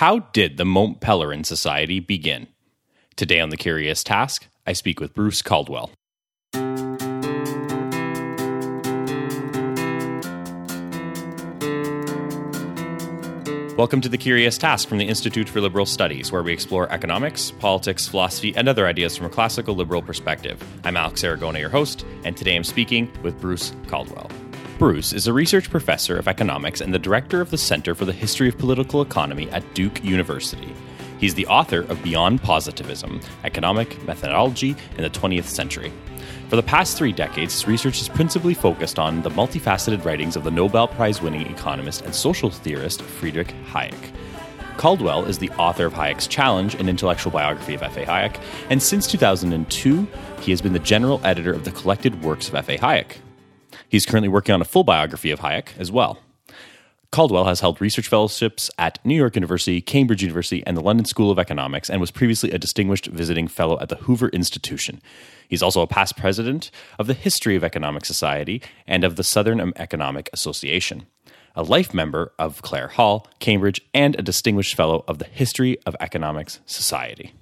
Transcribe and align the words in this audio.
How 0.00 0.20
did 0.32 0.56
the 0.56 0.64
Mont 0.64 1.02
Pelerin 1.02 1.44
Society 1.44 2.00
begin? 2.00 2.46
Today 3.16 3.38
on 3.38 3.50
The 3.50 3.58
Curious 3.58 4.02
Task, 4.02 4.48
I 4.66 4.72
speak 4.72 4.98
with 4.98 5.12
Bruce 5.12 5.42
Caldwell. 5.42 5.90
Welcome 13.76 14.00
to 14.00 14.08
The 14.08 14.16
Curious 14.18 14.56
Task 14.56 14.88
from 14.88 14.96
the 14.96 15.04
Institute 15.06 15.50
for 15.50 15.60
Liberal 15.60 15.84
Studies, 15.84 16.32
where 16.32 16.42
we 16.42 16.54
explore 16.54 16.90
economics, 16.90 17.50
politics, 17.50 18.08
philosophy, 18.08 18.56
and 18.56 18.70
other 18.70 18.86
ideas 18.86 19.18
from 19.18 19.26
a 19.26 19.28
classical 19.28 19.74
liberal 19.74 20.00
perspective. 20.00 20.66
I'm 20.82 20.96
Alex 20.96 21.20
Aragona, 21.20 21.60
your 21.60 21.68
host, 21.68 22.06
and 22.24 22.34
today 22.34 22.56
I'm 22.56 22.64
speaking 22.64 23.12
with 23.22 23.38
Bruce 23.38 23.74
Caldwell. 23.86 24.30
Bruce 24.80 25.12
is 25.12 25.26
a 25.26 25.32
research 25.34 25.68
professor 25.68 26.16
of 26.16 26.26
economics 26.26 26.80
and 26.80 26.94
the 26.94 26.98
director 26.98 27.42
of 27.42 27.50
the 27.50 27.58
Center 27.58 27.94
for 27.94 28.06
the 28.06 28.14
History 28.14 28.48
of 28.48 28.56
Political 28.56 29.02
Economy 29.02 29.46
at 29.50 29.74
Duke 29.74 30.02
University. 30.02 30.74
He's 31.18 31.34
the 31.34 31.46
author 31.48 31.82
of 31.82 32.02
Beyond 32.02 32.42
Positivism 32.42 33.20
Economic 33.44 34.02
Methodology 34.04 34.74
in 34.96 35.02
the 35.02 35.10
20th 35.10 35.44
Century. 35.44 35.92
For 36.48 36.56
the 36.56 36.62
past 36.62 36.96
three 36.96 37.12
decades, 37.12 37.52
his 37.52 37.68
research 37.68 37.98
has 37.98 38.08
principally 38.08 38.54
focused 38.54 38.98
on 38.98 39.20
the 39.20 39.28
multifaceted 39.28 40.02
writings 40.02 40.34
of 40.34 40.44
the 40.44 40.50
Nobel 40.50 40.88
Prize 40.88 41.20
winning 41.20 41.46
economist 41.48 42.00
and 42.06 42.14
social 42.14 42.48
theorist 42.48 43.02
Friedrich 43.02 43.54
Hayek. 43.66 44.14
Caldwell 44.78 45.26
is 45.26 45.36
the 45.36 45.50
author 45.58 45.84
of 45.84 45.92
Hayek's 45.92 46.26
Challenge, 46.26 46.74
an 46.76 46.88
intellectual 46.88 47.32
biography 47.32 47.74
of 47.74 47.82
F.A. 47.82 48.06
Hayek, 48.06 48.40
and 48.70 48.82
since 48.82 49.06
2002, 49.06 50.08
he 50.40 50.50
has 50.50 50.62
been 50.62 50.72
the 50.72 50.78
general 50.78 51.20
editor 51.22 51.52
of 51.52 51.66
the 51.66 51.72
collected 51.72 52.22
works 52.22 52.48
of 52.48 52.54
F.A. 52.54 52.78
Hayek. 52.78 53.18
He's 53.90 54.06
currently 54.06 54.28
working 54.28 54.54
on 54.54 54.60
a 54.62 54.64
full 54.64 54.84
biography 54.84 55.32
of 55.32 55.40
Hayek 55.40 55.76
as 55.76 55.90
well. 55.90 56.20
Caldwell 57.10 57.46
has 57.46 57.58
held 57.58 57.80
research 57.80 58.06
fellowships 58.06 58.70
at 58.78 59.04
New 59.04 59.16
York 59.16 59.34
University, 59.34 59.80
Cambridge 59.80 60.22
University, 60.22 60.62
and 60.64 60.76
the 60.76 60.80
London 60.80 61.04
School 61.04 61.32
of 61.32 61.40
Economics, 61.40 61.90
and 61.90 62.00
was 62.00 62.12
previously 62.12 62.52
a 62.52 62.58
distinguished 62.58 63.06
visiting 63.08 63.48
fellow 63.48 63.80
at 63.80 63.88
the 63.88 63.96
Hoover 63.96 64.28
Institution. 64.28 65.02
He's 65.48 65.60
also 65.60 65.82
a 65.82 65.88
past 65.88 66.16
president 66.16 66.70
of 67.00 67.08
the 67.08 67.14
History 67.14 67.56
of 67.56 67.64
Economic 67.64 68.04
Society 68.04 68.62
and 68.86 69.02
of 69.02 69.16
the 69.16 69.24
Southern 69.24 69.72
Economic 69.74 70.30
Association, 70.32 71.06
a 71.56 71.64
life 71.64 71.92
member 71.92 72.32
of 72.38 72.62
Clare 72.62 72.88
Hall, 72.88 73.26
Cambridge, 73.40 73.80
and 73.92 74.14
a 74.14 74.22
distinguished 74.22 74.76
fellow 74.76 75.04
of 75.08 75.18
the 75.18 75.24
History 75.24 75.78
of 75.84 75.96
Economics 75.98 76.60
Society. 76.64 77.32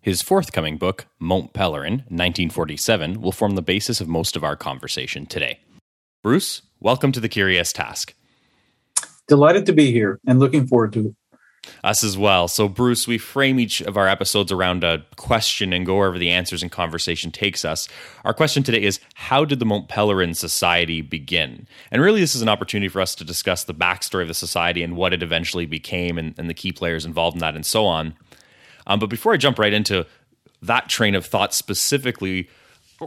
His 0.00 0.22
forthcoming 0.22 0.78
book, 0.78 1.04
Mont 1.18 1.52
Pelerin, 1.52 1.98
1947, 2.08 3.20
will 3.20 3.32
form 3.32 3.56
the 3.56 3.62
basis 3.62 4.00
of 4.00 4.08
most 4.08 4.36
of 4.36 4.44
our 4.44 4.56
conversation 4.56 5.26
today. 5.26 5.60
Bruce, 6.20 6.62
welcome 6.80 7.12
to 7.12 7.20
the 7.20 7.28
Curious 7.28 7.72
Task. 7.72 8.12
Delighted 9.28 9.66
to 9.66 9.72
be 9.72 9.92
here 9.92 10.18
and 10.26 10.40
looking 10.40 10.66
forward 10.66 10.92
to 10.94 11.06
it. 11.06 11.14
Us 11.84 12.02
as 12.02 12.18
well. 12.18 12.48
So, 12.48 12.68
Bruce, 12.68 13.06
we 13.06 13.18
frame 13.18 13.60
each 13.60 13.80
of 13.80 13.96
our 13.96 14.08
episodes 14.08 14.50
around 14.50 14.82
a 14.82 15.04
question 15.14 15.72
and 15.72 15.86
go 15.86 15.98
wherever 15.98 16.18
the 16.18 16.30
answers 16.30 16.60
and 16.60 16.72
conversation 16.72 17.30
takes 17.30 17.64
us. 17.64 17.86
Our 18.24 18.34
question 18.34 18.64
today 18.64 18.82
is 18.82 18.98
How 19.14 19.44
did 19.44 19.60
the 19.60 19.64
Mont 19.64 19.88
Pelerin 19.88 20.34
Society 20.34 21.02
begin? 21.02 21.68
And 21.92 22.02
really, 22.02 22.20
this 22.20 22.34
is 22.34 22.42
an 22.42 22.48
opportunity 22.48 22.88
for 22.88 23.00
us 23.00 23.14
to 23.14 23.24
discuss 23.24 23.62
the 23.62 23.74
backstory 23.74 24.22
of 24.22 24.28
the 24.28 24.34
society 24.34 24.82
and 24.82 24.96
what 24.96 25.12
it 25.12 25.22
eventually 25.22 25.66
became 25.66 26.18
and, 26.18 26.34
and 26.36 26.50
the 26.50 26.54
key 26.54 26.72
players 26.72 27.04
involved 27.04 27.36
in 27.36 27.40
that 27.40 27.54
and 27.54 27.64
so 27.64 27.86
on. 27.86 28.14
Um, 28.88 28.98
but 28.98 29.08
before 29.08 29.34
I 29.34 29.36
jump 29.36 29.58
right 29.58 29.72
into 29.72 30.04
that 30.62 30.88
train 30.88 31.14
of 31.14 31.24
thought 31.24 31.54
specifically, 31.54 32.48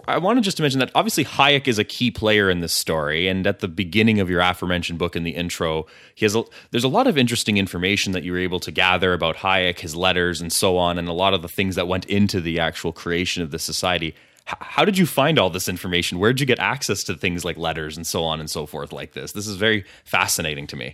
I 0.08 0.18
wanted 0.20 0.44
just 0.44 0.58
to 0.58 0.64
mention 0.64 0.80
that 0.80 0.92
obviously 0.96 1.26
Hayek 1.26 1.68
is 1.68 1.78
a 1.78 1.84
key 1.84 2.12
player 2.12 2.50
in 2.50 2.62
this 2.62 2.74
story, 2.74 3.28
and 3.28 3.46
at 3.46 3.60
the 3.60 3.68
beginning 3.68 4.20
of 4.20 4.30
your 4.30 4.40
aforementioned 4.40 4.98
book 4.98 5.16
in 5.16 5.24
the 5.24 5.32
intro, 5.32 5.86
he 6.16 6.24
has 6.24 6.36
a, 6.36 6.44
there's 6.72 6.86
a 6.86 6.90
lot 6.90 7.08
of 7.08 7.18
interesting 7.18 7.58
information 7.58 8.14
that 8.14 8.24
you 8.24 8.32
were 8.32 8.40
able 8.40 8.60
to 8.62 8.72
gather 8.72 9.14
about 9.14 9.38
Hayek, 9.38 9.80
his 9.80 9.96
letters, 9.96 10.40
and 10.40 10.52
so 10.52 10.78
on, 10.78 10.98
and 10.98 11.10
a 11.10 11.14
lot 11.14 11.34
of 11.34 11.42
the 11.42 11.50
things 11.50 11.76
that 11.76 11.88
went 11.88 12.06
into 12.06 12.40
the 12.40 12.60
actual 12.60 12.94
creation 12.94 13.44
of 13.44 13.52
the 13.52 13.60
society. 13.60 14.16
H- 14.48 14.56
how 14.62 14.86
did 14.86 14.98
you 14.98 15.06
find 15.06 15.38
all 15.38 15.50
this 15.50 15.68
information? 15.68 16.20
Where 16.20 16.32
did 16.32 16.40
you 16.40 16.46
get 16.46 16.60
access 16.60 17.04
to 17.04 17.16
things 17.16 17.44
like 17.44 17.58
letters 17.58 17.98
and 17.98 18.08
so 18.08 18.24
on 18.24 18.40
and 18.40 18.50
so 18.50 18.66
forth 18.66 18.94
like 18.94 19.12
this? 19.12 19.34
This 19.34 19.48
is 19.48 19.58
very 19.58 19.84
fascinating 20.06 20.68
to 20.68 20.78
me. 20.78 20.94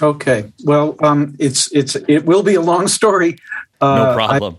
Okay, 0.00 0.50
well, 0.64 0.96
um, 1.00 1.36
it's 1.38 1.70
it's 1.72 1.96
it 2.08 2.24
will 2.24 2.42
be 2.42 2.54
a 2.54 2.60
long 2.62 2.88
story. 2.88 3.36
Uh, 3.82 3.96
no 3.96 4.14
problem. 4.14 4.58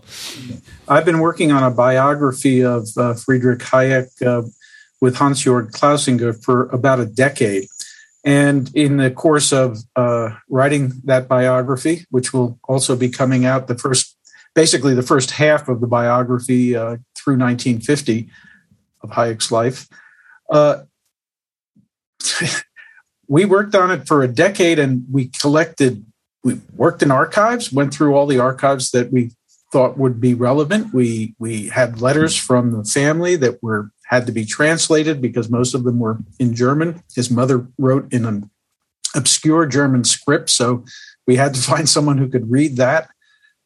I, 0.86 0.96
have 0.96 1.06
been 1.06 1.20
working 1.20 1.50
on 1.50 1.62
a 1.62 1.70
biography 1.70 2.62
of 2.62 2.86
uh, 2.98 3.14
Friedrich 3.14 3.60
Hayek 3.60 4.08
uh, 4.24 4.46
with 5.00 5.16
Hans-Jörg 5.16 5.70
Klausinger 5.70 6.44
for 6.44 6.66
about 6.66 7.00
a 7.00 7.06
decade. 7.06 7.66
And 8.22 8.70
in 8.74 8.98
the 8.98 9.10
course 9.10 9.50
of 9.50 9.78
uh, 9.96 10.36
writing 10.50 10.92
that 11.04 11.26
biography, 11.26 12.04
which 12.10 12.34
will 12.34 12.58
also 12.64 12.96
be 12.96 13.08
coming 13.08 13.46
out 13.46 13.66
the 13.66 13.78
first, 13.78 14.14
basically 14.54 14.94
the 14.94 15.02
first 15.02 15.30
half 15.32 15.68
of 15.68 15.80
the 15.80 15.86
biography 15.86 16.76
uh, 16.76 16.98
through 17.14 17.38
1950 17.38 18.28
of 19.02 19.10
Hayek's 19.10 19.50
life, 19.50 19.88
uh, 20.50 20.82
we 23.26 23.46
worked 23.46 23.74
on 23.74 23.90
it 23.90 24.06
for 24.06 24.22
a 24.22 24.28
decade 24.28 24.78
and 24.78 25.06
we 25.10 25.28
collected 25.28 26.04
we 26.44 26.60
worked 26.76 27.02
in 27.02 27.10
archives, 27.10 27.72
went 27.72 27.92
through 27.92 28.14
all 28.14 28.26
the 28.26 28.38
archives 28.38 28.90
that 28.90 29.10
we 29.10 29.32
thought 29.72 29.98
would 29.98 30.20
be 30.20 30.34
relevant. 30.34 30.94
We 30.94 31.34
we 31.38 31.68
had 31.68 32.00
letters 32.00 32.36
from 32.36 32.70
the 32.70 32.84
family 32.84 33.34
that 33.36 33.60
were 33.62 33.90
had 34.06 34.26
to 34.26 34.32
be 34.32 34.44
translated 34.44 35.20
because 35.20 35.50
most 35.50 35.74
of 35.74 35.82
them 35.82 35.98
were 35.98 36.18
in 36.38 36.54
German. 36.54 37.02
His 37.16 37.30
mother 37.30 37.66
wrote 37.78 38.12
in 38.12 38.26
an 38.26 38.50
obscure 39.16 39.66
German 39.66 40.04
script, 40.04 40.50
so 40.50 40.84
we 41.26 41.36
had 41.36 41.54
to 41.54 41.60
find 41.70 41.88
someone 41.88 42.18
who 42.18 42.28
could 42.28 42.50
read 42.50 42.76
that. 42.76 43.08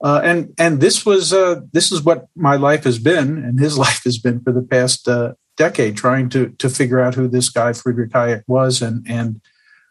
Uh, 0.03 0.21
and 0.22 0.55
and 0.56 0.81
this 0.81 1.05
was 1.05 1.33
uh, 1.33 1.60
this 1.72 1.91
is 1.91 2.03
what 2.03 2.28
my 2.37 2.55
life 2.55 2.84
has 2.84 3.00
been, 3.00 3.37
and 3.37 3.59
his 3.59 3.77
life 3.87 4.05
has 4.05 4.19
been 4.19 4.41
for 4.41 4.53
the 4.53 4.62
past 4.62 5.09
uh, 5.09 5.34
decade, 5.56 5.97
trying 5.97 6.28
to 6.28 6.50
to 6.59 6.71
figure 6.71 7.00
out 7.00 7.16
who 7.16 7.27
this 7.27 7.49
guy 7.49 7.72
Friedrich 7.72 8.12
Hayek 8.12 8.45
was, 8.47 8.81
and 8.81 9.05
and 9.09 9.41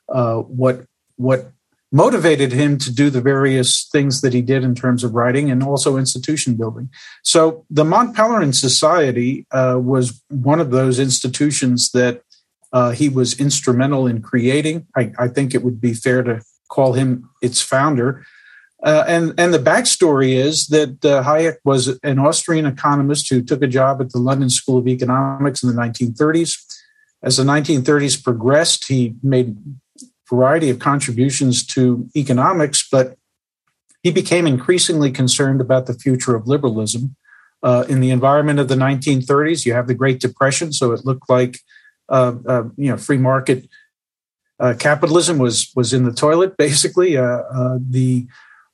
uh, 0.08 0.38
what 0.38 0.86
what 1.18 1.52
motivated 1.92 2.52
him 2.52 2.78
to 2.78 2.94
do 2.94 3.09
the 3.09 3.22
various 3.22 3.88
things 3.92 4.22
that 4.22 4.34
he 4.34 4.42
did 4.42 4.64
in 4.64 4.75
terms 4.75 5.03
of 5.03 5.14
writing 5.14 5.50
and 5.50 5.64
also 5.64 5.98
institution 5.98 6.56
building. 6.56 6.90
So 7.24 7.66
the 7.70 7.86
Mont 7.86 8.16
Pelerin 8.16 8.53
Society 8.53 9.46
uh, 9.52 9.80
was 9.81 10.22
one 10.30 10.59
of 10.59 10.72
those 10.72 11.00
institutions 11.00 11.92
that 11.92 12.22
uh, 12.74 12.92
he 12.92 13.08
was 13.08 13.40
instrumental 13.40 14.08
in 14.08 14.22
creating. 14.22 14.88
I, 14.96 15.12
I, 15.18 15.28
think 15.30 15.56
it 15.56 15.64
would 15.64 15.80
be 15.80 15.94
fair 15.94 16.22
to 16.24 16.42
call 16.70 16.94
him 16.94 17.30
its 17.42 17.62
founder. 17.62 18.25
Uh, 18.84 19.06
and 19.08 19.34
and 19.40 19.54
the 19.54 19.59
backstory 19.59 20.34
is 20.36 20.68
that 20.68 21.04
uh, 21.04 21.24
Hayek 21.24 21.56
was 21.64 21.98
an 22.04 22.19
Austrian 22.19 22.66
economist 22.66 23.30
who 23.30 23.42
took 23.42 23.64
a 23.64 23.68
job 23.68 24.02
at 24.02 24.12
the 24.12 24.19
London 24.19 24.50
School 24.50 24.78
of 24.78 24.88
Economics 24.88 25.64
in 25.64 25.69
the 25.69 25.81
1930s. 25.81 26.58
As 27.24 27.38
the 27.38 27.44
1930s 27.44 28.24
progressed, 28.24 28.88
he 28.88 29.16
made 29.24 29.58
variety 30.30 30.70
of 30.70 30.80
contributions 30.80 31.66
to 31.66 32.08
economics, 32.16 32.88
but 32.90 33.18
he 34.04 34.12
became 34.12 34.48
increasingly 34.48 35.12
concerned 35.12 35.62
about 35.62 35.86
the 35.86 35.94
future 35.94 36.36
of 36.36 36.48
liberalism. 36.48 37.16
Uh, 37.64 37.84
in 37.90 38.00
the 38.00 38.12
environment 38.12 38.60
of 38.60 38.68
the 38.68 38.76
1930s, 38.76 39.66
you 39.66 39.74
have 39.74 39.88
the 39.88 39.96
Great 39.96 40.20
Depression, 40.20 40.72
so 40.72 40.92
it 40.92 41.06
looked 41.06 41.30
like 41.30 41.60
uh, 42.10 42.36
uh, 42.48 42.64
you 42.78 42.90
know 42.90 42.98
free 42.98 43.18
market 43.18 43.68
uh, 44.60 44.74
capitalism 44.78 45.38
was 45.38 45.72
was 45.76 45.94
in 45.94 46.04
the 46.04 46.14
toilet. 46.14 46.56
Basically, 46.68 47.18
uh, 47.18 47.24
uh, 47.24 47.80
the 47.82 48.28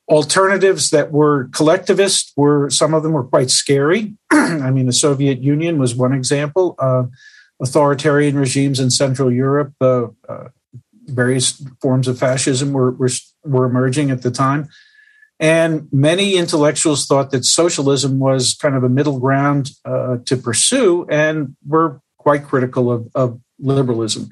alternatives 0.08 0.90
that 0.90 1.10
were 1.10 1.48
collectivist 1.52 2.32
were 2.36 2.68
some 2.68 2.92
of 2.92 3.02
them 3.02 3.12
were 3.12 3.24
quite 3.24 3.50
scary. 3.50 4.14
I 4.30 4.70
mean, 4.70 4.86
the 4.86 4.92
Soviet 4.92 5.42
Union 5.42 5.78
was 5.78 5.94
one 5.94 6.12
example. 6.12 6.76
authoritarian 7.60 8.36
regimes 8.36 8.80
in 8.80 8.90
Central 8.90 9.32
Europe 9.32 9.72
various 11.06 11.62
forms 11.80 12.08
of 12.08 12.18
fascism 12.18 12.72
were, 12.72 12.92
were, 12.92 13.10
were 13.44 13.64
emerging 13.64 14.10
at 14.10 14.22
the 14.22 14.30
time. 14.30 14.68
And 15.40 15.88
many 15.92 16.36
intellectuals 16.36 17.06
thought 17.06 17.30
that 17.32 17.44
socialism 17.44 18.18
was 18.18 18.54
kind 18.54 18.74
of 18.74 18.84
a 18.84 18.88
middle 18.88 19.18
ground 19.18 19.70
uh, 19.84 20.18
to 20.26 20.36
pursue 20.36 21.06
and 21.10 21.56
were 21.66 22.00
quite 22.18 22.44
critical 22.44 22.90
of, 22.90 23.08
of 23.14 23.40
liberalism. 23.58 24.30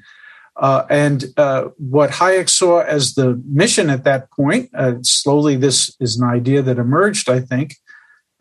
Uh, 0.55 0.85
and 0.89 1.25
uh, 1.37 1.69
what 1.77 2.11
Hayek 2.11 2.49
saw 2.49 2.81
as 2.81 3.15
the 3.15 3.41
mission 3.45 3.89
at 3.89 4.03
that 4.03 4.31
point, 4.31 4.69
uh, 4.73 4.93
slowly 5.01 5.55
this 5.55 5.95
is 5.99 6.19
an 6.19 6.27
idea 6.27 6.61
that 6.61 6.77
emerged, 6.77 7.29
I 7.29 7.39
think, 7.39 7.75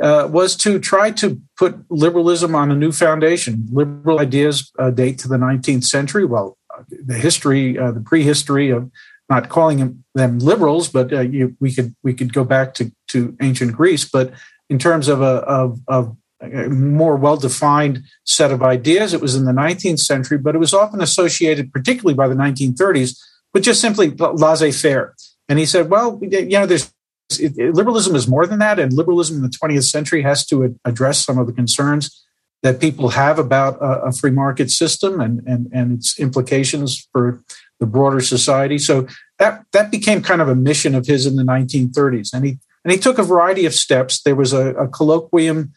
uh, 0.02 0.28
was 0.30 0.56
to 0.56 0.78
try 0.78 1.10
to 1.12 1.40
put 1.56 1.76
liberalism 1.90 2.54
on 2.54 2.70
a 2.70 2.74
new 2.74 2.92
foundation. 2.92 3.66
Liberal 3.72 4.20
ideas 4.20 4.70
uh, 4.78 4.90
date 4.90 5.18
to 5.20 5.28
the 5.28 5.36
19th 5.36 5.84
century. 5.84 6.24
Well, 6.24 6.58
the 6.88 7.14
history, 7.14 7.78
uh, 7.78 7.90
the 7.90 8.00
prehistory 8.00 8.70
of 8.70 8.90
not 9.28 9.48
calling 9.48 10.04
them, 10.14 10.38
liberals, 10.38 10.88
but 10.88 11.12
uh, 11.12 11.20
you, 11.20 11.56
we 11.58 11.72
could 11.72 11.94
we 12.02 12.12
could 12.12 12.32
go 12.34 12.44
back 12.44 12.74
to, 12.74 12.92
to 13.08 13.36
ancient 13.40 13.72
Greece. 13.72 14.08
But 14.08 14.32
in 14.68 14.78
terms 14.78 15.08
of 15.08 15.22
a, 15.22 15.36
of, 15.58 15.80
of 15.88 16.16
a 16.40 16.68
more 16.68 17.16
well 17.16 17.36
defined 17.36 18.02
set 18.24 18.50
of 18.50 18.62
ideas, 18.62 19.14
it 19.14 19.20
was 19.20 19.34
in 19.34 19.44
the 19.44 19.52
19th 19.52 20.00
century, 20.00 20.38
but 20.38 20.54
it 20.54 20.58
was 20.58 20.74
often 20.74 21.00
associated, 21.00 21.72
particularly 21.72 22.14
by 22.14 22.28
the 22.28 22.34
1930s, 22.34 23.18
with 23.54 23.62
just 23.62 23.80
simply 23.80 24.10
laissez 24.10 24.72
faire. 24.72 25.14
And 25.48 25.58
he 25.58 25.66
said, 25.66 25.88
well, 25.88 26.20
you 26.22 26.58
know, 26.58 26.66
there's 26.66 26.92
it, 27.38 27.74
liberalism 27.74 28.14
is 28.14 28.28
more 28.28 28.46
than 28.46 28.58
that, 28.58 28.78
and 28.78 28.92
liberalism 28.92 29.36
in 29.36 29.42
the 29.42 29.48
20th 29.48 29.88
century 29.90 30.22
has 30.22 30.44
to 30.46 30.76
address 30.84 31.24
some 31.24 31.38
of 31.38 31.46
the 31.46 31.52
concerns 31.52 32.22
that 32.62 32.80
people 32.80 33.08
have 33.10 33.38
about 33.38 33.76
a, 33.80 34.04
a 34.04 34.12
free 34.12 34.30
market 34.30 34.70
system 34.70 35.20
and, 35.20 35.42
and, 35.46 35.68
and 35.72 35.92
its 35.92 36.18
implications 36.18 37.08
for 37.12 37.42
the 37.80 37.86
broader 37.86 38.20
society. 38.20 38.78
So 38.78 39.08
that 39.38 39.64
that 39.72 39.90
became 39.90 40.22
kind 40.22 40.40
of 40.40 40.48
a 40.48 40.54
mission 40.54 40.94
of 40.94 41.06
his 41.06 41.26
in 41.26 41.34
the 41.36 41.42
1930s, 41.42 42.32
and 42.32 42.44
he 42.44 42.58
and 42.84 42.92
he 42.92 42.98
took 42.98 43.18
a 43.18 43.24
variety 43.24 43.66
of 43.66 43.74
steps. 43.74 44.22
There 44.22 44.36
was 44.36 44.52
a, 44.52 44.68
a 44.74 44.88
colloquium. 44.88 45.70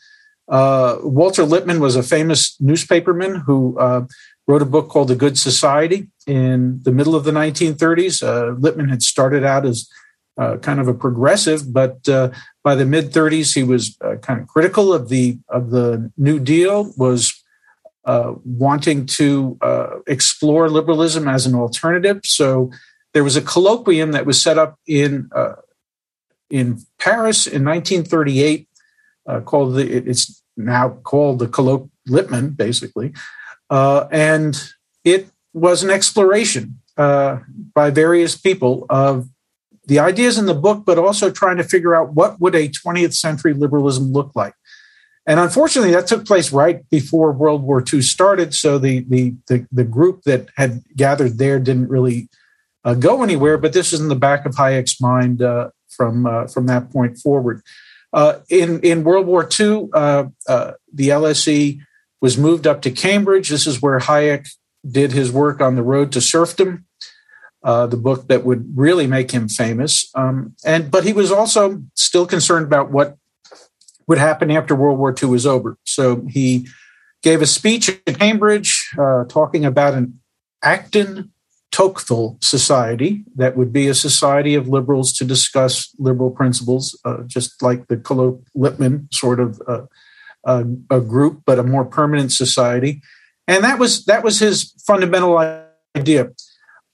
Uh, 0.47 0.97
Walter 1.01 1.43
Lippmann 1.43 1.79
was 1.79 1.95
a 1.95 2.03
famous 2.03 2.55
newspaperman 2.61 3.43
who 3.45 3.77
uh, 3.79 4.05
wrote 4.47 4.61
a 4.61 4.65
book 4.65 4.89
called 4.89 5.07
The 5.07 5.15
Good 5.15 5.39
Society 5.39 6.07
in 6.27 6.81
the 6.83 6.91
middle 6.91 7.15
of 7.15 7.23
the 7.23 7.31
1930s. 7.31 8.21
Uh, 8.21 8.55
Lippmann 8.59 8.89
had 8.89 9.01
started 9.01 9.43
out 9.43 9.65
as 9.65 9.89
uh, 10.37 10.57
kind 10.57 10.81
of 10.81 10.87
a 10.89 10.93
progressive, 10.93 11.71
but 11.71 12.09
uh, 12.09 12.29
by 12.61 12.75
the 12.75 12.85
mid 12.85 13.11
30s, 13.11 13.55
he 13.55 13.63
was 13.63 13.97
uh, 14.01 14.15
kind 14.17 14.41
of 14.41 14.47
critical 14.47 14.93
of 14.93 15.07
the 15.07 15.39
of 15.47 15.69
the 15.69 16.11
New 16.17 16.39
Deal. 16.39 16.91
Was 16.97 17.41
uh, 18.03 18.33
wanting 18.43 19.05
to 19.05 19.57
uh, 19.61 19.99
explore 20.07 20.69
liberalism 20.69 21.29
as 21.29 21.45
an 21.45 21.55
alternative. 21.55 22.19
So 22.25 22.69
there 23.13 23.23
was 23.23 23.37
a 23.37 23.41
colloquium 23.41 24.11
that 24.11 24.25
was 24.25 24.41
set 24.41 24.57
up 24.57 24.77
in 24.85 25.29
in 26.49 26.81
Paris 26.99 27.47
in 27.47 27.63
1938 27.63 28.67
called 29.45 29.75
the 29.75 29.89
it's 29.89 30.43
now 30.57 30.89
called 30.89 31.39
the 31.39 31.47
colloquium 31.47 31.91
Lippmann, 32.07 32.49
basically, 32.49 33.13
and 33.71 34.61
it 35.05 35.29
was 35.53 35.81
an 35.81 35.89
exploration 35.89 36.81
by 36.97 37.89
various 37.89 38.35
people 38.35 38.85
of 38.89 39.29
the 39.87 39.99
ideas 39.99 40.37
in 40.37 40.45
the 40.45 40.53
book, 40.53 40.83
but 40.85 40.97
also 40.97 41.29
trying 41.29 41.57
to 41.57 41.63
figure 41.63 41.95
out 41.95 42.13
what 42.13 42.39
would 42.39 42.55
a 42.55 42.69
20th 42.69 43.13
century 43.13 43.53
liberalism 43.53 44.11
look 44.11 44.31
like. 44.35 44.53
And 45.27 45.39
unfortunately, 45.39 45.91
that 45.91 46.07
took 46.07 46.25
place 46.25 46.51
right 46.51 46.87
before 46.89 47.31
World 47.31 47.63
War 47.63 47.83
II 47.91 48.01
started. 48.01 48.53
So 48.53 48.77
the 48.77 48.99
the 49.09 49.35
the, 49.47 49.67
the 49.71 49.83
group 49.83 50.21
that 50.23 50.49
had 50.55 50.83
gathered 50.95 51.37
there 51.37 51.59
didn't 51.59 51.89
really 51.89 52.29
uh, 52.83 52.93
go 52.93 53.23
anywhere. 53.23 53.57
But 53.57 53.73
this 53.73 53.91
is 53.91 53.99
in 53.99 54.09
the 54.09 54.15
back 54.15 54.45
of 54.45 54.55
Hayek's 54.55 55.01
mind 55.01 55.41
uh, 55.41 55.69
from 55.89 56.27
uh, 56.27 56.47
from 56.47 56.67
that 56.67 56.91
point 56.91 57.17
forward. 57.17 57.63
Uh, 58.13 58.39
in 58.49 58.79
in 58.81 59.03
World 59.03 59.25
War 59.25 59.49
II, 59.59 59.89
uh, 59.93 60.25
uh, 60.47 60.71
the 60.93 61.09
LSE 61.09 61.79
was 62.21 62.37
moved 62.37 62.67
up 62.67 62.83
to 62.83 62.91
Cambridge. 62.91 63.49
This 63.49 63.65
is 63.65 63.81
where 63.81 63.99
Hayek 63.99 64.47
did 64.89 65.11
his 65.11 65.31
work 65.31 65.59
on 65.59 65.75
the 65.75 65.83
road 65.83 66.11
to 66.11 66.21
serfdom 66.21 66.84
uh, 67.65 67.87
the 67.87 67.97
book 67.97 68.27
that 68.27 68.45
would 68.45 68.77
really 68.77 69.07
make 69.07 69.31
him 69.31 69.49
famous. 69.49 70.09
Um, 70.13 70.55
and 70.63 70.91
but 70.91 71.03
he 71.03 71.13
was 71.13 71.31
also 71.31 71.81
still 71.95 72.27
concerned 72.27 72.67
about 72.67 72.91
what 72.91 73.17
would 74.07 74.19
happen 74.19 74.51
after 74.51 74.75
World 74.75 74.99
War 74.99 75.15
II 75.19 75.29
was 75.29 75.47
over. 75.47 75.75
So 75.83 76.23
he 76.29 76.67
gave 77.23 77.41
a 77.41 77.47
speech 77.47 77.89
at 77.89 78.19
Cambridge 78.19 78.91
uh, 78.99 79.23
talking 79.25 79.65
about 79.65 79.95
an 79.95 80.19
Acton 80.61 81.31
Tocqueville 81.71 82.37
society 82.39 83.25
that 83.35 83.57
would 83.57 83.73
be 83.73 83.87
a 83.87 83.95
society 83.95 84.53
of 84.53 84.67
liberals 84.67 85.11
to 85.13 85.25
discuss 85.25 85.93
liberal 85.97 86.29
principles, 86.29 86.97
uh, 87.03 87.23
just 87.25 87.63
like 87.63 87.87
the 87.87 87.97
Colloque 87.97 88.45
Lippmann 88.53 89.09
sort 89.11 89.39
of 89.39 89.59
uh, 89.67 89.81
a 90.45 91.01
group, 91.01 91.41
but 91.47 91.57
a 91.57 91.63
more 91.63 91.83
permanent 91.83 92.31
society. 92.31 93.01
And 93.47 93.63
that 93.63 93.79
was 93.79 94.05
that 94.05 94.23
was 94.23 94.39
his 94.39 94.71
fundamental 94.85 95.37
idea. 95.95 96.29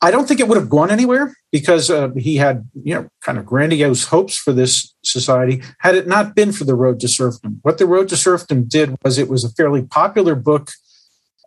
I 0.03 0.09
don't 0.09 0.27
think 0.27 0.39
it 0.39 0.47
would 0.47 0.57
have 0.57 0.69
gone 0.69 0.89
anywhere 0.89 1.35
because 1.51 1.91
uh, 1.91 2.09
he 2.17 2.37
had, 2.37 2.67
you 2.73 2.95
know, 2.95 3.07
kind 3.23 3.37
of 3.37 3.45
grandiose 3.45 4.05
hopes 4.05 4.35
for 4.35 4.51
this 4.51 4.95
society 5.03 5.61
had 5.79 5.95
it 5.95 6.07
not 6.07 6.33
been 6.35 6.51
for 6.51 6.63
the 6.63 6.73
Road 6.73 6.99
to 7.01 7.07
Serfdom. 7.07 7.59
What 7.61 7.77
the 7.77 7.85
Road 7.85 8.09
to 8.09 8.17
Serfdom 8.17 8.63
did 8.63 8.95
was 9.03 9.19
it 9.19 9.29
was 9.29 9.43
a 9.43 9.49
fairly 9.49 9.83
popular 9.83 10.33
book 10.33 10.71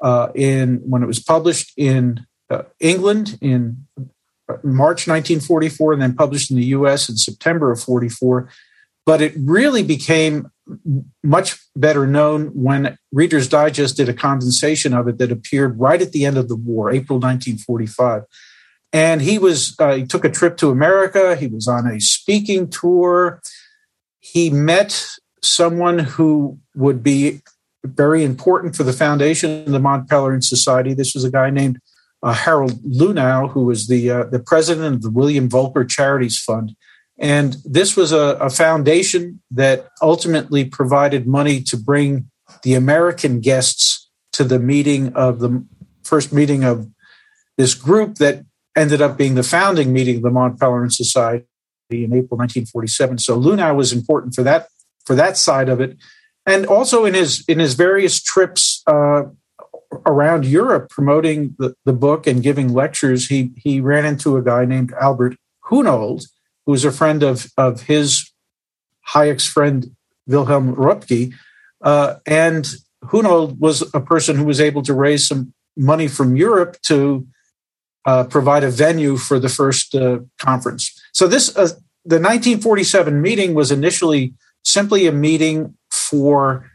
uh, 0.03 0.29
in 0.35 0.77
when 0.89 1.03
it 1.03 1.06
was 1.06 1.19
published 1.19 1.73
in 1.77 2.27
uh, 2.49 2.62
England 2.79 3.39
in 3.41 3.87
uh, 3.99 4.05
March 4.62 5.09
1944 5.09 5.95
and 5.95 6.03
then 6.03 6.15
published 6.15 6.50
in 6.50 6.57
the 6.57 6.67
U.S. 6.67 7.09
in 7.09 7.17
September 7.17 7.73
of 7.73 7.83
44. 7.83 8.50
But 9.06 9.21
it 9.21 9.35
really 9.37 9.83
became 9.83 10.51
much 11.23 11.59
better 11.77 12.06
known 12.06 12.47
when 12.49 12.97
Reader's 13.12 13.49
Digest 13.49 13.97
did 13.97 14.09
a 14.09 14.15
condensation 14.15 14.95
of 14.95 15.09
it 15.09 15.19
that 15.19 15.31
appeared 15.31 15.79
right 15.79 16.01
at 16.01 16.12
the 16.12 16.25
end 16.25 16.39
of 16.39 16.49
the 16.49 16.56
war, 16.56 16.91
April 16.91 17.19
1945. 17.19 18.23
And 18.93 19.21
he 19.21 19.39
was 19.39 19.75
uh, 19.79 19.97
he 19.97 20.06
took 20.06 20.25
a 20.25 20.31
trip 20.31 20.56
to 20.59 20.71
America. 20.71 21.37
He 21.37 21.49
was 21.49 21.67
on 21.67 21.87
a 21.87 22.01
speaking 22.01 22.71
tour. 22.71 23.43
He 24.21 24.51
met 24.51 25.07
someone 25.43 25.99
who 25.99 26.59
would 26.75 27.03
be 27.03 27.43
very 27.85 28.25
important 28.25 28.75
for 28.75 28.85
the 28.85 28.93
foundation 28.93 29.65
of 29.65 29.73
the 29.73 29.81
Pelerin 29.81 30.43
Society. 30.43 30.95
This 30.95 31.15
was 31.15 31.25
a 31.25 31.31
guy 31.31 31.50
named 31.50 31.79
uh, 32.23 32.33
Harold 32.33 32.83
Luhnow, 32.85 33.50
who 33.50 33.65
was 33.65 33.87
the 33.89 34.11
uh, 34.11 34.25
the 34.25 34.39
president 34.39 34.97
of 34.97 35.03
the 35.03 35.11
William 35.11 35.49
Volker 35.49 35.85
Charities 35.85 36.39
Fund. 36.39 36.75
And 37.19 37.56
this 37.64 37.96
was 37.96 38.12
a, 38.12 38.37
a 38.40 38.50
foundation 38.50 39.40
that 39.50 39.88
ultimately 40.02 40.64
provided 40.64 41.26
money 41.26 41.62
to 41.62 41.76
bring 41.76 42.31
the 42.62 42.75
American 42.75 43.40
guests 43.40 44.11
to 44.32 44.44
the 44.44 44.58
meeting 44.58 45.12
of 45.14 45.38
the 45.38 45.64
first 46.02 46.32
meeting 46.32 46.64
of 46.64 46.88
this 47.56 47.75
group 47.75 48.16
that 48.16 48.44
ended 48.76 49.00
up 49.00 49.16
being 49.16 49.34
the 49.37 49.43
founding 49.43 49.93
meeting 49.93 50.16
of 50.16 50.22
the 50.22 50.31
Mont 50.31 50.58
Pelerin 50.58 50.93
Society 50.93 51.46
in 51.90 52.12
April 52.12 52.38
1947. 52.38 53.19
So 53.19 53.38
Luhnow 53.40 53.76
was 53.76 53.93
important 53.93 54.34
for 54.34 54.43
that 54.43 54.69
for 55.06 55.14
that 55.14 55.37
side 55.37 55.69
of 55.69 55.81
it, 55.81 55.96
and 56.46 56.66
also 56.66 57.05
in 57.05 57.14
his 57.14 57.44
in 57.46 57.58
his 57.58 57.75
various 57.75 58.20
trips 58.20 58.82
uh, 58.87 59.25
around 60.06 60.46
Europe 60.46 60.88
promoting 60.90 61.55
the, 61.58 61.75
the 61.84 61.93
book 61.93 62.26
and 62.26 62.43
giving 62.43 62.72
lectures. 62.72 63.28
He 63.28 63.52
he 63.56 63.81
ran 63.81 64.05
into 64.05 64.37
a 64.37 64.43
guy 64.43 64.64
named 64.64 64.93
Albert 65.00 65.37
Hunold, 65.70 66.26
who 66.66 66.72
was 66.72 66.84
a 66.84 66.93
friend 66.93 67.22
of, 67.22 67.46
of 67.56 67.82
his 67.82 68.32
Hayek's 69.14 69.46
friend 69.46 69.94
Wilhelm 70.26 70.75
Röpke. 70.75 71.34
Uh, 71.82 72.16
and 72.26 72.66
Hunold 73.05 73.58
was 73.58 73.82
a 73.94 74.00
person 74.00 74.37
who 74.37 74.44
was 74.44 74.61
able 74.61 74.82
to 74.82 74.94
raise 74.94 75.28
some 75.28 75.52
money 75.76 76.08
from 76.08 76.37
Europe 76.37 76.81
to 76.82 77.26
uh, 78.06 78.25
provide 78.25 78.64
a 78.64 78.70
venue 78.70 79.16
for 79.16 79.38
the 79.38 79.49
first 79.49 79.94
uh, 79.94 80.19
conference. 80.38 80.93
So 81.12 81.26
this 81.26 81.50
uh, 81.56 81.69
the 82.06 82.20
1947 82.20 83.20
meeting 83.20 83.55
was 83.55 83.70
initially 83.70 84.34
simply 84.62 85.06
a 85.06 85.12
meeting 85.12 85.75
for 85.90 86.71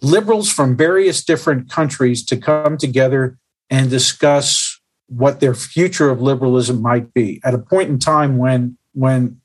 liberals 0.00 0.50
from 0.50 0.76
various 0.76 1.22
different 1.22 1.70
countries 1.70 2.24
to 2.24 2.36
come 2.36 2.78
together 2.78 3.36
and 3.68 3.90
discuss 3.90 4.80
what 5.08 5.40
their 5.40 5.54
future 5.54 6.10
of 6.10 6.22
liberalism 6.22 6.80
might 6.80 7.12
be 7.12 7.40
at 7.44 7.52
a 7.52 7.58
point 7.58 7.90
in 7.90 7.98
time 7.98 8.38
when 8.38 8.78
when, 8.92 9.40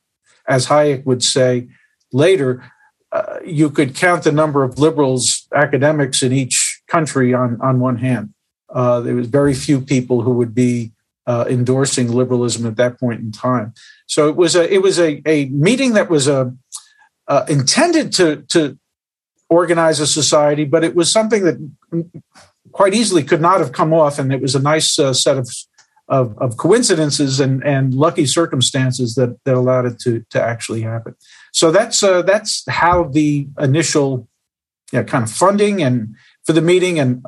as 0.47 0.67
Hayek 0.67 1.05
would 1.05 1.23
say 1.23 1.67
later, 2.11 2.63
uh, 3.11 3.37
you 3.45 3.69
could 3.69 3.95
count 3.95 4.23
the 4.23 4.31
number 4.31 4.63
of 4.63 4.77
liberals 4.79 5.47
academics 5.55 6.21
in 6.21 6.33
each 6.33 6.81
country 6.87 7.33
on, 7.33 7.59
on 7.61 7.79
one 7.79 7.97
hand. 7.97 8.33
Uh, 8.69 8.99
there 8.99 9.15
was 9.15 9.27
very 9.27 9.53
few 9.53 9.79
people 9.79 10.21
who 10.21 10.31
would 10.31 10.53
be 10.53 10.91
uh, 11.27 11.45
endorsing 11.49 12.11
liberalism 12.11 12.65
at 12.65 12.75
that 12.77 12.99
point 12.99 13.21
in 13.21 13.31
time. 13.31 13.73
So 14.07 14.27
it 14.27 14.35
was 14.35 14.55
a 14.55 14.71
it 14.71 14.81
was 14.81 14.99
a, 14.99 15.21
a 15.25 15.45
meeting 15.45 15.93
that 15.93 16.09
was 16.09 16.27
a 16.27 16.53
uh, 17.27 17.45
intended 17.47 18.11
to 18.13 18.43
to 18.49 18.77
organize 19.49 19.99
a 19.99 20.07
society, 20.07 20.65
but 20.65 20.83
it 20.83 20.95
was 20.95 21.11
something 21.11 21.43
that 21.43 21.57
quite 22.71 22.93
easily 22.93 23.23
could 23.23 23.41
not 23.41 23.59
have 23.59 23.71
come 23.71 23.93
off, 23.93 24.19
and 24.19 24.33
it 24.33 24.41
was 24.41 24.55
a 24.55 24.61
nice 24.61 24.99
uh, 24.99 25.13
set 25.13 25.37
of 25.37 25.49
of, 26.07 26.37
of 26.37 26.57
coincidences 26.57 27.39
and, 27.39 27.63
and 27.63 27.93
lucky 27.93 28.25
circumstances 28.25 29.15
that, 29.15 29.37
that 29.45 29.55
allowed 29.55 29.85
it 29.85 29.99
to, 29.99 30.23
to 30.29 30.41
actually 30.41 30.81
happen. 30.81 31.15
So 31.51 31.71
that's 31.71 32.03
uh, 32.03 32.21
that's 32.21 32.63
how 32.67 33.05
the 33.05 33.47
initial 33.59 34.27
you 34.91 34.99
know, 34.99 35.05
kind 35.05 35.23
of 35.23 35.31
funding 35.31 35.81
and 35.81 36.15
for 36.45 36.53
the 36.53 36.61
meeting 36.61 36.99
and 36.99 37.25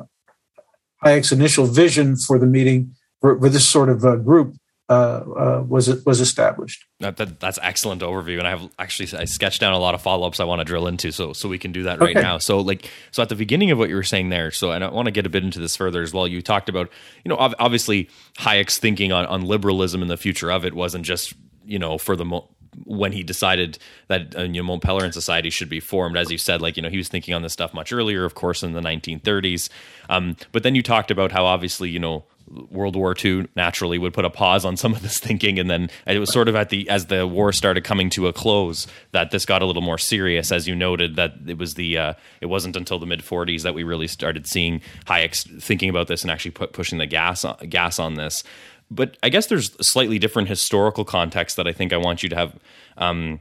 Hayek's 1.04 1.32
initial 1.32 1.66
vision 1.66 2.16
for 2.16 2.38
the 2.38 2.46
meeting 2.46 2.94
for, 3.20 3.38
for 3.38 3.48
this 3.48 3.66
sort 3.66 3.88
of 3.88 4.04
uh, 4.04 4.16
group 4.16 4.54
uh, 4.88 4.92
uh, 4.92 5.64
was 5.68 6.04
was 6.04 6.20
established. 6.20 6.86
That, 7.00 7.18
that, 7.18 7.40
that's 7.40 7.58
excellent 7.62 8.00
overview, 8.00 8.38
and 8.38 8.46
I 8.46 8.50
have 8.50 8.70
actually 8.78 9.18
I 9.18 9.26
sketched 9.26 9.60
down 9.60 9.74
a 9.74 9.78
lot 9.78 9.94
of 9.94 10.00
follow 10.00 10.26
ups 10.26 10.40
I 10.40 10.44
want 10.44 10.60
to 10.60 10.64
drill 10.64 10.86
into, 10.86 11.12
so 11.12 11.34
so 11.34 11.48
we 11.48 11.58
can 11.58 11.72
do 11.72 11.82
that 11.82 12.00
right 12.00 12.16
okay. 12.16 12.24
now. 12.24 12.38
So 12.38 12.60
like 12.60 12.90
so 13.10 13.22
at 13.22 13.28
the 13.28 13.36
beginning 13.36 13.70
of 13.70 13.78
what 13.78 13.90
you 13.90 13.96
were 13.96 14.02
saying 14.02 14.30
there, 14.30 14.50
so 14.50 14.72
and 14.72 14.82
I 14.82 14.88
want 14.88 15.06
to 15.06 15.12
get 15.12 15.26
a 15.26 15.28
bit 15.28 15.44
into 15.44 15.60
this 15.60 15.76
further 15.76 16.02
as 16.02 16.14
well. 16.14 16.26
You 16.26 16.40
talked 16.40 16.70
about 16.70 16.90
you 17.24 17.28
know 17.28 17.36
obviously 17.38 18.08
Hayek's 18.38 18.78
thinking 18.78 19.12
on 19.12 19.26
on 19.26 19.42
liberalism 19.42 20.00
and 20.00 20.10
the 20.10 20.16
future 20.16 20.50
of 20.50 20.64
it 20.64 20.72
wasn't 20.72 21.04
just 21.04 21.34
you 21.66 21.78
know 21.78 21.98
for 21.98 22.16
the 22.16 22.24
mo- 22.24 22.48
when 22.84 23.12
he 23.12 23.22
decided 23.22 23.78
that 24.08 24.34
uh, 24.36 24.42
you 24.42 24.62
know 24.62 24.62
Mont 24.62 24.82
Pelerin 24.82 25.12
Society 25.12 25.50
should 25.50 25.68
be 25.68 25.80
formed, 25.80 26.16
as 26.16 26.30
you 26.30 26.38
said, 26.38 26.62
like 26.62 26.76
you 26.76 26.82
know 26.82 26.88
he 26.88 26.96
was 26.96 27.08
thinking 27.08 27.34
on 27.34 27.42
this 27.42 27.52
stuff 27.52 27.74
much 27.74 27.92
earlier, 27.92 28.24
of 28.24 28.34
course, 28.34 28.62
in 28.62 28.72
the 28.72 28.80
1930s. 28.80 29.68
Um, 30.08 30.36
but 30.52 30.62
then 30.62 30.74
you 30.74 30.82
talked 30.82 31.10
about 31.10 31.32
how 31.32 31.44
obviously 31.44 31.90
you 31.90 31.98
know 31.98 32.24
World 32.70 32.96
War 32.96 33.14
II 33.22 33.48
naturally 33.56 33.98
would 33.98 34.14
put 34.14 34.24
a 34.24 34.30
pause 34.30 34.64
on 34.64 34.76
some 34.76 34.94
of 34.94 35.02
this 35.02 35.18
thinking, 35.18 35.58
and 35.58 35.70
then 35.70 35.90
it 36.06 36.18
was 36.18 36.32
sort 36.32 36.48
of 36.48 36.56
at 36.56 36.70
the 36.70 36.88
as 36.88 37.06
the 37.06 37.26
war 37.26 37.52
started 37.52 37.84
coming 37.84 38.10
to 38.10 38.26
a 38.26 38.32
close 38.32 38.86
that 39.12 39.30
this 39.30 39.44
got 39.44 39.62
a 39.62 39.66
little 39.66 39.82
more 39.82 39.98
serious. 39.98 40.52
As 40.52 40.66
you 40.66 40.74
noted, 40.74 41.16
that 41.16 41.34
it 41.46 41.58
was 41.58 41.74
the 41.74 41.98
uh, 41.98 42.14
it 42.40 42.46
wasn't 42.46 42.76
until 42.76 42.98
the 42.98 43.06
mid 43.06 43.20
40s 43.20 43.62
that 43.62 43.74
we 43.74 43.82
really 43.82 44.08
started 44.08 44.46
seeing 44.46 44.80
Hayek 45.06 45.62
thinking 45.62 45.90
about 45.90 46.08
this 46.08 46.22
and 46.22 46.30
actually 46.30 46.52
put, 46.52 46.72
pushing 46.72 46.98
the 46.98 47.06
gas 47.06 47.44
on, 47.44 47.56
gas 47.68 47.98
on 47.98 48.14
this. 48.14 48.44
But 48.90 49.16
I 49.22 49.28
guess 49.28 49.46
there's 49.46 49.74
a 49.78 49.84
slightly 49.84 50.18
different 50.18 50.48
historical 50.48 51.04
context 51.04 51.56
that 51.56 51.66
I 51.66 51.72
think 51.72 51.92
I 51.92 51.98
want 51.98 52.22
you 52.22 52.28
to 52.30 52.36
have. 52.36 52.58
Um, 52.96 53.40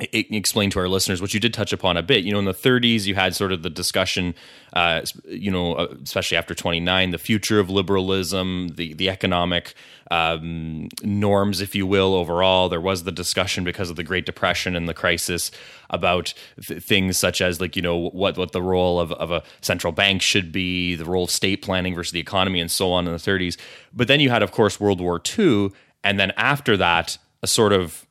explain 0.00 0.70
to 0.70 0.80
our 0.80 0.88
listeners 0.88 1.20
what 1.20 1.34
you 1.34 1.38
did 1.38 1.54
touch 1.54 1.72
upon 1.72 1.96
a 1.96 2.02
bit. 2.02 2.24
You 2.24 2.32
know, 2.32 2.40
in 2.40 2.46
the 2.46 2.52
30s, 2.52 3.06
you 3.06 3.14
had 3.14 3.34
sort 3.34 3.52
of 3.52 3.62
the 3.62 3.70
discussion, 3.70 4.34
uh, 4.72 5.02
you 5.24 5.52
know, 5.52 5.74
uh, 5.74 5.94
especially 6.02 6.36
after 6.36 6.52
29, 6.52 7.10
the 7.10 7.18
future 7.18 7.60
of 7.60 7.70
liberalism, 7.70 8.68
the 8.74 8.94
the 8.94 9.08
economic 9.08 9.74
um, 10.10 10.88
norms, 11.04 11.60
if 11.60 11.76
you 11.76 11.86
will, 11.86 12.14
overall. 12.14 12.68
There 12.68 12.80
was 12.80 13.04
the 13.04 13.12
discussion 13.12 13.62
because 13.62 13.88
of 13.88 13.94
the 13.94 14.02
Great 14.02 14.26
Depression 14.26 14.74
and 14.74 14.88
the 14.88 14.94
crisis 14.94 15.52
about 15.90 16.34
th- 16.60 16.82
things 16.82 17.16
such 17.16 17.40
as 17.40 17.60
like 17.60 17.76
you 17.76 17.82
know 17.82 17.96
what 17.96 18.36
what 18.36 18.50
the 18.50 18.62
role 18.62 18.98
of, 18.98 19.12
of 19.12 19.30
a 19.30 19.44
central 19.60 19.92
bank 19.92 20.22
should 20.22 20.50
be, 20.50 20.96
the 20.96 21.04
role 21.04 21.24
of 21.24 21.30
state 21.30 21.62
planning 21.62 21.94
versus 21.94 22.10
the 22.10 22.20
economy, 22.20 22.58
and 22.58 22.70
so 22.70 22.90
on 22.90 23.06
in 23.06 23.12
the 23.12 23.18
30s. 23.18 23.56
But 23.92 24.08
then 24.08 24.18
you 24.18 24.30
had, 24.30 24.42
of 24.42 24.50
course, 24.50 24.80
World 24.80 25.00
War 25.00 25.22
II, 25.38 25.70
and 26.02 26.18
then 26.18 26.32
after 26.36 26.76
that, 26.78 27.16
a 27.44 27.46
sort 27.46 27.72
of 27.72 28.03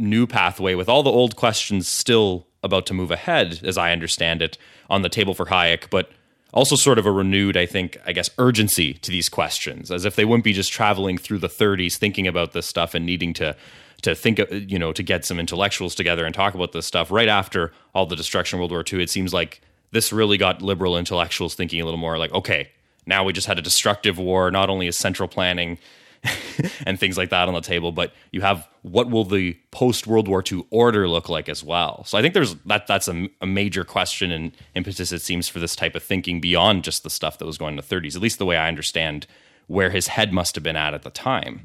new 0.00 0.26
pathway 0.26 0.74
with 0.74 0.88
all 0.88 1.02
the 1.02 1.10
old 1.10 1.36
questions 1.36 1.86
still 1.88 2.46
about 2.62 2.86
to 2.86 2.94
move 2.94 3.10
ahead, 3.10 3.60
as 3.62 3.78
I 3.78 3.92
understand 3.92 4.42
it, 4.42 4.58
on 4.88 5.02
the 5.02 5.08
table 5.08 5.34
for 5.34 5.46
Hayek, 5.46 5.90
but 5.90 6.10
also 6.52 6.74
sort 6.74 6.98
of 6.98 7.06
a 7.06 7.12
renewed, 7.12 7.56
I 7.56 7.66
think, 7.66 7.98
I 8.06 8.12
guess, 8.12 8.30
urgency 8.38 8.94
to 8.94 9.10
these 9.10 9.28
questions, 9.28 9.90
as 9.90 10.04
if 10.04 10.16
they 10.16 10.24
wouldn't 10.24 10.44
be 10.44 10.52
just 10.52 10.72
traveling 10.72 11.16
through 11.16 11.38
the 11.38 11.48
30s 11.48 11.96
thinking 11.96 12.26
about 12.26 12.52
this 12.52 12.66
stuff 12.66 12.94
and 12.94 13.06
needing 13.06 13.32
to 13.34 13.56
to 14.02 14.14
think, 14.14 14.40
you 14.50 14.78
know, 14.78 14.92
to 14.92 15.02
get 15.02 15.26
some 15.26 15.38
intellectuals 15.38 15.94
together 15.94 16.24
and 16.24 16.34
talk 16.34 16.54
about 16.54 16.72
this 16.72 16.86
stuff 16.86 17.10
right 17.10 17.28
after 17.28 17.70
all 17.94 18.06
the 18.06 18.16
destruction 18.16 18.56
of 18.56 18.60
World 18.60 18.70
War 18.70 18.82
II. 18.90 19.02
It 19.02 19.10
seems 19.10 19.34
like 19.34 19.60
this 19.90 20.10
really 20.10 20.38
got 20.38 20.62
liberal 20.62 20.96
intellectuals 20.96 21.54
thinking 21.54 21.82
a 21.82 21.84
little 21.84 22.00
more 22.00 22.16
like, 22.16 22.32
okay, 22.32 22.70
now 23.04 23.24
we 23.24 23.34
just 23.34 23.46
had 23.46 23.58
a 23.58 23.62
destructive 23.62 24.18
war. 24.18 24.50
Not 24.50 24.70
only 24.70 24.86
is 24.86 24.96
central 24.96 25.28
planning 25.28 25.78
and 26.86 26.98
things 26.98 27.16
like 27.16 27.30
that 27.30 27.48
on 27.48 27.54
the 27.54 27.60
table, 27.60 27.92
but 27.92 28.12
you 28.30 28.40
have 28.42 28.68
what 28.82 29.10
will 29.10 29.24
the 29.24 29.58
post 29.70 30.06
World 30.06 30.28
War 30.28 30.42
II 30.50 30.64
order 30.70 31.08
look 31.08 31.28
like 31.28 31.48
as 31.48 31.64
well. 31.64 32.04
So 32.04 32.18
I 32.18 32.22
think 32.22 32.34
there's 32.34 32.56
that 32.66 32.86
that's 32.86 33.08
a, 33.08 33.28
a, 33.40 33.46
major 33.46 33.84
question 33.84 34.30
and 34.30 34.52
impetus 34.74 35.12
it 35.12 35.22
seems 35.22 35.48
for 35.48 35.58
this 35.58 35.74
type 35.74 35.94
of 35.94 36.02
thinking 36.02 36.40
beyond 36.40 36.84
just 36.84 37.02
the 37.02 37.10
stuff 37.10 37.38
that 37.38 37.46
was 37.46 37.56
going 37.56 37.72
in 37.72 37.76
the 37.76 37.82
30s. 37.82 38.16
At 38.16 38.22
least 38.22 38.38
the 38.38 38.46
way 38.46 38.56
I 38.56 38.68
understand 38.68 39.26
where 39.66 39.90
his 39.90 40.08
head 40.08 40.32
must 40.32 40.56
have 40.56 40.64
been 40.64 40.76
at 40.76 40.94
at 40.94 41.02
the 41.02 41.10
time. 41.10 41.62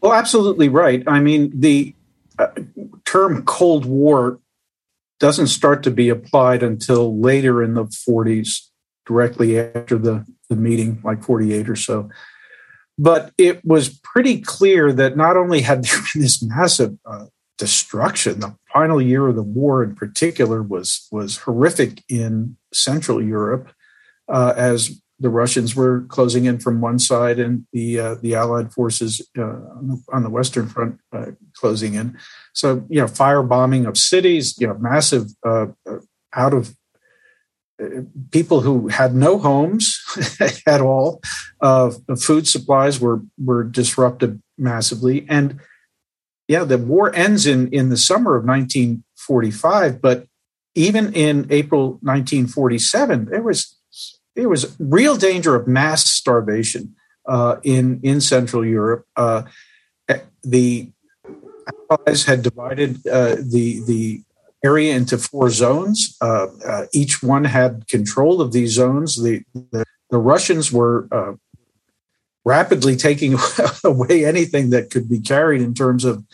Well, 0.00 0.12
absolutely 0.12 0.68
right. 0.68 1.02
I 1.06 1.20
mean, 1.20 1.52
the 1.54 1.94
uh, 2.38 2.48
term 3.04 3.44
Cold 3.44 3.86
War 3.86 4.38
doesn't 5.18 5.46
start 5.46 5.84
to 5.84 5.90
be 5.90 6.08
applied 6.08 6.62
until 6.62 7.18
later 7.20 7.62
in 7.62 7.74
the 7.74 7.84
40s, 7.84 8.66
directly 9.06 9.58
after 9.58 9.96
the, 9.96 10.26
the 10.48 10.56
meeting, 10.56 11.00
like 11.04 11.22
48 11.22 11.70
or 11.70 11.76
so. 11.76 12.10
But 12.98 13.32
it 13.38 13.64
was 13.64 13.88
pretty 13.88 14.40
clear 14.40 14.92
that 14.92 15.16
not 15.16 15.36
only 15.36 15.62
had 15.62 15.84
there 15.84 15.98
been 16.12 16.22
this 16.22 16.42
massive 16.42 16.98
uh, 17.06 17.26
destruction, 17.58 18.40
the 18.40 18.56
final 18.72 19.00
year 19.00 19.28
of 19.28 19.36
the 19.36 19.42
war 19.42 19.82
in 19.82 19.94
particular 19.94 20.62
was 20.62 21.08
was 21.10 21.38
horrific 21.38 22.02
in 22.08 22.56
Central 22.72 23.22
Europe, 23.22 23.72
uh, 24.28 24.52
as 24.56 25.00
the 25.22 25.30
Russians 25.30 25.76
were 25.76 26.02
closing 26.08 26.46
in 26.46 26.58
from 26.58 26.80
one 26.80 26.98
side 26.98 27.38
and 27.38 27.64
the 27.72 27.98
uh, 27.98 28.14
the 28.16 28.34
Allied 28.34 28.72
forces 28.72 29.26
uh, 29.38 29.60
on 30.12 30.22
the 30.22 30.30
Western 30.30 30.68
Front 30.68 30.98
uh, 31.12 31.26
closing 31.54 31.94
in. 31.94 32.18
So 32.52 32.84
you 32.90 33.00
know, 33.00 33.06
firebombing 33.06 33.86
of 33.86 33.96
cities, 33.96 34.56
you 34.58 34.66
know, 34.66 34.74
massive 34.74 35.28
uh, 35.46 35.66
out 36.34 36.54
of 36.54 36.74
people 38.30 38.60
who 38.60 38.88
had 38.88 39.14
no 39.14 39.38
homes 39.38 40.00
at 40.66 40.80
all. 40.80 41.20
Uh, 41.60 41.90
food 42.18 42.46
supplies 42.48 43.00
were 43.00 43.22
were 43.42 43.64
disrupted 43.64 44.42
massively, 44.58 45.26
and 45.28 45.60
yeah, 46.48 46.64
the 46.64 46.78
war 46.78 47.14
ends 47.14 47.46
in 47.46 47.68
in 47.72 47.88
the 47.88 47.96
summer 47.96 48.36
of 48.36 48.44
1945. 48.44 50.00
But 50.00 50.26
even 50.74 51.12
in 51.12 51.46
April 51.50 51.98
1947, 52.02 53.26
there 53.26 53.42
was 53.42 53.78
there 54.34 54.48
was 54.48 54.76
real 54.78 55.16
danger 55.16 55.54
of 55.54 55.66
mass 55.66 56.04
starvation 56.04 56.94
uh, 57.26 57.56
in 57.62 58.00
in 58.02 58.20
Central 58.20 58.64
Europe. 58.64 59.06
Uh, 59.16 59.42
the 60.42 60.90
Allies 61.90 62.24
had 62.24 62.42
divided 62.42 63.06
uh, 63.06 63.36
the 63.36 63.82
the 63.86 64.22
area 64.64 64.94
into 64.94 65.18
four 65.18 65.50
zones. 65.50 66.16
Uh, 66.20 66.46
uh, 66.66 66.86
each 66.92 67.22
one 67.22 67.44
had 67.44 67.86
control 67.88 68.40
of 68.40 68.52
these 68.52 68.72
zones. 68.72 69.22
The, 69.22 69.42
the, 69.54 69.84
the 70.10 70.18
Russians 70.18 70.72
were 70.72 71.08
uh, 71.10 71.32
rapidly 72.44 72.96
taking 72.96 73.36
away 73.84 74.24
anything 74.24 74.70
that 74.70 74.90
could 74.90 75.08
be 75.08 75.20
carried 75.20 75.60
in 75.60 75.74
terms 75.74 76.04
of 76.04 76.24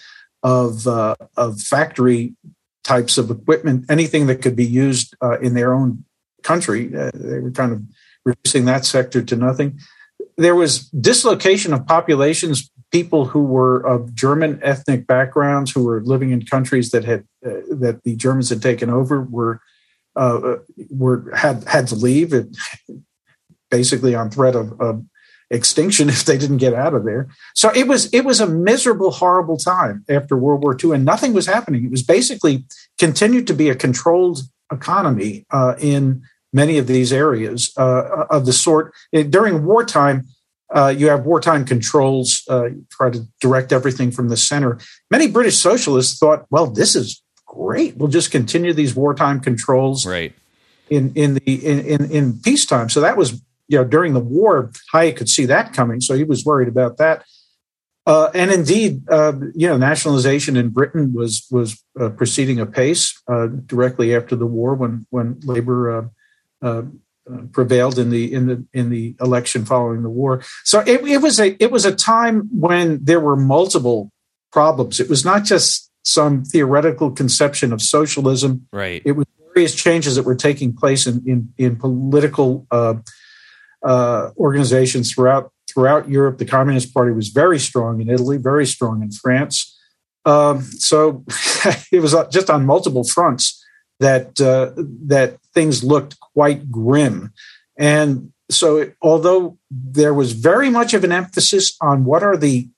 of, 0.42 0.87
uh, 0.87 1.16
of 1.37 1.61
factory 1.61 2.35
types 2.85 3.18
of 3.18 3.30
equipment, 3.30 3.85
anything 3.90 4.26
that 4.26 4.40
could 4.40 4.56
be 4.56 4.64
used 4.64 5.14
uh, 5.23 5.38
in 5.40 5.54
their 5.54 5.75
own 5.75 6.04
country. 6.42 6.94
Uh, 6.97 7.11
they 7.12 7.40
were 7.40 7.50
kind 7.50 7.73
of 7.73 7.82
reducing 8.25 8.64
that 8.64 8.85
sector 8.85 9.23
to 9.23 9.37
nothing. 9.37 9.78
There 10.37 10.54
was 10.54 10.88
dislocation 10.90 11.73
of 11.73 11.87
populations 11.87 12.70
people 12.90 13.26
who 13.26 13.42
were 13.45 13.80
of 13.80 14.14
German 14.14 14.59
ethnic 14.62 15.07
backgrounds 15.07 15.73
who 15.73 15.85
were 15.85 16.02
living 16.02 16.30
in 16.30 16.45
countries 16.45 16.90
that 16.90 17.04
had 17.04 17.25
uh, 17.45 17.61
that 17.71 18.02
the 18.04 18.16
Germans 18.16 18.49
had 18.49 18.62
taken 18.62 18.90
over 18.90 19.23
were 19.23 19.61
uh, 20.16 20.57
were 20.90 21.33
had 21.35 21.64
had 21.64 21.87
to 21.88 21.95
leave, 21.95 22.33
it, 22.33 22.49
basically 23.71 24.14
on 24.14 24.30
threat 24.30 24.57
of, 24.57 24.80
of, 24.80 25.04
extinction 25.50 26.09
if 26.11 26.25
they 26.25 26.37
didn't 26.37 26.59
get 26.59 26.75
out 26.75 26.92
of 26.92 27.04
there. 27.04 27.28
So 27.54 27.71
it 27.75 27.88
was 27.88 28.12
it 28.12 28.25
was 28.25 28.40
a 28.40 28.47
miserable, 28.47 29.11
horrible 29.11 29.57
time 29.57 30.04
after 30.09 30.37
World 30.37 30.62
War 30.62 30.76
II, 30.83 30.92
and 30.92 31.04
nothing 31.04 31.33
was 31.33 31.47
happening. 31.47 31.85
It 31.85 31.90
was 31.90 32.02
basically 32.02 32.64
continued 32.99 33.47
to 33.47 33.54
be 33.54 33.68
a 33.68 33.75
controlled 33.75 34.40
economy 34.73 35.47
uh, 35.50 35.75
in 35.78 36.23
many 36.52 36.78
of 36.78 36.87
these 36.87 37.12
areas 37.12 37.73
uh, 37.76 38.26
of 38.30 38.47
the 38.47 38.52
sort 38.52 38.95
during 39.12 39.64
wartime 39.64 40.26
uh, 40.71 40.95
you 40.97 41.09
have 41.09 41.25
wartime 41.25 41.65
controls, 41.65 42.43
uh, 42.49 42.69
try 42.91 43.11
to 43.11 43.21
direct 43.41 43.73
everything 43.73 44.11
from 44.11 44.29
the 44.29 44.37
center. 44.37 44.79
Many 45.11 45.29
British 45.29 45.57
socialists 45.57 46.19
thought, 46.19 46.47
well, 46.51 46.67
this 46.67 46.95
is 46.95 47.23
great. 47.47 47.97
We'll 47.97 48.09
just 48.09 48.31
continue 48.31 48.73
these 48.73 48.95
wartime 48.95 49.41
controls 49.41 50.07
right. 50.07 50.33
in, 50.91 51.13
in 51.15 51.35
the 51.35 51.67
in, 51.67 51.81
in, 51.81 52.11
in 52.11 52.41
peacetime. 52.41 52.89
So 52.91 53.01
that 53.01 53.17
was, 53.17 53.41
you 53.69 53.79
know, 53.79 53.85
during 53.85 54.15
the 54.15 54.21
war, 54.21 54.71
Hayek 54.93 55.17
could 55.17 55.29
see 55.29 55.47
that 55.47 55.73
coming. 55.73 56.01
So 56.01 56.15
he 56.15 56.25
was 56.25 56.45
worried 56.45 56.69
about 56.69 56.99
that. 56.99 57.25
Uh, 58.07 58.31
and 58.33 58.51
indeed, 58.51 59.03
uh, 59.11 59.35
you 59.55 59.69
know, 59.69 59.77
nationalization 59.77 60.57
in 60.57 60.71
Britain 60.71 61.13
was 61.13 61.47
was 61.51 61.83
uh, 62.01 62.09
proceeding 62.09 62.59
apace 62.59 63.21
uh, 63.29 63.49
directly 63.67 64.17
after 64.17 64.35
the 64.35 64.47
war, 64.47 64.75
when 64.75 65.07
when 65.11 65.39
labor 65.45 65.91
uh, 65.91 66.09
uh, 66.63 66.67
uh, 66.67 66.83
prevailed 67.52 67.99
in 67.99 68.11
the 68.11 68.32
in 68.32 68.47
the 68.47 68.64
in 68.73 68.90
the 68.90 69.14
election 69.20 69.64
following 69.64 70.02
the 70.02 70.11
war. 70.11 70.42
So 70.64 70.80
it, 70.80 71.06
it, 71.06 71.18
was 71.18 71.40
a 71.40 71.56
it 71.62 71.70
was 71.70 71.85
a 71.85 71.94
time 71.94 72.49
when 72.52 73.04
there 73.04 73.20
were 73.20 73.37
multiple 73.37 74.11
problems. 74.52 75.00
It 75.00 75.08
was 75.08 75.25
not 75.25 75.44
just 75.44 75.90
some 76.04 76.44
theoretical 76.44 77.11
conception 77.11 77.73
of 77.73 77.82
socialism. 77.82 78.66
Right. 78.73 79.02
It 79.04 79.12
was 79.12 79.26
various 79.54 79.75
changes 79.75 80.16
that 80.16 80.25
were 80.25 80.35
taking 80.35 80.75
place 80.75 81.06
in 81.06 81.23
in, 81.26 81.52
in 81.58 81.76
political 81.76 82.66
uh, 82.70 82.94
uh, 83.85 84.30
organizations 84.37 85.12
throughout 85.12 85.52
throughout 85.70 86.08
Europe. 86.08 86.38
The 86.38 86.47
Communist 86.47 86.94
Party 86.94 87.12
was 87.12 87.28
very 87.28 87.58
strong 87.58 88.00
in 88.00 88.08
Italy, 88.08 88.38
very 88.38 88.66
strong 88.66 89.02
in 89.02 89.11
France. 89.11 89.75
Um, 90.25 90.62
so 90.62 91.25
it 91.92 92.00
was 92.00 92.14
just 92.30 92.50
on 92.50 92.66
multiple 92.66 93.04
fronts 93.04 93.64
that 94.00 94.40
uh, 94.40 94.73
that 95.06 95.38
things 95.59 95.83
looked 95.83 96.21
quite 96.21 96.71
grim. 96.71 97.33
And 97.77 98.33
so, 98.49 98.93
although 99.03 99.59
there 99.73 100.15
was 100.15 100.31
very 100.33 100.71
much 100.71 100.95
of 100.95 101.03
an 101.03 101.11
emphasis 101.11 101.77
on 101.81 102.05
what 102.05 102.23
are 102.23 102.37
the 102.37 102.69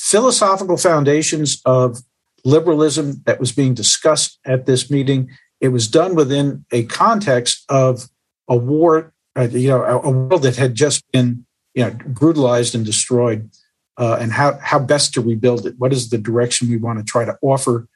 philosophical 0.00 0.76
foundations 0.76 1.62
of 1.64 1.98
liberalism 2.44 3.22
that 3.26 3.38
was 3.38 3.52
being 3.52 3.72
discussed 3.72 4.40
at 4.44 4.66
this 4.66 4.90
meeting, 4.90 5.30
it 5.60 5.68
was 5.68 5.86
done 5.86 6.16
within 6.16 6.64
a 6.72 6.82
context 6.86 7.64
of 7.68 8.08
a 8.48 8.56
war, 8.56 9.12
uh, 9.36 9.48
you 9.50 9.68
know, 9.68 9.84
a, 9.84 9.98
a, 10.00 10.10
world 10.10 10.42
that 10.42 10.56
had 10.56 10.74
just 10.74 11.04
been, 11.12 11.46
you 11.74 11.84
know, 11.84 11.92
brutalized 12.04 12.74
and 12.74 12.84
destroyed, 12.84 13.48
uh, 13.96 14.18
and 14.20 14.32
how 14.32 14.58
how 14.60 14.80
best 14.80 15.14
to 15.14 15.20
rebuild 15.20 15.66
it. 15.66 15.74
What 15.78 15.92
is 15.92 16.10
the 16.10 16.18
direction 16.18 16.68
we 16.68 16.78
want 16.78 16.98
to 16.98 17.04
try 17.04 17.24
to 17.24 17.38
offer 17.42 17.86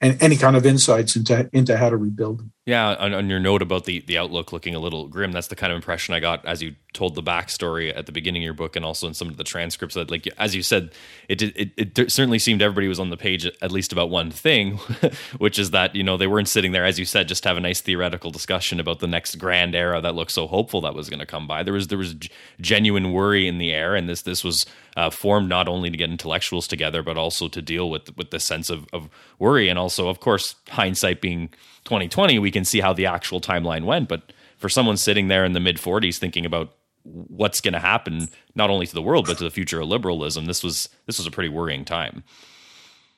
and 0.00 0.22
any 0.22 0.36
kind 0.36 0.56
of 0.56 0.64
insights 0.64 1.14
into 1.14 1.48
into 1.52 1.76
how 1.76 1.90
to 1.90 1.96
rebuild 1.96 2.38
them. 2.38 2.52
Yeah, 2.66 2.96
on, 2.96 3.14
on, 3.14 3.30
your 3.30 3.38
note 3.38 3.62
about 3.62 3.84
the 3.84 4.00
the 4.00 4.18
outlook 4.18 4.52
looking 4.52 4.74
a 4.74 4.80
little 4.80 5.06
grim, 5.06 5.30
that's 5.30 5.46
the 5.46 5.54
kind 5.54 5.72
of 5.72 5.76
impression 5.76 6.14
I 6.14 6.20
got 6.20 6.44
as 6.44 6.64
you 6.64 6.74
told 6.92 7.14
the 7.14 7.22
backstory 7.22 7.96
at 7.96 8.06
the 8.06 8.12
beginning 8.12 8.42
of 8.42 8.44
your 8.44 8.54
book, 8.54 8.74
and 8.74 8.84
also 8.84 9.06
in 9.06 9.14
some 9.14 9.28
of 9.28 9.36
the 9.36 9.44
transcripts. 9.44 9.94
That, 9.94 10.10
like 10.10 10.26
as 10.36 10.52
you 10.52 10.62
said, 10.62 10.90
it 11.28 11.42
it, 11.42 11.70
it 11.76 12.10
certainly 12.10 12.40
seemed 12.40 12.62
everybody 12.62 12.88
was 12.88 12.98
on 12.98 13.10
the 13.10 13.16
page 13.16 13.46
at 13.46 13.70
least 13.70 13.92
about 13.92 14.10
one 14.10 14.32
thing, 14.32 14.78
which 15.38 15.60
is 15.60 15.70
that 15.70 15.94
you 15.94 16.02
know 16.02 16.16
they 16.16 16.26
weren't 16.26 16.48
sitting 16.48 16.72
there, 16.72 16.84
as 16.84 16.98
you 16.98 17.04
said, 17.04 17.28
just 17.28 17.44
to 17.44 17.48
have 17.50 17.56
a 17.56 17.60
nice 17.60 17.80
theoretical 17.80 18.32
discussion 18.32 18.80
about 18.80 18.98
the 18.98 19.06
next 19.06 19.36
grand 19.36 19.76
era 19.76 20.00
that 20.00 20.16
looked 20.16 20.32
so 20.32 20.48
hopeful 20.48 20.80
that 20.80 20.94
was 20.96 21.08
going 21.08 21.20
to 21.20 21.26
come 21.26 21.46
by. 21.46 21.62
There 21.62 21.74
was 21.74 21.86
there 21.86 21.98
was 21.98 22.16
genuine 22.60 23.12
worry 23.12 23.46
in 23.46 23.58
the 23.58 23.70
air, 23.70 23.94
and 23.94 24.08
this 24.08 24.22
this 24.22 24.42
was 24.42 24.66
uh, 24.96 25.10
formed 25.10 25.48
not 25.48 25.68
only 25.68 25.88
to 25.88 25.96
get 25.96 26.10
intellectuals 26.10 26.66
together, 26.66 27.04
but 27.04 27.16
also 27.16 27.46
to 27.46 27.62
deal 27.62 27.88
with 27.88 28.16
with 28.16 28.32
the 28.32 28.40
sense 28.40 28.70
of, 28.70 28.88
of 28.92 29.08
worry, 29.38 29.68
and 29.68 29.78
also, 29.78 30.08
of 30.08 30.18
course, 30.18 30.56
hindsight 30.68 31.20
being 31.20 31.50
2020, 31.86 32.38
we 32.38 32.50
can 32.50 32.64
see 32.64 32.80
how 32.80 32.92
the 32.92 33.06
actual 33.06 33.40
timeline 33.40 33.84
went. 33.84 34.08
But 34.08 34.32
for 34.58 34.68
someone 34.68 34.96
sitting 34.96 35.28
there 35.28 35.44
in 35.44 35.52
the 35.52 35.60
mid 35.60 35.78
40s 35.78 36.18
thinking 36.18 36.44
about 36.44 36.74
what's 37.04 37.60
going 37.60 37.72
to 37.74 37.80
happen 37.80 38.28
not 38.54 38.68
only 38.68 38.84
to 38.84 38.94
the 38.94 39.02
world 39.02 39.26
but 39.26 39.38
to 39.38 39.44
the 39.44 39.50
future 39.50 39.80
of 39.80 39.88
liberalism, 39.88 40.46
this 40.46 40.62
was 40.62 40.88
this 41.06 41.18
was 41.18 41.26
a 41.26 41.30
pretty 41.30 41.48
worrying 41.48 41.84
time. 41.84 42.24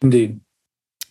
Indeed. 0.00 0.40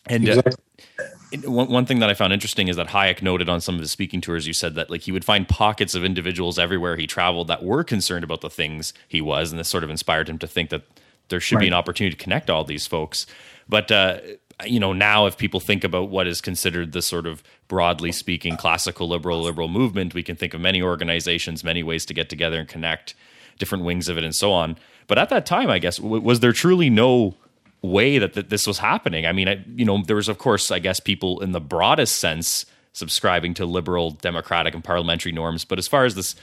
And 0.06 0.28
uh, 0.28 0.34
exactly. 0.34 0.64
uh, 1.00 1.52
one, 1.52 1.70
one 1.70 1.86
thing 1.86 2.00
that 2.00 2.10
I 2.10 2.14
found 2.14 2.32
interesting 2.32 2.70
is 2.70 2.78
that 2.78 2.88
Hayek 2.88 3.22
noted 3.22 3.50
on 3.50 3.60
some 3.60 3.76
of 3.76 3.82
his 3.82 3.92
speaking 3.92 4.22
tours, 4.22 4.48
you 4.48 4.54
said 4.54 4.76
that 4.76 4.90
like 4.90 5.02
he 5.02 5.12
would 5.12 5.26
find 5.26 5.48
pockets 5.48 5.96
of 5.96 6.06
individuals 6.06 6.58
everywhere 6.58 6.96
he 6.96 7.08
traveled 7.08 7.48
that 7.50 7.64
were 7.64 7.84
concerned 7.84 8.24
about 8.24 8.42
the 8.42 8.50
things 8.50 8.94
he 9.08 9.20
was, 9.20 9.52
and 9.52 9.60
this 9.60 9.68
sort 9.68 9.84
of 9.84 9.90
inspired 9.90 10.30
him 10.30 10.38
to 10.40 10.48
think 10.48 10.70
that 10.70 10.84
there 11.30 11.40
should 11.40 11.56
right. 11.56 11.62
be 11.62 11.68
an 11.68 11.74
opportunity 11.74 12.16
to 12.16 12.24
connect 12.24 12.50
all 12.50 12.64
these 12.64 12.88
folks. 12.88 13.26
But 13.68 13.92
uh, 13.92 14.20
you 14.66 14.80
know, 14.80 14.94
now 14.94 15.28
if 15.28 15.38
people 15.38 15.60
think 15.60 15.84
about 15.84 16.10
what 16.10 16.28
is 16.28 16.42
considered 16.42 16.92
the 16.92 17.02
sort 17.02 17.28
of 17.28 17.44
broadly 17.68 18.12
speaking 18.12 18.58
classical 18.58 19.08
liberal 19.08 19.42
liberal 19.42 19.68
movement, 19.68 20.14
we 20.14 20.24
can 20.24 20.36
think 20.36 20.54
of 20.54 20.62
many 20.62 20.82
organizations, 20.82 21.64
many 21.64 21.84
ways 21.84 22.06
to 22.06 22.14
get 22.14 22.30
together 22.30 22.60
and 22.60 22.68
connect 22.68 23.14
different 23.60 23.84
wings 23.84 24.10
of 24.10 24.18
it 24.18 24.24
and 24.24 24.36
so 24.36 24.52
on. 24.52 24.78
But 25.08 25.18
at 25.18 25.30
that 25.30 25.46
time, 25.46 25.70
I 25.70 25.80
guess, 25.80 25.98
w- 25.98 26.22
was 26.22 26.40
there 26.40 26.54
truly 26.54 26.90
no 26.90 27.36
way 27.82 28.18
that, 28.18 28.50
this 28.50 28.66
was 28.66 28.80
happening? 28.80 29.26
I 29.26 29.32
mean, 29.32 29.48
I, 29.48 29.64
you 29.76 29.86
know, 29.86 30.02
there 30.04 30.16
was, 30.16 30.28
of 30.28 30.38
course, 30.38 30.72
I 30.72 30.80
guess, 30.80 31.00
people 31.00 31.40
in 31.42 31.52
the 31.52 31.62
broadest 31.62 32.18
sense 32.18 32.66
subscribing 32.94 33.54
to 33.56 33.66
liberal, 33.66 34.12
democratic, 34.12 34.74
and 34.74 34.84
parliamentary 34.84 35.32
norms. 35.32 35.66
But 35.66 35.78
as 35.78 35.88
far 35.88 36.06
as 36.06 36.16
this 36.16 36.36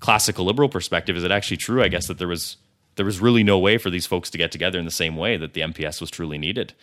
classical 0.00 0.44
liberal 0.44 0.68
perspective, 0.68 1.16
is 1.16 1.22
it 1.24 1.30
actually 1.30 1.58
true? 1.58 1.82
I 1.82 1.88
guess 1.88 2.08
that 2.08 2.18
there 2.18 2.28
was 2.28 2.56
there 2.96 3.06
was 3.06 3.20
really 3.20 3.44
no 3.44 3.58
way 3.58 3.78
for 3.78 3.88
these 3.88 4.06
folks 4.06 4.28
to 4.30 4.36
get 4.36 4.50
together 4.50 4.78
in 4.78 4.84
the 4.84 4.90
same 4.90 5.16
way 5.16 5.36
that 5.36 5.54
the 5.54 5.60
MPS 5.60 6.00
was 6.00 6.10
truly 6.10 6.36
needed. 6.36 6.74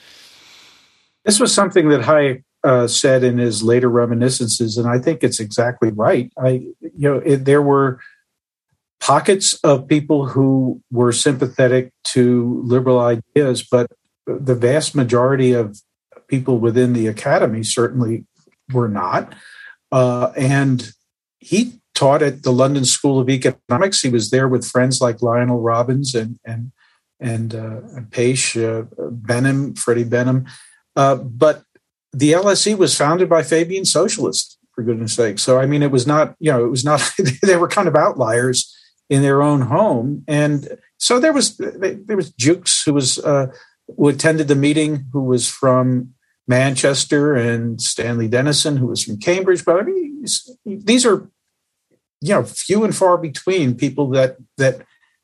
This 1.25 1.39
was 1.39 1.53
something 1.53 1.89
that 1.89 2.01
Hayek 2.01 2.43
uh, 2.63 2.87
said 2.87 3.23
in 3.23 3.37
his 3.37 3.63
later 3.63 3.89
reminiscences, 3.89 4.77
and 4.77 4.87
I 4.87 4.99
think 4.99 5.23
it's 5.23 5.39
exactly 5.39 5.91
right. 5.91 6.31
I, 6.37 6.49
you 6.81 7.09
know, 7.09 7.17
it, 7.17 7.45
there 7.45 7.61
were 7.61 7.99
pockets 8.99 9.53
of 9.63 9.87
people 9.87 10.27
who 10.27 10.81
were 10.91 11.11
sympathetic 11.11 11.91
to 12.03 12.61
liberal 12.65 12.99
ideas, 12.99 13.63
but 13.63 13.87
the 14.25 14.55
vast 14.55 14.95
majority 14.95 15.53
of 15.53 15.79
people 16.27 16.59
within 16.59 16.93
the 16.93 17.07
academy 17.07 17.63
certainly 17.63 18.25
were 18.73 18.89
not. 18.89 19.33
Uh, 19.91 20.31
and 20.35 20.91
he 21.39 21.79
taught 21.93 22.21
at 22.21 22.43
the 22.43 22.51
London 22.51 22.85
School 22.85 23.19
of 23.19 23.29
Economics. 23.29 24.01
He 24.01 24.09
was 24.09 24.29
there 24.29 24.47
with 24.47 24.67
friends 24.67 24.99
like 24.99 25.21
Lionel 25.21 25.61
Robbins 25.61 26.13
and 26.13 26.37
and 26.45 26.71
and, 27.19 27.55
uh, 27.55 27.81
and 27.95 28.57
uh, 28.63 28.83
Benham, 29.09 29.73
Freddie 29.73 30.03
Benham, 30.03 30.45
uh, 30.97 31.15
but 31.15 31.63
the 32.11 32.33
LSE 32.33 32.75
was 32.75 32.97
founded 32.97 33.29
by 33.29 33.43
Fabian 33.43 33.85
socialists, 33.85 34.57
for 34.73 34.83
goodness 34.83 35.13
sake. 35.13 35.37
So, 35.37 35.59
I 35.59 35.67
mean, 35.67 35.83
it 35.83 35.91
was 35.91 36.07
not, 36.07 36.35
you 36.39 36.51
know, 36.51 36.65
it 36.65 36.69
was 36.69 36.83
not, 36.83 37.13
they 37.43 37.55
were 37.55 37.67
kind 37.67 37.87
of 37.87 37.95
outliers 37.95 38.75
in 39.09 39.21
their 39.21 39.43
own 39.43 39.61
home. 39.61 40.23
And 40.27 40.79
so 40.97 41.19
there 41.19 41.33
was, 41.33 41.55
there 41.57 42.17
was 42.17 42.31
Jewkes 42.33 42.83
who 42.83 42.93
was, 42.93 43.19
uh, 43.19 43.47
who 43.95 44.07
attended 44.07 44.47
the 44.47 44.55
meeting, 44.55 45.05
who 45.13 45.23
was 45.23 45.47
from 45.47 46.13
Manchester, 46.47 47.35
and 47.35 47.79
Stanley 47.79 48.27
Dennison, 48.27 48.77
who 48.77 48.87
was 48.87 49.03
from 49.03 49.19
Cambridge. 49.19 49.63
But 49.63 49.79
I 49.79 49.83
mean, 49.83 50.25
these 50.65 51.05
are, 51.05 51.29
you 52.21 52.33
know, 52.33 52.43
few 52.43 52.83
and 52.83 52.95
far 52.95 53.17
between 53.17 53.75
people 53.75 54.09
that, 54.09 54.37
that, 54.57 54.81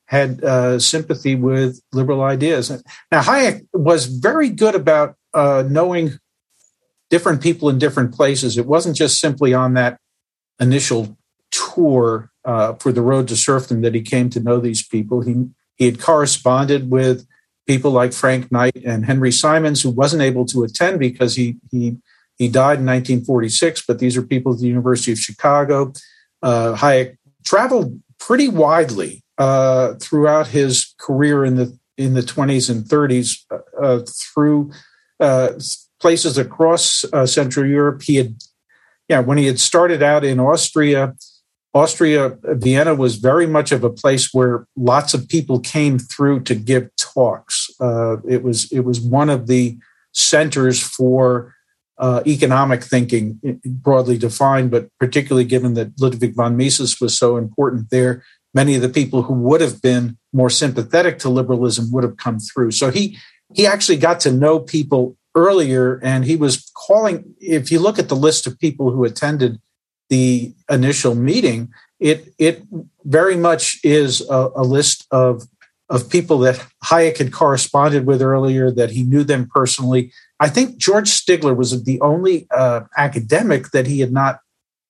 had 0.08 0.44
uh, 0.44 0.78
sympathy 0.78 1.34
with 1.34 1.82
liberal 1.92 2.22
ideas. 2.22 2.70
Now, 3.12 3.22
Hayek 3.22 3.66
was 3.74 4.06
very 4.06 4.50
good 4.50 4.76
about 4.76 5.16
uh, 5.34 5.64
knowing 5.68 6.20
different 7.10 7.42
people 7.42 7.70
in 7.70 7.78
different 7.78 8.14
places. 8.14 8.58
It 8.58 8.66
wasn't 8.66 8.96
just 8.96 9.20
simply 9.20 9.54
on 9.54 9.74
that 9.76 10.00
initial 10.60 11.18
tour 11.52 12.32
uh, 12.46 12.74
for 12.76 12.92
the 12.92 13.02
road 13.02 13.28
to 13.28 13.36
serfdom 13.36 13.82
that 13.82 13.94
he 13.94 14.02
came 14.02 14.30
to 14.32 14.40
know 14.40 14.60
these 14.60 14.86
people. 14.86 15.22
He 15.22 15.46
he 15.76 15.86
had 15.86 16.00
corresponded 16.00 16.92
with 16.92 17.28
people 17.68 17.92
like 17.92 18.14
Frank 18.14 18.52
Knight 18.52 18.84
and 18.86 19.06
Henry 19.06 19.32
Simons, 19.32 19.82
who 19.82 19.90
wasn't 19.90 20.22
able 20.22 20.46
to 20.48 20.64
attend 20.64 21.00
because 21.00 21.36
he 21.36 21.58
he 21.72 21.98
he 22.38 22.48
died 22.48 22.80
in 22.80 22.86
1946. 22.86 23.86
But 23.88 24.00
these 24.00 24.18
are 24.18 24.24
people 24.24 24.54
at 24.54 24.60
the 24.60 24.68
University 24.68 25.12
of 25.12 25.20
Chicago. 25.20 25.94
Uh, 26.42 26.76
Hayek 26.76 27.18
traveled 27.46 28.02
pretty 28.20 28.50
widely 28.50 29.24
uh, 29.38 29.94
throughout 29.96 30.48
his 30.48 30.94
career 31.00 31.46
in 31.46 31.56
the 31.56 31.78
in 31.98 32.16
the 32.16 32.22
20s 32.22 32.70
and 32.70 32.86
30s 32.86 33.38
uh, 33.80 34.00
through 34.34 34.72
uh, 34.72 34.76
places 36.00 36.38
across 36.38 37.06
uh, 37.14 37.26
Central 37.26 37.66
Europe. 37.66 38.02
He 38.04 38.16
had, 38.18 38.36
yeah, 39.08 39.20
when 39.20 39.38
he 39.38 39.48
had 39.48 39.60
started 39.60 40.04
out 40.04 40.24
in 40.24 40.40
Austria, 40.40 41.16
Austria, 41.74 42.38
Vienna 42.44 42.94
was 42.94 43.16
very 43.16 43.48
much 43.48 43.72
of 43.72 43.84
a 43.84 43.90
place 43.90 44.32
where 44.32 44.68
lots 44.76 45.14
of 45.16 45.28
people 45.28 45.60
came 45.60 45.98
through 45.98 46.42
to 46.42 46.54
give 46.54 46.90
talks. 46.98 47.70
Uh, 47.80 48.18
it 48.28 48.44
was 48.44 48.72
it 48.72 48.82
was 48.82 49.02
one 49.02 49.30
of 49.30 49.48
the 49.48 49.78
centers 50.12 50.80
for 50.80 51.56
uh, 51.98 52.22
economic 52.28 52.84
thinking, 52.84 53.40
broadly 53.66 54.18
defined, 54.18 54.70
but 54.70 54.88
particularly 55.00 55.46
given 55.46 55.74
that 55.74 56.00
Ludwig 56.00 56.36
von 56.36 56.56
Mises 56.56 57.02
was 57.02 57.18
so 57.18 57.38
important 57.38 57.90
there, 57.90 58.24
many 58.54 58.76
of 58.76 58.82
the 58.82 58.90
people 58.90 59.24
who 59.24 59.34
would 59.34 59.62
have 59.62 59.82
been 59.82 60.18
more 60.32 60.50
sympathetic 60.50 61.18
to 61.20 61.30
liberalism 61.30 61.92
would 61.92 62.04
have 62.04 62.18
come 62.18 62.40
through. 62.40 62.72
So 62.72 62.92
he 62.92 63.18
he 63.54 63.68
actually 63.68 63.98
got 63.98 64.20
to 64.22 64.32
know 64.32 64.60
people 64.60 65.18
earlier 65.36 66.00
and 66.04 66.26
he 66.26 66.36
was 66.36 66.72
calling 66.76 67.34
if 67.40 67.72
you 67.72 67.80
look 67.80 67.98
at 67.98 68.10
the 68.10 68.16
list 68.16 68.46
of 68.46 68.60
people 68.60 68.92
who 68.92 69.04
attended 69.04 69.60
the 70.10 70.54
initial 70.70 71.16
meeting 71.16 71.70
it 72.00 72.34
it 72.38 72.62
very 73.06 73.36
much 73.36 73.80
is 73.84 74.22
a, 74.30 74.50
a 74.56 74.64
list 74.64 75.08
of 75.12 75.44
of 75.90 76.10
people 76.10 76.40
that 76.40 76.66
Hayek 76.86 77.18
had 77.18 77.34
corresponded 77.34 78.06
with 78.06 78.22
earlier 78.22 78.72
that 78.72 78.92
he 78.92 79.04
knew 79.04 79.24
them 79.24 79.50
personally. 79.54 80.12
I 80.40 80.50
think 80.50 80.78
george 80.78 81.10
stigler 81.10 81.56
was 81.56 81.84
the 81.84 82.00
only 82.02 82.48
uh, 82.56 82.82
academic 82.98 83.72
that 83.72 83.88
he 83.88 84.02
had 84.02 84.12
not 84.12 84.40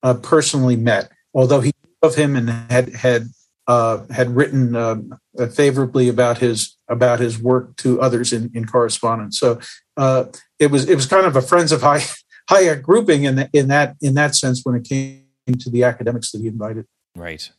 uh, 0.02 0.16
personally 0.16 0.76
met 0.76 1.10
although 1.34 1.62
he 1.62 1.72
knew 1.84 2.10
of 2.10 2.16
him 2.16 2.36
and 2.36 2.50
had 2.72 2.94
had 2.96 3.28
uh, 3.68 4.06
had 4.12 4.36
written 4.36 4.76
um, 4.76 5.18
favorably 5.52 6.10
about 6.10 6.38
his 6.38 6.78
about 6.88 7.20
his 7.20 7.40
work 7.40 7.76
to 7.78 8.02
others 8.02 8.34
in, 8.34 8.52
in 8.54 8.66
correspondence. 8.66 9.40
So 9.40 9.60
uh, 9.98 10.26
it 10.60 10.72
was 10.72 10.90
it 10.90 10.96
was 10.96 11.06
kind 11.06 11.26
of 11.26 11.36
a 11.36 11.42
friends 11.42 11.72
of 11.72 11.82
high 11.82 12.04
higher 12.50 12.76
grouping 12.76 13.24
in 13.24 13.36
the, 13.36 13.50
in 13.54 13.68
that 13.70 13.96
in 14.02 14.16
that 14.16 14.36
sense 14.36 14.62
when 14.64 14.76
it 14.76 14.84
came 14.84 15.24
to 15.60 15.70
the 15.70 15.84
academics 15.84 16.32
that 16.32 16.42
he 16.42 16.48
invited. 16.48 16.86
Right. 17.16 17.52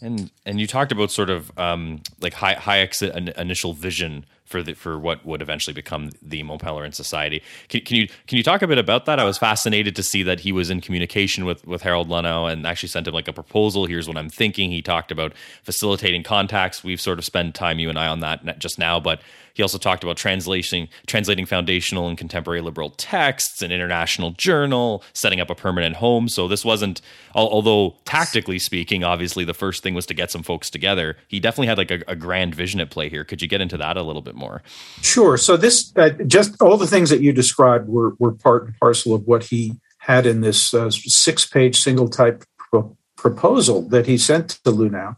And 0.00 0.30
and 0.44 0.60
you 0.60 0.66
talked 0.66 0.92
about 0.92 1.10
sort 1.10 1.30
of 1.30 1.56
um, 1.58 2.02
like 2.20 2.34
high 2.34 2.54
Hayek's 2.54 3.02
initial 3.02 3.72
vision 3.72 4.26
for 4.48 4.62
the, 4.62 4.72
for 4.72 4.98
what 4.98 5.24
would 5.26 5.42
eventually 5.42 5.74
become 5.74 6.10
the 6.22 6.42
Mont 6.42 6.62
Pelerin 6.62 6.94
Society. 6.94 7.42
Can, 7.68 7.82
can, 7.82 7.96
you 7.96 8.08
can 8.26 8.38
you 8.38 8.42
talk 8.42 8.62
a 8.62 8.66
bit 8.66 8.78
about 8.78 9.04
that? 9.06 9.20
I 9.20 9.24
was 9.24 9.38
fascinated 9.38 9.94
to 9.96 10.02
see 10.02 10.22
that 10.22 10.40
he 10.40 10.52
was 10.52 10.70
in 10.70 10.80
communication 10.80 11.44
with 11.44 11.66
with 11.66 11.82
Harold 11.82 12.08
Luhnow 12.08 12.50
and 12.50 12.66
actually 12.66 12.88
sent 12.88 13.06
him 13.06 13.14
like 13.14 13.28
a 13.28 13.32
proposal. 13.32 13.86
Here's 13.86 14.08
what 14.08 14.16
I'm 14.16 14.30
thinking. 14.30 14.70
He 14.70 14.82
talked 14.82 15.12
about 15.12 15.34
facilitating 15.62 16.22
contacts. 16.22 16.82
We've 16.82 17.00
sort 17.00 17.18
of 17.18 17.24
spent 17.24 17.54
time 17.54 17.78
you 17.78 17.90
and 17.90 17.98
I 17.98 18.08
on 18.08 18.20
that 18.20 18.58
just 18.58 18.78
now, 18.78 18.98
but 18.98 19.20
he 19.58 19.62
also 19.64 19.76
talked 19.76 20.04
about 20.04 20.16
translating 20.16 20.88
translating 21.08 21.44
foundational 21.44 22.06
and 22.06 22.16
contemporary 22.16 22.60
liberal 22.60 22.90
texts, 22.90 23.60
an 23.60 23.72
international 23.72 24.30
journal, 24.30 25.02
setting 25.14 25.40
up 25.40 25.50
a 25.50 25.54
permanent 25.56 25.96
home. 25.96 26.28
So 26.28 26.46
this 26.46 26.64
wasn't, 26.64 27.00
although 27.34 27.96
tactically 28.04 28.60
speaking, 28.60 29.02
obviously 29.02 29.44
the 29.44 29.52
first 29.52 29.82
thing 29.82 29.94
was 29.94 30.06
to 30.06 30.14
get 30.14 30.30
some 30.30 30.44
folks 30.44 30.70
together. 30.70 31.16
He 31.26 31.40
definitely 31.40 31.66
had 31.66 31.76
like 31.76 31.90
a, 31.90 32.00
a 32.06 32.14
grand 32.14 32.54
vision 32.54 32.80
at 32.80 32.90
play 32.90 33.08
here. 33.08 33.24
Could 33.24 33.42
you 33.42 33.48
get 33.48 33.60
into 33.60 33.76
that 33.78 33.96
a 33.96 34.02
little 34.04 34.22
bit 34.22 34.36
more? 34.36 34.62
Sure. 35.02 35.36
So 35.36 35.56
this, 35.56 35.92
uh, 35.96 36.10
just 36.10 36.62
all 36.62 36.76
the 36.76 36.86
things 36.86 37.10
that 37.10 37.20
you 37.20 37.32
described 37.32 37.88
were 37.88 38.14
were 38.20 38.30
part 38.30 38.66
and 38.66 38.78
parcel 38.78 39.12
of 39.12 39.26
what 39.26 39.42
he 39.42 39.72
had 39.98 40.24
in 40.24 40.40
this 40.40 40.72
uh, 40.72 40.88
six 40.92 41.44
page 41.44 41.80
single 41.80 42.08
type 42.08 42.44
pro- 42.56 42.96
proposal 43.16 43.88
that 43.88 44.06
he 44.06 44.18
sent 44.18 44.50
to 44.50 44.70
Luhnow. 44.70 45.16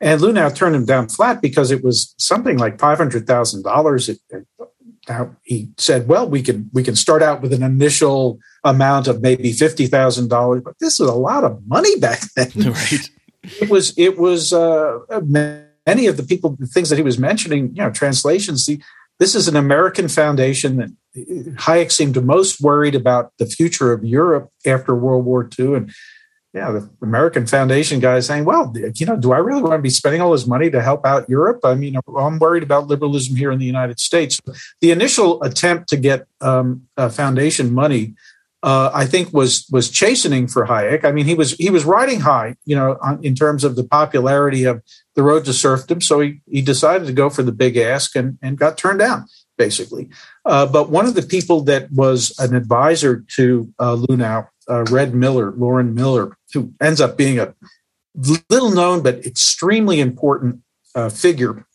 And 0.00 0.20
Luhnow 0.20 0.54
turned 0.54 0.76
him 0.76 0.84
down 0.84 1.08
flat 1.08 1.42
because 1.42 1.70
it 1.70 1.82
was 1.82 2.14
something 2.18 2.56
like 2.56 2.78
$500,000. 2.78 4.18
now 5.08 5.36
he 5.42 5.70
said, 5.76 6.06
well, 6.06 6.28
we 6.28 6.42
can 6.42 6.70
we 6.72 6.84
can 6.84 6.94
start 6.94 7.22
out 7.22 7.42
with 7.42 7.52
an 7.52 7.62
initial 7.62 8.38
amount 8.64 9.08
of 9.08 9.22
maybe 9.22 9.52
fifty 9.52 9.86
thousand 9.86 10.28
dollars, 10.28 10.62
but 10.64 10.74
this 10.80 11.00
is 11.00 11.08
a 11.08 11.14
lot 11.14 11.44
of 11.44 11.66
money 11.66 11.98
back 11.98 12.20
then. 12.36 12.50
Right. 12.56 13.10
It 13.60 13.70
was 13.70 13.96
it 13.96 14.18
was 14.18 14.52
uh, 14.52 14.98
many 15.22 16.06
of 16.06 16.16
the 16.16 16.22
people 16.22 16.56
the 16.58 16.66
things 16.66 16.90
that 16.90 16.96
he 16.96 17.02
was 17.02 17.18
mentioning, 17.18 17.68
you 17.68 17.82
know, 17.82 17.90
translations. 17.90 18.66
The, 18.66 18.80
this 19.18 19.34
is 19.34 19.48
an 19.48 19.56
American 19.56 20.08
foundation 20.08 20.76
that 20.76 20.90
Hayek 21.16 21.90
seemed 21.90 22.22
most 22.24 22.60
worried 22.60 22.94
about 22.94 23.32
the 23.38 23.46
future 23.46 23.92
of 23.92 24.04
Europe 24.04 24.50
after 24.66 24.94
World 24.94 25.24
War 25.24 25.48
II, 25.58 25.74
and 25.74 25.92
yeah, 26.58 26.72
the 26.72 26.90
American 27.02 27.46
Foundation 27.46 28.00
guy 28.00 28.18
saying, 28.18 28.44
well, 28.44 28.74
you 28.96 29.06
know, 29.06 29.16
do 29.16 29.32
I 29.32 29.38
really 29.38 29.62
want 29.62 29.74
to 29.74 29.82
be 29.82 29.90
spending 29.90 30.20
all 30.20 30.32
this 30.32 30.46
money 30.46 30.70
to 30.70 30.82
help 30.82 31.06
out 31.06 31.28
Europe? 31.28 31.60
I 31.62 31.76
mean, 31.76 31.94
I'm 32.18 32.38
worried 32.40 32.64
about 32.64 32.88
liberalism 32.88 33.36
here 33.36 33.52
in 33.52 33.60
the 33.60 33.64
United 33.64 34.00
States. 34.00 34.40
The 34.80 34.90
initial 34.90 35.40
attempt 35.44 35.88
to 35.90 35.96
get 35.96 36.26
um, 36.40 36.88
foundation 37.10 37.72
money, 37.72 38.14
uh, 38.64 38.90
I 38.92 39.06
think, 39.06 39.32
was 39.32 39.68
was 39.70 39.88
chastening 39.88 40.48
for 40.48 40.66
Hayek. 40.66 41.04
I 41.04 41.12
mean, 41.12 41.26
he 41.26 41.34
was 41.34 41.52
he 41.52 41.70
was 41.70 41.84
riding 41.84 42.18
high, 42.18 42.56
you 42.64 42.74
know, 42.74 42.98
on, 43.00 43.24
in 43.24 43.36
terms 43.36 43.62
of 43.62 43.76
the 43.76 43.84
popularity 43.84 44.64
of 44.64 44.82
the 45.14 45.22
road 45.22 45.44
to 45.44 45.52
serfdom. 45.52 46.00
So 46.00 46.18
he 46.18 46.40
he 46.50 46.60
decided 46.60 47.06
to 47.06 47.12
go 47.12 47.30
for 47.30 47.44
the 47.44 47.52
big 47.52 47.76
ask 47.76 48.16
and 48.16 48.36
and 48.42 48.58
got 48.58 48.76
turned 48.76 48.98
down 48.98 49.26
basically. 49.56 50.08
Uh, 50.44 50.64
but 50.64 50.88
one 50.88 51.04
of 51.04 51.14
the 51.14 51.22
people 51.22 51.62
that 51.62 51.90
was 51.90 52.32
an 52.38 52.54
advisor 52.54 53.24
to 53.36 53.74
uh, 53.80 53.96
Luhnow 53.96 54.46
uh, 54.68 54.84
Red 54.90 55.14
Miller, 55.14 55.52
Loren 55.52 55.94
Miller, 55.94 56.36
who 56.52 56.72
ends 56.80 57.00
up 57.00 57.16
being 57.16 57.38
a 57.38 57.54
little 58.50 58.70
known 58.70 59.02
but 59.02 59.24
extremely 59.24 60.00
important 60.00 60.60
uh, 60.94 61.08
figure 61.08 61.66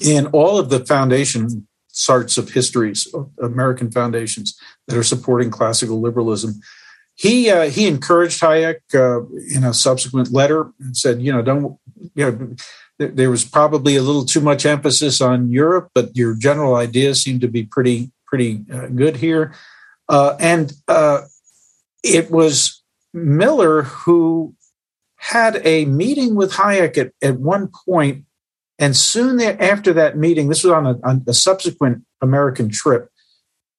in 0.00 0.26
all 0.26 0.58
of 0.58 0.70
the 0.70 0.84
foundation 0.84 1.66
sorts 1.88 2.36
of 2.36 2.50
histories, 2.50 3.06
American 3.40 3.90
foundations 3.90 4.58
that 4.88 4.96
are 4.96 5.04
supporting 5.04 5.50
classical 5.50 6.00
liberalism. 6.00 6.60
He 7.14 7.48
uh, 7.48 7.70
he 7.70 7.86
encouraged 7.86 8.40
Hayek 8.40 8.80
uh, 8.92 9.24
in 9.54 9.62
a 9.62 9.72
subsequent 9.72 10.32
letter 10.32 10.72
and 10.80 10.96
said, 10.96 11.22
you 11.22 11.32
know, 11.32 11.42
don't 11.42 11.78
you 12.14 12.30
know. 12.30 12.56
There 12.96 13.30
was 13.30 13.44
probably 13.44 13.96
a 13.96 14.02
little 14.02 14.24
too 14.24 14.40
much 14.40 14.64
emphasis 14.64 15.20
on 15.20 15.50
Europe, 15.50 15.90
but 15.96 16.16
your 16.16 16.36
general 16.36 16.76
ideas 16.76 17.22
seem 17.22 17.40
to 17.40 17.48
be 17.48 17.64
pretty 17.64 18.12
pretty 18.26 18.64
uh, 18.72 18.86
good 18.86 19.16
here. 19.16 19.52
Uh, 20.08 20.36
and 20.38 20.72
uh, 20.88 21.22
it 22.04 22.30
was 22.30 22.82
Miller 23.12 23.82
who 23.82 24.54
had 25.16 25.60
a 25.64 25.86
meeting 25.86 26.34
with 26.34 26.52
Hayek 26.52 26.98
at, 26.98 27.12
at 27.22 27.40
one 27.40 27.70
point, 27.86 28.26
and 28.78 28.94
soon 28.94 29.40
after 29.40 29.92
that 29.94 30.16
meeting, 30.18 30.48
this 30.48 30.62
was 30.62 30.72
on 30.72 30.86
a, 30.86 30.98
on 31.02 31.24
a 31.26 31.32
subsequent 31.32 32.04
American 32.20 32.68
trip, 32.68 33.08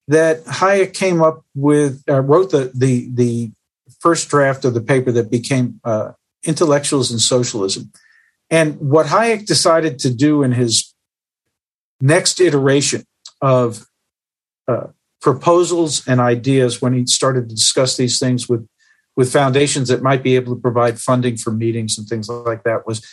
that 0.08 0.44
Hayek 0.46 0.94
came 0.94 1.22
up 1.22 1.46
with, 1.54 2.04
uh, 2.10 2.22
wrote 2.22 2.52
the, 2.52 2.72
the, 2.74 3.10
the 3.14 3.52
first 4.00 4.30
draft 4.30 4.66
of 4.66 4.74
the 4.74 4.82
paper 4.82 5.12
that 5.12 5.30
became 5.30 5.80
uh, 5.84 6.14
Intellectuals 6.44 7.12
and 7.12 7.22
Socialism. 7.22 7.92
And 8.50 8.80
what 8.80 9.08
Hayek 9.08 9.46
decided 9.46 10.00
to 10.00 10.14
do 10.14 10.44
in 10.44 10.52
his 10.52 10.94
next 12.02 12.40
iteration 12.40 13.04
of 13.42 13.86
uh, 14.68 14.88
proposals 15.26 16.08
and 16.08 16.22
ideas 16.22 16.84
when 16.84 16.94
he 16.94 17.04
started 17.08 17.50
to 17.50 17.56
discuss 17.56 17.98
these 17.98 18.20
things 18.20 18.48
with 18.48 18.64
with 19.16 19.34
foundations 19.34 19.88
that 19.88 20.04
might 20.04 20.22
be 20.22 20.36
able 20.36 20.54
to 20.54 20.62
provide 20.62 21.02
funding 21.02 21.36
for 21.36 21.50
meetings 21.50 21.98
and 21.98 22.08
things 22.08 22.30
like 22.30 22.62
that 22.62 22.86
was 22.86 23.04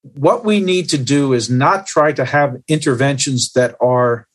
what 0.00 0.42
we 0.42 0.58
need 0.58 0.88
to 0.88 0.96
do 0.96 1.34
is 1.34 1.50
not 1.50 1.86
try 1.86 2.12
to 2.12 2.24
have 2.24 2.56
interventions 2.66 3.52
that 3.52 3.76
are 3.78 4.26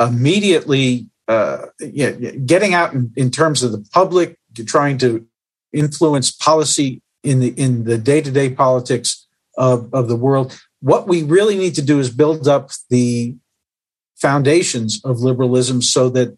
immediately 0.00 1.06
uh, 1.28 1.66
yeah, 1.78 2.10
getting 2.10 2.74
out 2.74 2.92
in, 2.92 3.12
in 3.14 3.30
terms 3.30 3.62
of 3.62 3.70
the 3.70 3.86
public 3.92 4.36
trying 4.66 4.98
to 4.98 5.24
influence 5.72 6.32
policy 6.32 7.00
in 7.22 7.38
the 7.38 7.50
in 7.50 7.84
the 7.84 7.98
day-to-day 7.98 8.50
politics 8.50 9.28
of, 9.56 9.88
of 9.94 10.08
the 10.08 10.16
world. 10.16 10.58
What 10.80 11.06
we 11.06 11.22
really 11.22 11.56
need 11.56 11.76
to 11.76 11.82
do 11.82 12.00
is 12.00 12.10
build 12.10 12.48
up 12.48 12.70
the 12.90 13.36
foundations 14.16 15.00
of 15.04 15.20
liberalism 15.20 15.80
so 15.80 16.08
that 16.08 16.36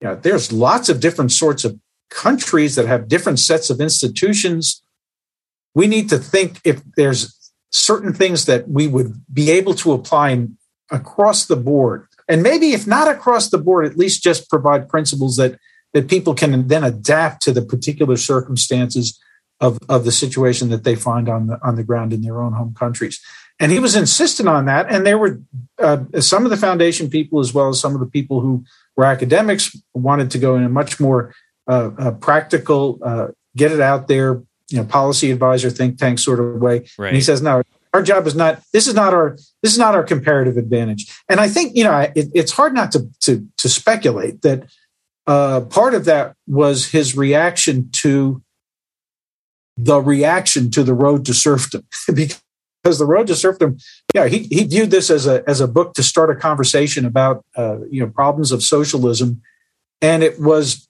you 0.00 0.08
know, 0.08 0.16
there's 0.16 0.52
lots 0.52 0.88
of 0.88 1.00
different 1.00 1.32
sorts 1.32 1.64
of 1.64 1.78
countries 2.10 2.76
that 2.76 2.86
have 2.86 3.08
different 3.08 3.38
sets 3.38 3.70
of 3.70 3.80
institutions. 3.80 4.82
We 5.74 5.86
need 5.86 6.08
to 6.10 6.18
think 6.18 6.60
if 6.64 6.82
there's 6.96 7.52
certain 7.70 8.12
things 8.12 8.46
that 8.46 8.68
we 8.68 8.86
would 8.86 9.24
be 9.32 9.50
able 9.50 9.74
to 9.74 9.92
apply 9.92 10.46
across 10.90 11.46
the 11.46 11.56
board. 11.56 12.06
And 12.28 12.42
maybe 12.42 12.72
if 12.72 12.86
not 12.86 13.08
across 13.08 13.50
the 13.50 13.58
board, 13.58 13.84
at 13.84 13.96
least 13.96 14.22
just 14.22 14.48
provide 14.48 14.88
principles 14.88 15.36
that, 15.36 15.58
that 15.92 16.08
people 16.08 16.34
can 16.34 16.68
then 16.68 16.84
adapt 16.84 17.42
to 17.42 17.52
the 17.52 17.62
particular 17.62 18.16
circumstances 18.16 19.20
of, 19.60 19.78
of 19.88 20.04
the 20.04 20.12
situation 20.12 20.70
that 20.70 20.84
they 20.84 20.94
find 20.94 21.28
on 21.28 21.48
the, 21.48 21.58
on 21.62 21.76
the 21.76 21.84
ground 21.84 22.12
in 22.12 22.22
their 22.22 22.40
own 22.40 22.52
home 22.52 22.74
countries. 22.74 23.20
And 23.60 23.70
he 23.70 23.78
was 23.78 23.94
insistent 23.94 24.48
on 24.48 24.66
that. 24.66 24.90
And 24.90 25.06
there 25.06 25.18
were 25.18 25.40
uh, 25.78 26.04
some 26.20 26.44
of 26.44 26.50
the 26.50 26.56
foundation 26.56 27.08
people, 27.08 27.40
as 27.40 27.54
well 27.54 27.68
as 27.68 27.80
some 27.80 27.94
of 27.94 28.00
the 28.00 28.06
people 28.06 28.40
who 28.40 28.64
were 28.96 29.04
academics, 29.04 29.76
wanted 29.92 30.30
to 30.32 30.38
go 30.38 30.56
in 30.56 30.64
a 30.64 30.68
much 30.68 30.98
more 30.98 31.34
uh, 31.68 31.90
uh, 31.98 32.10
practical, 32.12 32.98
uh, 33.02 33.28
get 33.56 33.72
it 33.72 33.80
out 33.80 34.08
there, 34.08 34.42
you 34.70 34.78
know, 34.78 34.84
policy 34.84 35.30
advisor, 35.30 35.70
think 35.70 35.98
tank 35.98 36.18
sort 36.18 36.40
of 36.40 36.60
way. 36.60 36.86
Right. 36.98 37.08
And 37.08 37.16
he 37.16 37.22
says, 37.22 37.42
no, 37.42 37.62
our 37.94 38.02
job 38.02 38.26
is 38.26 38.34
not. 38.34 38.60
This 38.72 38.88
is 38.88 38.94
not 38.94 39.14
our. 39.14 39.36
This 39.62 39.72
is 39.72 39.78
not 39.78 39.94
our 39.94 40.02
comparative 40.02 40.56
advantage. 40.56 41.06
And 41.28 41.38
I 41.38 41.48
think 41.48 41.76
you 41.76 41.84
know 41.84 41.96
it, 41.96 42.28
it's 42.34 42.50
hard 42.50 42.74
not 42.74 42.90
to 42.92 43.08
to 43.20 43.46
to 43.58 43.68
speculate 43.68 44.42
that 44.42 44.68
uh, 45.28 45.60
part 45.60 45.94
of 45.94 46.04
that 46.06 46.34
was 46.48 46.90
his 46.90 47.16
reaction 47.16 47.88
to 48.02 48.42
the 49.76 50.00
reaction 50.00 50.72
to 50.72 50.82
the 50.82 50.92
road 50.92 51.24
to 51.26 51.34
serfdom 51.34 51.86
because 52.14 52.42
because 52.84 52.98
the 52.98 53.06
road 53.06 53.26
to 53.26 53.34
serfdom 53.34 53.78
yeah 54.14 54.26
he, 54.26 54.40
he 54.44 54.64
viewed 54.64 54.90
this 54.90 55.10
as 55.10 55.26
a 55.26 55.42
as 55.48 55.60
a 55.60 55.66
book 55.66 55.94
to 55.94 56.02
start 56.02 56.30
a 56.30 56.36
conversation 56.36 57.04
about 57.04 57.44
uh, 57.56 57.78
you 57.90 58.00
know 58.00 58.08
problems 58.08 58.52
of 58.52 58.62
socialism 58.62 59.40
and 60.00 60.22
it 60.22 60.38
was 60.38 60.88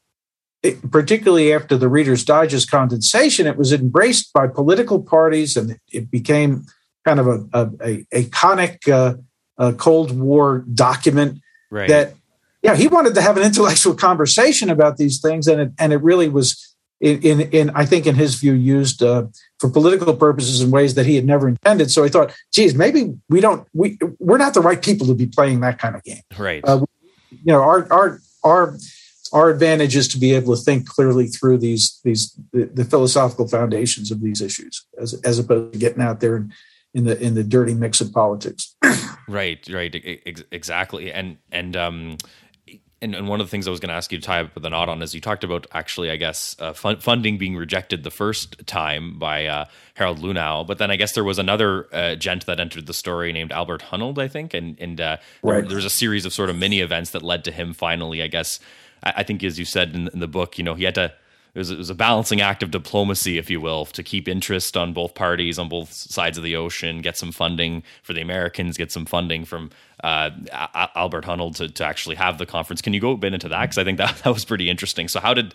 it, 0.62 0.90
particularly 0.90 1.52
after 1.52 1.76
the 1.76 1.88
reader's 1.88 2.24
digest 2.24 2.70
condensation 2.70 3.46
it 3.46 3.57
was 3.57 3.72
embraced 3.72 4.33
by 4.33 4.46
political 4.46 5.00
parties 5.00 5.57
and 5.57 5.78
it, 5.92 6.11
became 6.11 6.66
kind 7.04 7.20
of 7.20 7.26
a, 7.26 7.46
a, 7.52 7.70
a 7.83 8.22
iconic 8.22 8.88
uh, 8.88 9.14
a 9.57 9.72
cold 9.72 10.18
war 10.18 10.64
document 10.74 11.40
right. 11.70 11.88
that 11.88 12.14
yeah 12.62 12.74
he 12.74 12.88
wanted 12.88 13.14
to 13.14 13.22
have 13.22 13.37
an 13.37 13.44
intellectual 13.44 13.94
conversation 13.94 14.68
about 14.68 14.96
these 14.96 15.20
things 15.20 15.46
and 15.46 15.61
it, 15.61 15.72
and 15.78 15.92
it 15.92 16.02
really 16.02 16.28
was 16.28 16.73
in, 17.05 17.21
in, 17.23 17.40
in 17.53 17.71
I 17.75 17.85
think 17.85 18.07
in 18.07 18.14
his 18.14 18.37
view 18.37 18.55
used 18.55 19.03
uh, 19.03 19.27
for 19.59 19.69
political 19.69 20.17
purposes 20.17 20.62
in 20.62 20.71
ways 20.71 20.95
that 20.95 21.05
he 21.05 21.17
had 21.17 21.27
never 21.27 21.47
intended. 21.47 21.90
So 21.90 22.03
I 22.03 22.09
thought, 22.09 22.35
geez, 22.53 22.75
maybe 22.75 23.14
we 23.29 23.40
don't 23.40 23.69
we 23.75 23.99
we're 24.19 24.38
not 24.38 24.55
the 24.55 24.62
right 24.62 24.83
people 24.83 25.07
to 25.09 25.14
be 25.14 25.27
playing 25.27 25.61
that 25.61 25.79
kind 25.79 25.95
of 25.95 26.03
game. 26.03 26.23
Right. 26.38 26.62
Uh, 26.64 26.87
you 27.31 27.53
know, 27.53 27.61
our 27.61 27.87
our 27.93 28.21
our 28.43 28.79
our 29.35 29.51
advantage 29.51 29.97
is 29.97 30.09
to 30.09 30.19
be 30.19 30.33
able 30.33 30.57
to 30.57 30.62
think 30.62 30.88
clearly 30.88 31.27
through 31.27 31.59
these 31.59 32.01
these 32.05 32.33
the, 32.53 32.64
the 32.64 32.85
philosophical 32.87 33.49
foundations 33.49 34.11
of 34.11 34.23
these 34.23 34.40
issues, 34.40 34.87
as 34.99 35.12
as 35.25 35.38
opposed 35.38 35.75
to 35.75 35.79
getting 35.79 36.03
out 36.03 36.21
there 36.21 36.37
and 36.37 36.53
in 36.95 37.05
the 37.05 37.21
in 37.21 37.35
the 37.35 37.45
dirty 37.45 37.75
mix 37.75 38.01
of 38.01 38.12
politics. 38.12 38.77
right, 39.29 39.69
right, 39.71 39.95
exactly, 40.53 41.12
and 41.12 41.37
and 41.53 41.77
um, 41.77 42.17
and, 43.02 43.14
and, 43.14 43.28
one 43.28 43.40
of 43.40 43.46
the 43.46 43.50
things 43.50 43.66
I 43.66 43.70
was 43.70 43.80
going 43.80 43.88
to 43.88 43.94
ask 43.94 44.12
you 44.12 44.18
to 44.18 44.24
tie 44.24 44.40
up 44.40 44.54
with 44.54 44.64
a 44.64 44.70
knot 44.70 44.88
on 44.88 45.02
is 45.02 45.14
you 45.14 45.20
talked 45.20 45.44
about 45.44 45.66
actually, 45.72 46.11
I 46.11 46.16
guess, 46.16 46.57
uh, 46.59 46.72
fun, 46.72 46.98
funding 47.00 47.38
being 47.38 47.57
rejected 47.57 48.02
the 48.02 48.11
first 48.11 48.66
time 48.66 49.18
by 49.18 49.46
uh, 49.46 49.64
Harold 49.94 50.18
Luhnow, 50.20 50.66
but 50.66 50.78
then 50.78 50.90
I 50.90 50.96
guess 50.96 51.12
there 51.12 51.24
was 51.24 51.38
another 51.38 51.87
uh, 51.92 52.14
gent 52.14 52.46
that 52.46 52.61
entered 52.61 52.87
the 52.87 52.94
story 52.94 53.33
named 53.33 53.52
Albert 53.52 53.83
Hunold, 53.83 54.18
I 54.18 54.28
think, 54.28 54.54
and 54.54 54.78
and 54.80 55.00
uh, 55.00 55.16
right. 55.42 55.61
there, 55.61 55.68
there, 55.68 55.76
was 55.76 55.85
a 55.85 55.90
series 55.90 56.24
of 56.24 56.33
sort 56.33 56.50
of 56.50 56.57
mini 56.57 56.80
events 56.80 57.11
that 57.11 57.22
led 57.22 57.44
to 57.44 57.52
him 57.52 57.74
finally, 57.74 58.22
I 58.22 58.28
guess, 58.28 58.61
I, 59.02 59.14
I 59.16 59.22
think 59.22 59.42
as 59.44 59.59
you 59.59 59.64
said 59.64 59.94
in, 59.94 60.09
in 60.09 60.20
the 60.20 60.28
book, 60.28 60.57
you 60.59 60.64
know, 60.64 60.74
he 60.74 60.85
had 60.85 60.94
to 60.94 61.12
it 61.55 61.59
was, 61.59 61.71
it 61.71 61.79
was, 61.79 61.90
a 61.90 61.95
balancing 61.95 62.40
act 62.40 62.62
of 62.64 62.73
diplomacy, 62.73 63.38
if 63.38 63.49
you 63.49 63.61
will, 63.61 63.85
to 63.87 64.03
keep 64.03 64.27
interest 64.27 64.77
on 64.77 64.93
both 64.93 65.14
parties, 65.14 65.59
on 65.59 65.69
both 65.69 65.93
sides 65.93 66.37
of 66.37 66.43
the 66.43 66.57
ocean, 66.57 67.01
get 67.01 67.17
some 67.17 67.31
funding 67.31 67.85
for 68.03 68.12
the 68.12 68.21
Americans, 68.21 68.77
get 68.77 68.90
some 68.90 69.07
funding 69.07 69.45
from 69.45 69.71
uh, 70.03 70.31
Albert 70.97 71.25
Hunold 71.25 71.55
to, 71.57 71.69
to 71.69 71.85
actually 71.85 72.17
have 72.17 72.38
the 72.38 72.47
conference. 72.47 72.83
Can 72.83 72.93
you 72.93 73.01
go 73.01 73.12
a 73.12 73.17
bit 73.17 73.33
into 73.33 73.49
that? 73.49 73.62
Because 73.62 73.79
I 73.79 73.85
think 73.85 73.99
that, 73.99 74.17
that 74.25 74.35
was 74.35 74.45
pretty 74.45 74.69
interesting. 74.69 75.07
So 75.07 75.21
how 75.21 75.33
did 75.33 75.55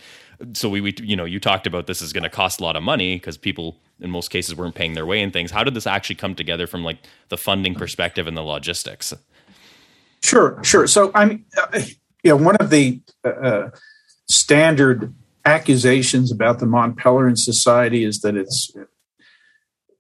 so 0.54 0.70
we, 0.70 0.80
we 0.80 0.96
you 1.02 1.16
know 1.16 1.26
you 1.26 1.40
talked 1.40 1.68
about 1.68 1.88
this 1.88 2.02
is 2.02 2.14
going 2.14 2.24
to 2.24 2.30
cost 2.30 2.62
a 2.62 2.64
lot 2.64 2.76
of 2.76 2.84
money 2.84 3.18
because 3.18 3.38
people 3.38 3.78
in 4.00 4.10
most 4.10 4.30
cases 4.30 4.56
weren't 4.56 4.76
paying 4.76 4.94
their 4.94 5.06
way 5.06 5.22
and 5.22 5.34
things. 5.34 5.52
How 5.52 5.64
did 5.64 5.74
this 5.74 5.86
actually 5.86 6.16
come 6.16 6.36
together 6.36 6.68
from 6.68 6.84
like 6.84 7.00
the 7.28 7.38
funding 7.38 7.76
perspective 7.76 8.28
and 8.28 8.38
the 8.38 8.42
logistics? 8.42 9.14
Sure, 10.22 10.62
sure. 10.64 10.88
So 10.88 11.12
I'm, 11.14 11.46
uh, 11.58 11.82
you 12.24 12.32
know, 12.32 12.38
one 12.38 12.56
of 12.58 12.70
the 12.70 13.02
uh, 13.24 13.70
standard 14.30 15.14
accusations 15.45 16.32
about 16.32 16.60
the 16.60 16.65
Mont 16.65 16.97
Pelerin 16.97 17.38
Society 17.38 18.04
is 18.04 18.21
that 18.21 18.36
it's, 18.36 18.71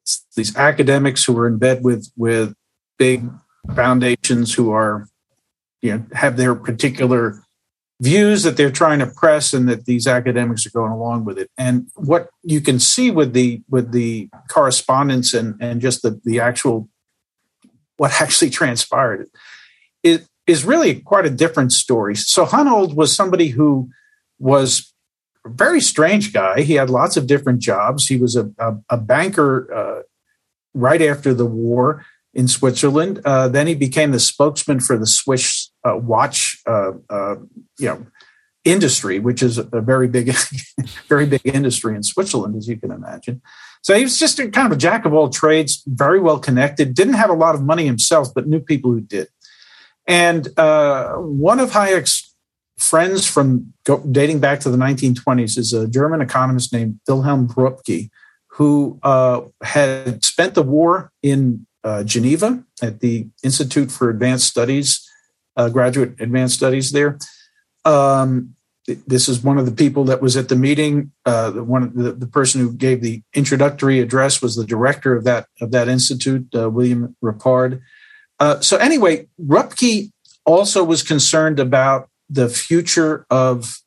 it's, 0.03 0.25
these 0.35 0.55
academics 0.55 1.23
who 1.23 1.37
are 1.37 1.47
in 1.47 1.57
bed 1.57 1.83
with 1.83 2.11
with 2.17 2.53
big 2.97 3.29
foundations 3.75 4.53
who 4.53 4.71
are 4.71 5.07
you 5.81 5.95
know 5.95 6.05
have 6.13 6.37
their 6.37 6.55
particular 6.55 7.43
views 8.01 8.43
that 8.43 8.55
they're 8.55 8.71
trying 8.71 8.99
to 8.99 9.05
press 9.07 9.53
and 9.53 9.67
that 9.67 9.85
these 9.85 10.07
academics 10.07 10.65
are 10.65 10.71
going 10.71 10.91
along 10.91 11.25
with 11.25 11.37
it. 11.37 11.51
And 11.57 11.87
what 11.95 12.29
you 12.43 12.61
can 12.61 12.79
see 12.79 13.11
with 13.11 13.33
the 13.33 13.61
with 13.69 13.91
the 13.91 14.29
correspondence 14.49 15.33
and 15.33 15.55
and 15.59 15.81
just 15.81 16.01
the 16.01 16.19
the 16.23 16.39
actual 16.39 16.89
what 17.97 18.21
actually 18.21 18.49
transpired 18.49 19.29
it 20.03 20.25
is 20.47 20.65
really 20.65 20.99
quite 21.01 21.25
a 21.25 21.29
different 21.29 21.71
story. 21.71 22.15
So 22.15 22.45
hunold 22.45 22.95
was 22.95 23.15
somebody 23.15 23.49
who 23.49 23.89
was 24.39 24.88
very 25.47 25.81
strange 25.81 26.33
guy 26.33 26.61
he 26.61 26.73
had 26.73 26.89
lots 26.89 27.17
of 27.17 27.27
different 27.27 27.61
jobs 27.61 28.07
he 28.07 28.17
was 28.17 28.35
a, 28.35 28.51
a, 28.59 28.75
a 28.89 28.97
banker 28.97 29.73
uh, 29.73 30.01
right 30.73 31.01
after 31.01 31.33
the 31.33 31.45
war 31.45 32.05
in 32.33 32.47
Switzerland. 32.47 33.21
Uh, 33.25 33.47
then 33.47 33.67
he 33.67 33.75
became 33.75 34.11
the 34.11 34.19
spokesman 34.19 34.79
for 34.79 34.97
the 34.97 35.07
Swiss 35.07 35.71
uh, 35.83 35.97
watch, 35.97 36.57
uh, 36.67 36.91
uh 37.09 37.35
you 37.79 37.87
know, 37.87 38.05
industry, 38.65 39.19
which 39.19 39.41
is 39.41 39.57
a 39.57 39.81
very 39.81 40.07
big, 40.07 40.35
very 41.07 41.25
big 41.25 41.41
industry 41.43 41.95
in 41.95 42.03
Switzerland, 42.03 42.55
as 42.55 42.67
you 42.67 42.77
can 42.77 42.91
imagine. 42.91 43.41
So 43.81 43.95
he 43.95 44.03
was 44.03 44.19
just 44.19 44.37
a 44.39 44.49
kind 44.49 44.67
of 44.67 44.73
a 44.77 44.79
jack 44.79 45.05
of 45.05 45.13
all 45.13 45.29
trades, 45.29 45.81
very 45.87 46.19
well 46.19 46.39
connected. 46.39 46.93
Didn't 46.93 47.13
have 47.13 47.29
a 47.29 47.33
lot 47.33 47.55
of 47.55 47.63
money 47.63 47.85
himself, 47.85 48.33
but 48.35 48.47
knew 48.47 48.59
people 48.59 48.91
who 48.91 49.01
did. 49.01 49.29
And 50.05 50.47
uh, 50.59 51.13
one 51.13 51.59
of 51.59 51.71
Hayek's 51.71 52.28
friends 52.79 53.27
from 53.27 53.73
dating 54.11 54.39
back 54.39 54.61
to 54.61 54.69
the 54.69 54.77
1920s 54.77 55.57
is 55.57 55.73
a 55.73 55.87
German 55.87 56.21
economist 56.21 56.73
named 56.73 56.99
Wilhelm 57.07 57.47
Röpke, 57.49 58.09
who 58.47 58.99
uh, 59.03 59.41
had 59.61 60.23
spent 60.23 60.55
the 60.55 60.63
war 60.63 61.11
in 61.21 61.65
uh, 61.83 62.03
Geneva 62.03 62.63
at 62.81 62.99
the 63.01 63.27
Institute 63.43 63.91
for 63.91 64.09
Advanced 64.09 64.47
Studies, 64.47 65.07
uh, 65.57 65.69
graduate 65.69 66.15
advanced 66.19 66.55
studies 66.55 66.91
there. 66.91 67.19
Um, 67.85 68.55
this 69.07 69.29
is 69.29 69.43
one 69.43 69.57
of 69.57 69.65
the 69.65 69.71
people 69.71 70.05
that 70.05 70.21
was 70.21 70.35
at 70.35 70.49
the 70.49 70.55
meeting. 70.55 71.11
Uh, 71.25 71.51
one 71.51 71.91
the, 71.95 72.13
the, 72.13 72.27
person 72.27 72.59
who 72.61 72.73
gave 72.73 73.01
the 73.01 73.21
introductory 73.33 73.99
address 73.99 74.41
was 74.41 74.55
the 74.55 74.65
director 74.65 75.15
of 75.15 75.25
that 75.25 75.47
of 75.61 75.71
that 75.71 75.87
institute, 75.87 76.47
uh, 76.55 76.69
William 76.69 77.15
Rappard. 77.23 77.81
Uh, 78.39 78.59
so 78.61 78.77
anyway, 78.77 79.27
Röpke 79.39 80.11
also 80.45 80.83
was 80.83 81.03
concerned 81.03 81.59
about 81.59 82.08
the 82.29 82.49
future 82.49 83.25
of 83.29 83.79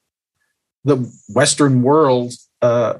the 0.85 1.11
Western 1.29 1.83
world 1.83 2.33
uh, 2.61 2.99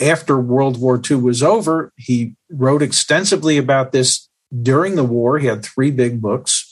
after 0.00 0.38
World 0.38 0.80
War 0.80 1.00
II 1.08 1.18
was 1.18 1.42
over. 1.42 1.92
He 1.96 2.36
wrote 2.50 2.82
extensively 2.82 3.56
about 3.56 3.92
this 3.92 4.28
during 4.60 4.96
the 4.96 5.04
war. 5.04 5.38
He 5.38 5.46
had 5.46 5.64
three 5.64 5.90
big 5.90 6.20
books. 6.20 6.70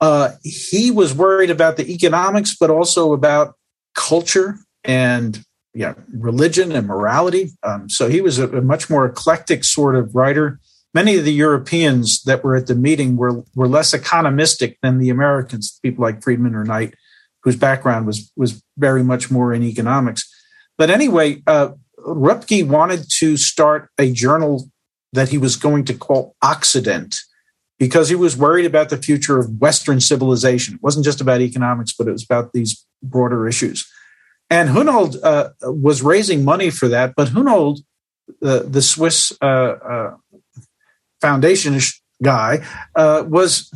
Uh, 0.00 0.32
he 0.42 0.90
was 0.90 1.14
worried 1.14 1.50
about 1.50 1.76
the 1.76 1.90
economics, 1.90 2.56
but 2.58 2.70
also 2.70 3.12
about 3.12 3.54
culture 3.94 4.58
and 4.84 5.44
yeah, 5.74 5.94
religion 6.14 6.72
and 6.72 6.86
morality. 6.86 7.50
Um, 7.62 7.90
so 7.90 8.08
he 8.08 8.22
was 8.22 8.38
a, 8.38 8.48
a, 8.48 8.62
much 8.62 8.88
more 8.88 9.04
eclectic 9.04 9.62
sort 9.62 9.94
of 9.94 10.14
writer. 10.14 10.58
Many 10.94 11.16
of 11.16 11.24
the 11.24 11.32
Europeans 11.32 12.22
that 12.22 12.42
were 12.42 12.56
at 12.56 12.66
the 12.66 12.74
meeting 12.74 13.16
were 13.16 13.44
were 13.54 13.68
less 13.68 13.94
economistic 13.94 14.76
than 14.82 14.98
the 14.98 15.10
Americans. 15.10 15.78
People 15.82 16.02
like 16.02 16.22
Friedman 16.22 16.54
or 16.54 16.64
Knight, 16.64 16.94
whose 17.46 17.56
background 17.56 18.06
was 18.06 18.30
was 18.36 18.60
very 18.76 19.04
much 19.04 19.30
more 19.30 19.54
in 19.54 19.62
economics. 19.62 20.28
But 20.76 20.90
anyway, 20.90 21.42
uh, 21.46 21.68
Röpke 22.00 22.66
wanted 22.66 23.06
to 23.18 23.36
start 23.36 23.88
a 23.98 24.12
journal 24.12 24.68
that 25.12 25.28
he 25.28 25.38
was 25.38 25.54
going 25.54 25.84
to 25.84 25.94
call 25.94 26.34
Occident 26.42 27.14
because 27.78 28.08
he 28.08 28.16
was 28.16 28.36
worried 28.36 28.66
about 28.66 28.88
the 28.88 28.96
future 28.96 29.38
of 29.38 29.60
Western 29.60 30.00
civilization. 30.00 30.74
It 30.74 30.82
wasn't 30.82 31.04
just 31.04 31.20
about 31.20 31.40
economics, 31.40 31.94
but 31.96 32.08
it 32.08 32.12
was 32.12 32.24
about 32.24 32.52
these 32.52 32.84
broader 33.00 33.46
issues. 33.46 33.88
And 34.50 34.68
Hunold 34.70 35.16
uh, 35.22 35.50
was 35.62 36.02
raising 36.02 36.44
money 36.44 36.70
for 36.70 36.88
that, 36.88 37.14
but 37.16 37.28
Hunold, 37.28 37.78
uh, 38.42 38.62
the 38.64 38.82
Swiss 38.82 39.32
uh, 39.40 39.44
uh 39.46 40.16
foundation 41.20 41.78
guy, 42.20 42.66
uh, 42.96 43.22
was 43.24 43.70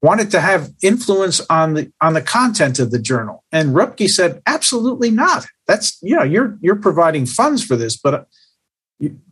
wanted 0.00 0.30
to 0.30 0.40
have 0.40 0.70
influence 0.82 1.40
on 1.50 1.74
the 1.74 1.92
on 2.00 2.14
the 2.14 2.22
content 2.22 2.78
of 2.78 2.90
the 2.90 2.98
journal. 2.98 3.44
And 3.52 3.74
Röpke 3.74 4.08
said, 4.08 4.42
"Absolutely 4.46 5.10
not. 5.10 5.46
That's 5.66 5.98
you 6.02 6.16
know 6.16 6.22
you're 6.22 6.56
you're 6.60 6.76
providing 6.76 7.26
funds 7.26 7.64
for 7.64 7.76
this, 7.76 7.96
but 7.96 8.28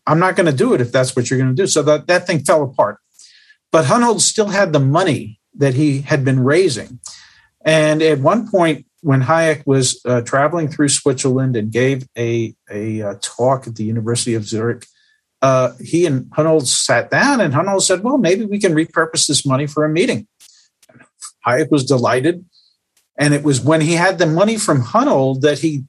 I'm 0.07 0.19
not 0.19 0.37
going 0.37 0.47
to 0.47 0.57
do 0.57 0.75
it 0.75 0.81
if 0.81 0.93
that's 0.93 1.17
what 1.17 1.29
you're 1.29 1.39
going 1.39 1.55
to 1.55 1.63
do. 1.63 1.67
So 1.67 1.83
that, 1.83 2.07
that 2.07 2.27
thing 2.27 2.41
fell 2.41 2.63
apart. 2.63 2.99
But 3.73 3.87
Hunold 3.87 4.21
still 4.21 4.49
had 4.49 4.73
the 4.73 4.81
money 4.81 5.41
that 5.55 5.75
he 5.75 6.03
had 6.03 6.25
been 6.25 6.41
raising. 6.41 7.01
And 7.65 8.01
at 8.03 8.21
one 8.21 8.49
point, 8.49 8.87
when 9.01 9.23
Hayek 9.23 9.67
was 9.67 10.01
uh, 10.05 10.21
traveling 10.23 10.69
through 10.69 10.89
Switzerland 10.89 11.57
and 11.57 11.73
gave 11.73 12.09
a, 12.17 12.55
a, 12.71 13.01
a, 13.01 13.11
uh, 13.11 13.15
talk 13.21 13.67
at 13.67 13.75
the 13.77 13.85
University 13.85 14.35
of 14.35 14.47
Zurich, 14.47 14.87
uh, 15.43 15.73
he 15.81 16.07
and 16.07 16.25
Hunold 16.27 16.67
sat 16.67 17.11
down, 17.11 17.41
and 17.41 17.53
Hunold 17.53 17.83
said, 17.83 18.03
Well, 18.03 18.19
maybe 18.19 18.47
we 18.47 18.59
can 18.59 18.75
repurpose 18.75 19.27
this 19.27 19.45
money 19.45 19.67
for 19.67 19.85
a 19.85 19.89
meeting. 19.89 20.27
Hayek 21.47 21.71
was 21.71 21.85
delighted. 21.85 22.45
And 23.19 23.33
it 23.33 23.43
was 23.43 23.61
when 23.61 23.81
he 23.81 23.95
had 23.95 24.19
the 24.19 24.27
money 24.27 24.59
from 24.59 24.83
Hunold 24.83 25.41
that 25.41 25.61
he 25.61 25.85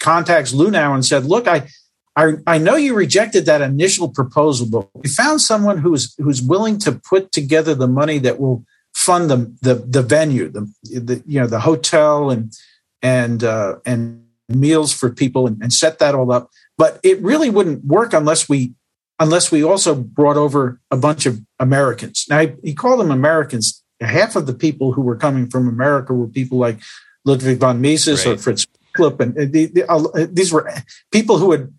contacts 0.00 0.52
Luhnow 0.52 0.94
and 0.94 1.04
said, 1.04 1.24
Look, 1.24 1.46
I, 1.46 1.68
I, 2.16 2.32
I 2.46 2.58
know 2.58 2.76
you 2.76 2.94
rejected 2.94 3.46
that 3.46 3.62
initial 3.62 4.08
proposal, 4.08 4.66
but 4.68 4.88
we 4.94 5.08
found 5.08 5.40
someone 5.40 5.78
who's 5.78 6.14
who's 6.18 6.42
willing 6.42 6.78
to 6.80 6.92
put 6.92 7.32
together 7.32 7.74
the 7.74 7.88
money 7.88 8.18
that 8.18 8.40
will 8.40 8.64
fund 8.94 9.30
the 9.30 9.54
the, 9.62 9.74
the 9.74 10.02
venue, 10.02 10.50
the, 10.50 10.70
the 10.82 11.22
you 11.26 11.40
know 11.40 11.46
the 11.46 11.60
hotel 11.60 12.30
and 12.30 12.52
and 13.00 13.44
uh, 13.44 13.76
and 13.86 14.26
meals 14.48 14.92
for 14.92 15.10
people 15.10 15.46
and, 15.46 15.62
and 15.62 15.72
set 15.72 15.98
that 16.00 16.14
all 16.14 16.30
up. 16.32 16.50
But 16.76 17.00
it 17.02 17.20
really 17.22 17.48
wouldn't 17.48 17.84
work 17.84 18.12
unless 18.12 18.48
we 18.48 18.74
unless 19.18 19.50
we 19.50 19.62
also 19.62 19.94
brought 19.94 20.36
over 20.36 20.80
a 20.90 20.96
bunch 20.96 21.26
of 21.26 21.40
Americans. 21.58 22.26
Now 22.28 22.46
he 22.62 22.74
called 22.74 23.00
them 23.00 23.10
Americans. 23.10 23.81
Half 24.02 24.36
of 24.36 24.46
the 24.46 24.54
people 24.54 24.92
who 24.92 25.02
were 25.02 25.16
coming 25.16 25.48
from 25.48 25.68
America 25.68 26.12
were 26.12 26.28
people 26.28 26.58
like 26.58 26.78
Ludwig 27.24 27.58
von 27.58 27.80
Mises 27.80 28.26
right. 28.26 28.34
or 28.34 28.38
Fritz 28.38 28.66
Klipp, 28.96 29.20
and 29.20 29.52
the, 29.52 29.66
the, 29.66 29.90
uh, 29.90 30.26
these 30.30 30.52
were 30.52 30.70
people 31.10 31.38
who 31.38 31.52
had 31.52 31.72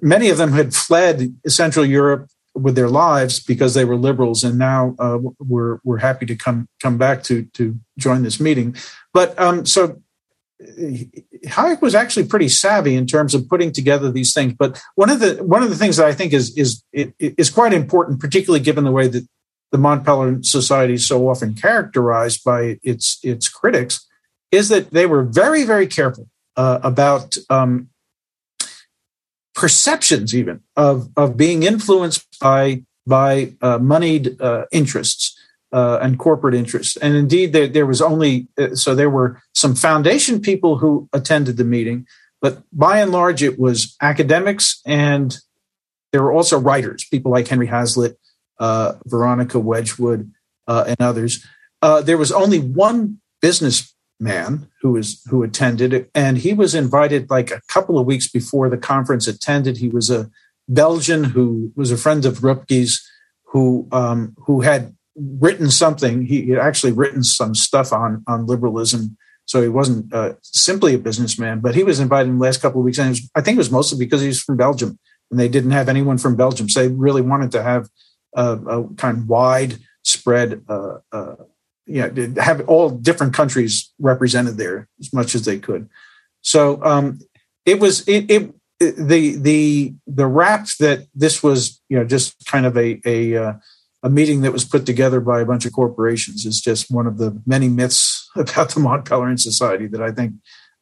many 0.00 0.28
of 0.28 0.38
them 0.38 0.52
had 0.52 0.74
fled 0.74 1.34
Central 1.46 1.84
Europe 1.84 2.28
with 2.54 2.74
their 2.74 2.88
lives 2.88 3.40
because 3.40 3.74
they 3.74 3.84
were 3.84 3.96
liberals, 3.96 4.44
and 4.44 4.58
now 4.58 4.94
uh, 4.98 5.18
we're 5.38 5.78
we're 5.84 5.98
happy 5.98 6.26
to 6.26 6.36
come 6.36 6.68
come 6.82 6.98
back 6.98 7.22
to 7.24 7.44
to 7.54 7.78
join 7.98 8.22
this 8.22 8.40
meeting. 8.40 8.76
But 9.12 9.38
um, 9.38 9.64
so 9.66 10.02
Hayek 10.60 11.80
was 11.80 11.94
actually 11.94 12.26
pretty 12.26 12.48
savvy 12.48 12.94
in 12.96 13.06
terms 13.06 13.34
of 13.34 13.48
putting 13.48 13.72
together 13.72 14.10
these 14.10 14.34
things. 14.34 14.54
But 14.58 14.80
one 14.94 15.10
of 15.10 15.20
the 15.20 15.42
one 15.44 15.62
of 15.62 15.70
the 15.70 15.76
things 15.76 15.96
that 15.96 16.06
I 16.06 16.12
think 16.12 16.32
is 16.32 16.56
is 16.56 16.82
is 16.92 17.50
quite 17.50 17.72
important, 17.72 18.20
particularly 18.20 18.62
given 18.62 18.84
the 18.84 18.92
way 18.92 19.08
that 19.08 19.26
the 19.72 19.78
Mont 19.78 20.04
Pelerin 20.04 20.44
Society 20.44 20.94
is 20.94 21.06
so 21.06 21.28
often 21.28 21.54
characterized 21.54 22.44
by 22.44 22.78
its 22.82 23.18
its 23.22 23.48
critics, 23.48 24.06
is 24.50 24.68
that 24.68 24.90
they 24.90 25.06
were 25.06 25.22
very 25.22 25.64
very 25.64 25.86
careful 25.86 26.28
uh, 26.56 26.80
about 26.82 27.36
um, 27.48 27.88
perceptions 29.54 30.34
even 30.34 30.60
of 30.76 31.08
of 31.16 31.36
being 31.36 31.62
influenced 31.62 32.26
by 32.40 32.82
by 33.06 33.54
uh, 33.60 33.78
moneyed 33.78 34.40
uh, 34.40 34.66
interests 34.72 35.36
uh, 35.72 35.98
and 36.02 36.18
corporate 36.18 36.54
interests. 36.54 36.96
And 36.96 37.14
indeed, 37.14 37.52
there, 37.52 37.68
there 37.68 37.86
was 37.86 38.02
only 38.02 38.48
uh, 38.58 38.74
so 38.74 38.94
there 38.94 39.10
were 39.10 39.40
some 39.54 39.74
foundation 39.74 40.40
people 40.40 40.78
who 40.78 41.08
attended 41.12 41.56
the 41.56 41.64
meeting, 41.64 42.06
but 42.40 42.62
by 42.72 43.00
and 43.00 43.12
large, 43.12 43.42
it 43.42 43.58
was 43.58 43.96
academics 44.00 44.80
and 44.86 45.36
there 46.12 46.22
were 46.22 46.32
also 46.32 46.58
writers, 46.58 47.04
people 47.04 47.30
like 47.30 47.46
Henry 47.46 47.68
Hazlitt, 47.68 48.18
uh, 48.60 48.92
Veronica 49.06 49.58
Wedgwood, 49.58 50.30
uh, 50.68 50.84
and 50.86 51.00
others. 51.00 51.44
there 52.04 52.18
was 52.18 52.30
only 52.30 52.60
one 52.60 53.20
businessman 53.40 54.68
who 54.80 54.92
was 54.92 55.22
who 55.28 55.42
attended 55.42 56.08
and 56.14 56.38
he 56.38 56.52
was 56.52 56.74
invited 56.74 57.30
like 57.30 57.50
a 57.50 57.62
couple 57.68 57.98
of 57.98 58.06
weeks 58.06 58.28
before 58.28 58.68
the 58.68 58.76
conference 58.76 59.26
attended 59.26 59.78
he 59.78 59.88
was 59.88 60.10
a 60.10 60.30
belgian 60.68 61.24
who 61.24 61.72
was 61.74 61.90
a 61.90 61.96
friend 61.96 62.24
of 62.24 62.38
Röpke's, 62.38 63.00
who 63.44 63.88
um, 63.92 64.34
who 64.46 64.60
had 64.60 64.94
written 65.16 65.70
something 65.70 66.22
he 66.22 66.50
had 66.50 66.58
actually 66.58 66.92
written 66.92 67.22
some 67.22 67.54
stuff 67.54 67.92
on 67.92 68.22
on 68.26 68.46
liberalism 68.46 69.16
so 69.46 69.60
he 69.60 69.68
wasn't 69.68 70.12
uh, 70.14 70.34
simply 70.42 70.94
a 70.94 70.98
businessman 70.98 71.60
but 71.60 71.74
he 71.74 71.82
was 71.82 71.98
invited 71.98 72.28
in 72.28 72.38
the 72.38 72.44
last 72.44 72.62
couple 72.62 72.80
of 72.80 72.84
weeks 72.84 72.98
and 72.98 73.10
was, 73.10 73.30
i 73.34 73.40
think 73.40 73.56
it 73.56 73.58
was 73.58 73.70
mostly 73.70 73.98
because 73.98 74.20
he 74.20 74.28
was 74.28 74.40
from 74.40 74.56
belgium 74.56 74.98
and 75.30 75.40
they 75.40 75.48
didn't 75.48 75.72
have 75.72 75.88
anyone 75.88 76.18
from 76.18 76.36
belgium 76.36 76.68
so 76.68 76.80
they 76.80 76.94
really 76.94 77.22
wanted 77.22 77.50
to 77.50 77.62
have 77.62 77.88
a, 78.34 78.56
a 78.56 78.94
kind 78.94 79.18
of 79.18 79.28
wide 79.28 79.78
spread 80.02 80.62
uh, 80.68 80.98
uh, 81.12 81.36
you 81.86 82.08
know, 82.08 82.42
have 82.42 82.68
all 82.68 82.90
different 82.90 83.34
countries 83.34 83.92
represented 83.98 84.56
there 84.56 84.88
as 85.00 85.12
much 85.12 85.34
as 85.34 85.44
they 85.44 85.58
could. 85.58 85.88
So 86.40 86.82
um, 86.84 87.18
it 87.66 87.80
was 87.80 88.06
it, 88.08 88.30
it, 88.30 88.54
the 88.78 89.36
the 89.36 89.94
the 90.06 90.26
rap 90.26 90.66
that 90.78 91.06
this 91.14 91.42
was 91.42 91.82
you 91.88 91.98
know 91.98 92.04
just 92.04 92.46
kind 92.46 92.64
of 92.64 92.76
a 92.76 93.00
a 93.04 93.36
uh, 93.36 93.52
a 94.02 94.08
meeting 94.08 94.42
that 94.42 94.52
was 94.52 94.64
put 94.64 94.86
together 94.86 95.20
by 95.20 95.40
a 95.40 95.46
bunch 95.46 95.66
of 95.66 95.72
corporations. 95.72 96.46
is 96.46 96.60
just 96.60 96.90
one 96.90 97.06
of 97.06 97.18
the 97.18 97.40
many 97.44 97.68
myths 97.68 98.28
about 98.36 98.70
the 98.70 98.80
Mont 98.80 99.04
Pelerin 99.04 99.38
Society 99.38 99.86
that 99.88 100.02
I 100.02 100.12
think 100.12 100.34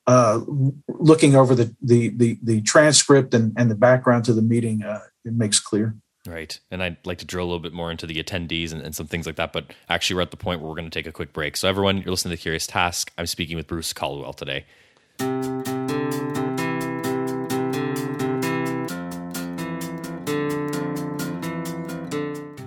uh, 0.06 0.40
looking 0.88 1.36
over 1.36 1.54
the, 1.54 1.74
the, 1.82 2.08
the, 2.08 2.38
the, 2.42 2.62
transcript 2.62 3.34
and, 3.34 3.52
and 3.58 3.70
the 3.70 3.74
background 3.74 4.24
to 4.24 4.32
the 4.32 4.40
meeting, 4.40 4.82
uh, 4.82 5.00
it 5.22 5.34
makes 5.34 5.60
clear. 5.60 5.94
Right. 6.28 6.58
And 6.70 6.82
I'd 6.82 6.98
like 7.06 7.18
to 7.18 7.24
drill 7.24 7.46
a 7.46 7.48
little 7.48 7.58
bit 7.58 7.72
more 7.72 7.90
into 7.90 8.06
the 8.06 8.22
attendees 8.22 8.72
and, 8.72 8.82
and, 8.82 8.94
some 8.94 9.06
things 9.06 9.24
like 9.24 9.36
that. 9.36 9.52
But 9.52 9.72
actually, 9.88 10.16
we're 10.16 10.22
at 10.22 10.30
the 10.30 10.36
point 10.36 10.60
where 10.60 10.68
we're 10.68 10.76
going 10.76 10.90
to 10.90 10.90
take 10.90 11.06
a 11.06 11.12
quick 11.12 11.32
break. 11.32 11.56
So, 11.56 11.68
everyone, 11.68 12.02
you're 12.02 12.10
listening 12.10 12.32
to 12.32 12.36
The 12.36 12.42
Curious 12.42 12.66
Task. 12.66 13.10
I'm 13.16 13.26
speaking 13.26 13.56
with 13.56 13.66
Bruce 13.66 13.94
Caldwell 13.94 14.34
today. 14.34 14.66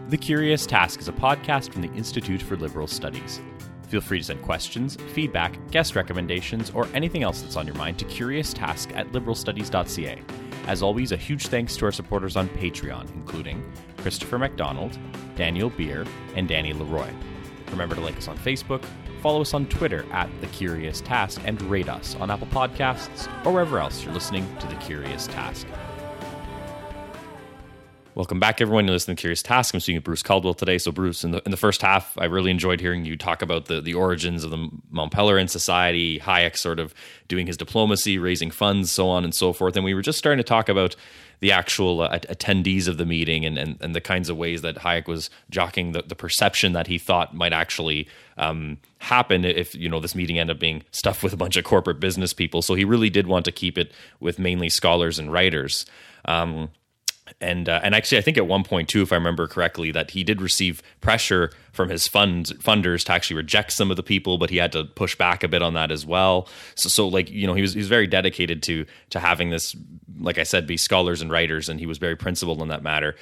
The 0.10 0.18
Curious 0.20 0.66
Task 0.66 1.00
is 1.00 1.08
a 1.08 1.14
podcast 1.14 1.72
from 1.72 1.84
the 1.84 1.94
Institute 1.94 2.42
for 2.42 2.58
Liberal 2.58 2.88
Studies. 2.88 3.40
Feel 3.90 4.02
free 4.02 4.20
to 4.20 4.24
send 4.24 4.42
questions, 4.42 4.98
feedback, 5.14 5.56
guest 5.70 5.96
recommendations, 5.96 6.72
or 6.72 6.88
anything 6.96 7.22
else 7.22 7.42
that's 7.42 7.58
on 7.58 7.68
your 7.68 7.76
mind 7.76 8.00
to 8.00 8.06
curioustask 8.06 8.96
at 8.96 9.12
liberalstudies.ca. 9.12 10.22
As 10.68 10.84
always, 10.84 11.12
a 11.12 11.18
huge 11.18 11.48
thanks 11.48 11.76
to 11.78 11.86
our 11.86 11.92
supporters 11.92 12.36
on 12.36 12.48
Patreon, 12.50 13.12
including 13.16 13.64
Christopher 13.98 14.38
McDonald, 14.38 14.98
Daniel 15.36 15.70
Beer, 15.70 16.06
and 16.36 16.48
Danny 16.48 16.74
Leroy. 16.74 17.10
Remember 17.72 17.96
to 17.96 18.02
like 18.02 18.18
us 18.18 18.28
on 18.28 18.38
Facebook, 18.38 18.84
follow 19.22 19.42
us 19.42 19.54
on 19.54 19.66
Twitter 19.68 20.06
at 20.12 20.30
The 20.42 20.48
Curious 20.48 21.02
Task, 21.02 21.42
and 21.46 21.62
rate 21.64 21.90
us 21.90 22.16
on 22.16 22.30
Apple 22.30 22.48
Podcasts 22.48 23.28
or 23.46 23.54
wherever 23.54 23.80
else 23.80 24.04
you're 24.04 24.14
listening 24.14 24.48
to 24.60 24.68
The 24.68 24.76
Curious 24.76 25.28
Task. 25.28 25.68
Welcome 28.14 28.42
back, 28.42 28.60
everyone. 28.60 28.88
You're 28.88 28.96
listening 28.96 29.16
to 29.16 29.22
Curious 29.22 29.42
Task. 29.42 29.74
I'm 29.74 29.80
speaking 29.80 29.96
with 29.96 30.04
Bruce 30.04 30.22
Caldwell 30.22 30.54
today. 30.54 30.78
So, 30.78 30.92
Bruce, 30.92 31.24
in 31.24 31.32
the, 31.32 31.42
in 31.46 31.52
the 31.52 31.58
first 31.58 31.82
half, 31.82 32.18
I 32.18 32.26
really 32.26 32.52
enjoyed 32.52 32.82
hearing 32.82 33.06
you 33.06 33.16
talk 33.16 33.42
about 33.42 33.68
the, 33.68 33.80
the 33.80 33.94
origins 33.94 34.44
of 34.44 34.52
the 34.52 34.70
Mont 34.90 35.14
Pelerin 35.14 35.50
Society, 35.50 36.20
Hayek 36.20 36.58
sort 36.58 36.82
of 36.82 36.94
doing 37.30 37.48
his 37.48 37.56
diplomacy, 37.56 38.18
raising 38.18 38.52
funds, 38.52 38.92
so 38.92 39.08
on 39.08 39.24
and 39.24 39.34
so 39.34 39.54
forth. 39.54 39.78
And 39.78 39.86
we 39.86 39.94
were 39.94 40.02
just 40.02 40.18
starting 40.18 40.40
to 40.40 40.44
talk 40.44 40.68
about 40.68 40.94
the 41.40 41.54
actual 41.54 42.02
uh, 42.02 42.20
attendees 42.20 42.90
of 42.90 42.98
the 42.98 43.06
meeting 43.06 43.46
and, 43.46 43.58
and, 43.58 43.78
and 43.80 43.96
the 43.96 44.02
kinds 44.02 44.28
of 44.28 44.36
ways 44.36 44.62
that 44.62 44.76
Hayek 44.76 45.08
was 45.08 45.30
jockeying 45.50 45.94
the, 45.94 46.02
the 46.02 46.16
perception 46.16 46.74
that 46.74 46.88
he 46.88 46.98
thought 46.98 47.34
might 47.34 47.54
actually 47.54 48.10
um, 48.38 48.78
happen 48.98 49.46
if 49.46 49.74
you 49.74 49.88
know 49.88 50.02
this 50.02 50.16
meeting 50.16 50.38
ended 50.38 50.58
up 50.58 50.60
being 50.60 50.84
stuffed 50.92 51.24
with 51.24 51.32
a 51.32 51.38
bunch 51.38 51.56
of 51.56 51.64
corporate 51.64 52.02
business 52.02 52.34
people. 52.34 52.62
So 52.62 52.74
he 52.74 52.84
really 52.84 53.10
did 53.10 53.26
want 53.26 53.46
to 53.46 53.54
keep 53.54 53.78
it 53.78 53.94
with 54.20 54.38
mainly 54.38 54.68
scholars 54.68 55.18
and 55.18 55.32
writers. 55.32 55.86
Um, 56.26 56.72
and 57.42 57.68
uh, 57.68 57.80
and 57.84 57.96
actually, 57.96 58.18
I 58.18 58.22
think 58.22 58.38
at 58.38 58.48
one 58.48 58.64
point 58.64 58.90
too, 58.90 59.02
if 59.02 59.12
I 59.12 59.16
remember 59.16 59.48
correctly, 59.48 59.92
that 59.92 60.12
he 60.12 60.24
did 60.24 60.42
receive 60.42 60.82
pressure 61.02 61.52
from 61.72 61.90
his 61.90 62.08
fund 62.08 62.48
funders 62.60 63.04
to 63.06 63.12
actually 63.12 63.38
reject 63.38 63.72
some 63.72 63.92
of 63.92 63.98
the 63.98 64.04
people, 64.04 64.38
but 64.38 64.50
he 64.50 64.58
had 64.58 64.72
to 64.74 64.86
push 64.86 65.16
back 65.16 65.44
a 65.44 65.48
bit 65.48 65.62
on 65.62 65.74
that 65.74 65.92
as 65.92 66.06
well. 66.06 66.48
So, 66.76 66.90
so 66.90 67.08
like 67.08 67.30
you 67.30 67.48
know, 67.48 67.54
he 67.54 67.62
was 67.62 67.74
he 67.74 67.80
was 67.80 67.88
very 67.88 68.08
dedicated 68.08 68.64
to 68.64 68.86
to 69.12 69.20
having 69.20 69.50
this, 69.50 69.76
like 70.20 70.38
I 70.38 70.44
said, 70.44 70.68
be 70.68 70.78
scholars 70.78 71.22
and 71.22 71.32
writers, 71.32 71.70
and 71.70 71.80
he 71.80 71.86
was 71.86 71.98
very 71.98 72.16
principled 72.16 72.62
on 72.62 72.68
that 72.70 72.84
matter 72.84 73.16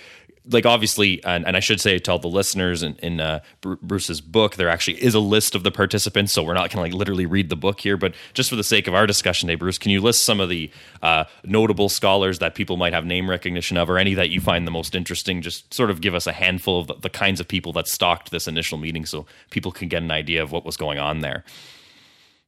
like 0.51 0.65
obviously, 0.65 1.23
and, 1.23 1.45
and, 1.45 1.55
I 1.55 1.59
should 1.59 1.79
say 1.79 1.99
to 1.99 2.11
all 2.11 2.19
the 2.19 2.27
listeners 2.27 2.81
in, 2.81 2.95
in 2.95 3.19
uh, 3.19 3.41
Bruce's 3.61 4.21
book, 4.21 4.55
there 4.55 4.69
actually 4.69 5.03
is 5.03 5.13
a 5.13 5.19
list 5.19 5.53
of 5.53 5.63
the 5.63 5.71
participants. 5.71 6.33
So 6.33 6.43
we're 6.43 6.53
not 6.53 6.71
going 6.71 6.77
to 6.77 6.81
like 6.81 6.93
literally 6.93 7.25
read 7.25 7.49
the 7.49 7.55
book 7.55 7.79
here, 7.79 7.97
but 7.97 8.15
just 8.33 8.49
for 8.49 8.55
the 8.55 8.63
sake 8.63 8.87
of 8.87 8.95
our 8.95 9.05
discussion 9.05 9.47
today, 9.47 9.55
Bruce, 9.55 9.77
can 9.77 9.91
you 9.91 10.01
list 10.01 10.23
some 10.23 10.39
of 10.39 10.49
the 10.49 10.71
uh, 11.01 11.25
notable 11.43 11.89
scholars 11.89 12.39
that 12.39 12.55
people 12.55 12.77
might 12.77 12.93
have 12.93 13.05
name 13.05 13.29
recognition 13.29 13.77
of, 13.77 13.89
or 13.89 13.97
any 13.97 14.13
that 14.15 14.29
you 14.29 14.41
find 14.41 14.65
the 14.65 14.71
most 14.71 14.95
interesting? 14.95 15.41
Just 15.41 15.73
sort 15.73 15.91
of 15.91 16.01
give 16.01 16.15
us 16.15 16.25
a 16.25 16.31
handful 16.31 16.81
of 16.81 16.87
the, 16.87 16.95
the 16.95 17.09
kinds 17.09 17.39
of 17.39 17.47
people 17.47 17.73
that 17.73 17.87
stalked 17.87 18.31
this 18.31 18.38
initial 18.47 18.77
meeting, 18.77 19.05
so 19.05 19.25
people 19.49 19.71
can 19.71 19.87
get 19.87 20.03
an 20.03 20.11
idea 20.11 20.41
of 20.41 20.51
what 20.51 20.65
was 20.65 20.77
going 20.77 20.99
on 20.99 21.19
there. 21.19 21.43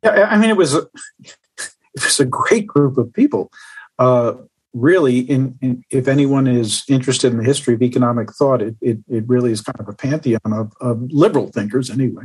Yeah, 0.03 0.27
I 0.29 0.37
mean, 0.37 0.49
it 0.49 0.57
was 0.57 0.75
a, 0.75 0.87
it 1.59 2.03
was 2.03 2.19
a 2.19 2.25
great 2.25 2.67
group 2.67 2.97
of 2.97 3.13
people. 3.13 3.51
Uh, 3.99 4.33
really, 4.73 5.19
in, 5.19 5.57
in, 5.61 5.83
if 5.89 6.07
anyone 6.07 6.47
is 6.47 6.83
interested 6.87 7.31
in 7.31 7.37
the 7.37 7.43
history 7.43 7.73
of 7.73 7.81
economic 7.81 8.33
thought, 8.33 8.61
it, 8.61 8.75
it, 8.81 8.97
it 9.09 9.27
really 9.27 9.51
is 9.51 9.61
kind 9.61 9.79
of 9.79 9.87
a 9.87 9.93
pantheon 9.93 10.39
of, 10.45 10.73
of, 10.79 11.01
liberal 11.11 11.47
thinkers, 11.47 11.89
anyway. 11.89 12.23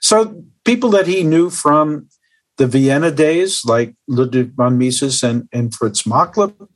So 0.00 0.44
people 0.64 0.90
that 0.90 1.06
he 1.06 1.22
knew 1.22 1.50
from 1.50 2.08
the 2.56 2.66
Vienna 2.66 3.10
days, 3.10 3.64
like 3.64 3.94
Ludwig 4.06 4.52
von 4.54 4.78
Mises 4.78 5.22
and, 5.22 5.48
and 5.52 5.74
Fritz 5.74 6.02
Machlup, 6.02 6.68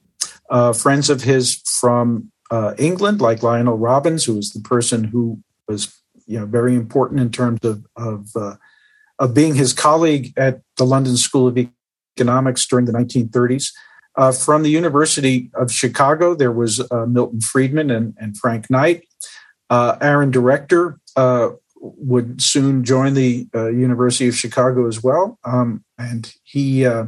uh, 0.50 0.72
friends 0.72 1.10
of 1.10 1.22
his 1.22 1.56
from 1.80 2.32
uh, 2.50 2.74
England, 2.78 3.20
like 3.20 3.42
Lionel 3.42 3.76
Robbins, 3.76 4.24
who 4.24 4.34
was 4.34 4.52
the 4.52 4.60
person 4.60 5.04
who 5.04 5.42
was 5.66 5.97
you 6.28 6.38
know 6.38 6.46
very 6.46 6.76
important 6.76 7.20
in 7.20 7.30
terms 7.30 7.58
of 7.64 7.84
of, 7.96 8.28
uh, 8.36 8.54
of 9.18 9.34
being 9.34 9.54
his 9.56 9.72
colleague 9.72 10.32
at 10.36 10.60
the 10.76 10.84
London 10.84 11.16
School 11.16 11.48
of 11.48 11.58
Economics 12.16 12.66
during 12.66 12.84
the 12.84 12.92
1930s. 12.92 13.72
Uh, 14.14 14.32
from 14.32 14.62
the 14.62 14.70
University 14.70 15.50
of 15.54 15.72
Chicago, 15.72 16.34
there 16.34 16.52
was 16.52 16.80
uh, 16.90 17.06
Milton 17.06 17.40
Friedman 17.40 17.90
and, 17.90 18.14
and 18.18 18.36
Frank 18.36 18.68
Knight. 18.68 19.04
Uh, 19.70 19.96
Aaron 20.00 20.30
Director 20.30 20.98
uh, 21.16 21.50
would 21.76 22.42
soon 22.42 22.84
join 22.84 23.14
the 23.14 23.46
uh, 23.54 23.68
University 23.68 24.28
of 24.28 24.34
Chicago 24.34 24.86
as 24.88 25.02
well, 25.02 25.38
um, 25.44 25.84
and 25.96 26.34
he 26.42 26.84
uh, 26.84 27.06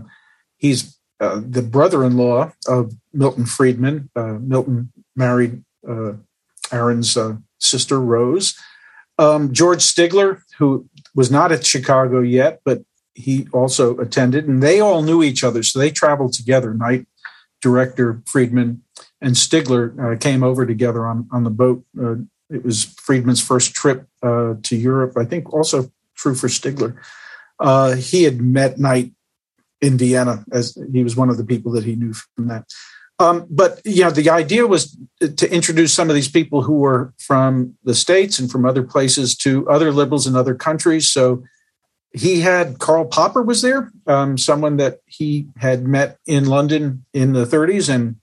he's 0.57 0.97
the 1.19 1.69
brother-in-law 1.69 2.51
of 2.67 2.95
Milton 3.13 3.45
Friedman. 3.45 4.09
Milton 4.17 4.91
married 5.15 5.63
Aaron's 6.73 7.19
sister 7.59 8.01
Rose. 8.01 8.55
Um, 9.21 9.53
George 9.53 9.81
Stigler, 9.81 10.41
who 10.59 10.89
was 11.15 11.31
not 11.31 11.53
at 11.53 11.67
Chicago 11.67 12.21
yet, 12.21 12.61
but 12.65 12.83
he 13.15 13.47
also 13.53 13.99
attended, 13.99 14.49
and 14.49 14.63
they 14.63 14.81
all 14.81 15.03
knew 15.03 15.23
each 15.23 15.45
other, 15.45 15.63
so 15.63 15.79
they 15.79 15.91
traveled 15.91 16.33
together. 16.33 16.73
Knight 16.73 17.07
Director 17.61 18.23
Friedman 18.27 18.83
and 19.21 19.35
Stigler 19.35 20.15
uh, 20.15 20.17
came 20.17 20.43
over 20.43 20.65
together 20.65 21.07
on 21.07 21.29
on 21.31 21.45
the 21.45 21.51
boat. 21.51 21.85
Uh, 22.01 22.17
it 22.49 22.65
was 22.65 22.85
Friedman's 22.85 23.43
first 23.43 23.75
trip 23.75 24.07
uh, 24.23 24.55
to 24.63 24.75
Europe. 24.75 25.19
I 25.19 25.27
think 25.27 25.53
also 25.53 25.93
true 26.15 26.35
for 26.35 26.49
Stigler. 26.49 26.97
Uh, 27.59 27.97
he 27.97 28.23
had 28.23 28.41
met 28.41 28.79
Knight 28.79 29.13
in 29.83 29.99
Vienna 29.99 30.47
as 30.51 30.79
he 30.93 31.05
was 31.05 31.15
one 31.15 31.29
of 31.29 31.37
the 31.37 31.45
people 31.45 31.73
that 31.73 31.85
he 31.85 31.95
knew 31.95 32.15
from 32.15 32.49
that. 32.49 32.65
Um, 33.21 33.47
but 33.51 33.81
you 33.85 34.03
know, 34.03 34.11
the 34.11 34.31
idea 34.31 34.67
was 34.67 34.97
to 35.21 35.53
introduce 35.53 35.93
some 35.93 36.09
of 36.09 36.15
these 36.15 36.31
people 36.31 36.63
who 36.63 36.79
were 36.79 37.13
from 37.19 37.75
the 37.85 37.95
states 37.95 38.39
and 38.39 38.51
from 38.51 38.65
other 38.65 38.83
places 38.83 39.37
to 39.37 39.69
other 39.69 39.93
liberals 39.93 40.27
in 40.27 40.35
other 40.35 40.55
countries. 40.55 41.11
So 41.11 41.45
he 42.13 42.41
had 42.41 42.79
Karl 42.79 43.05
Popper 43.05 43.43
was 43.43 43.61
there, 43.61 43.93
um, 44.07 44.39
someone 44.39 44.79
that 44.79 45.01
he 45.07 45.47
had 45.59 45.85
met 45.85 46.19
in 46.27 46.47
London 46.47 47.05
in 47.13 47.35
the 47.35 47.45
30s 47.45 47.93
and 47.93 48.17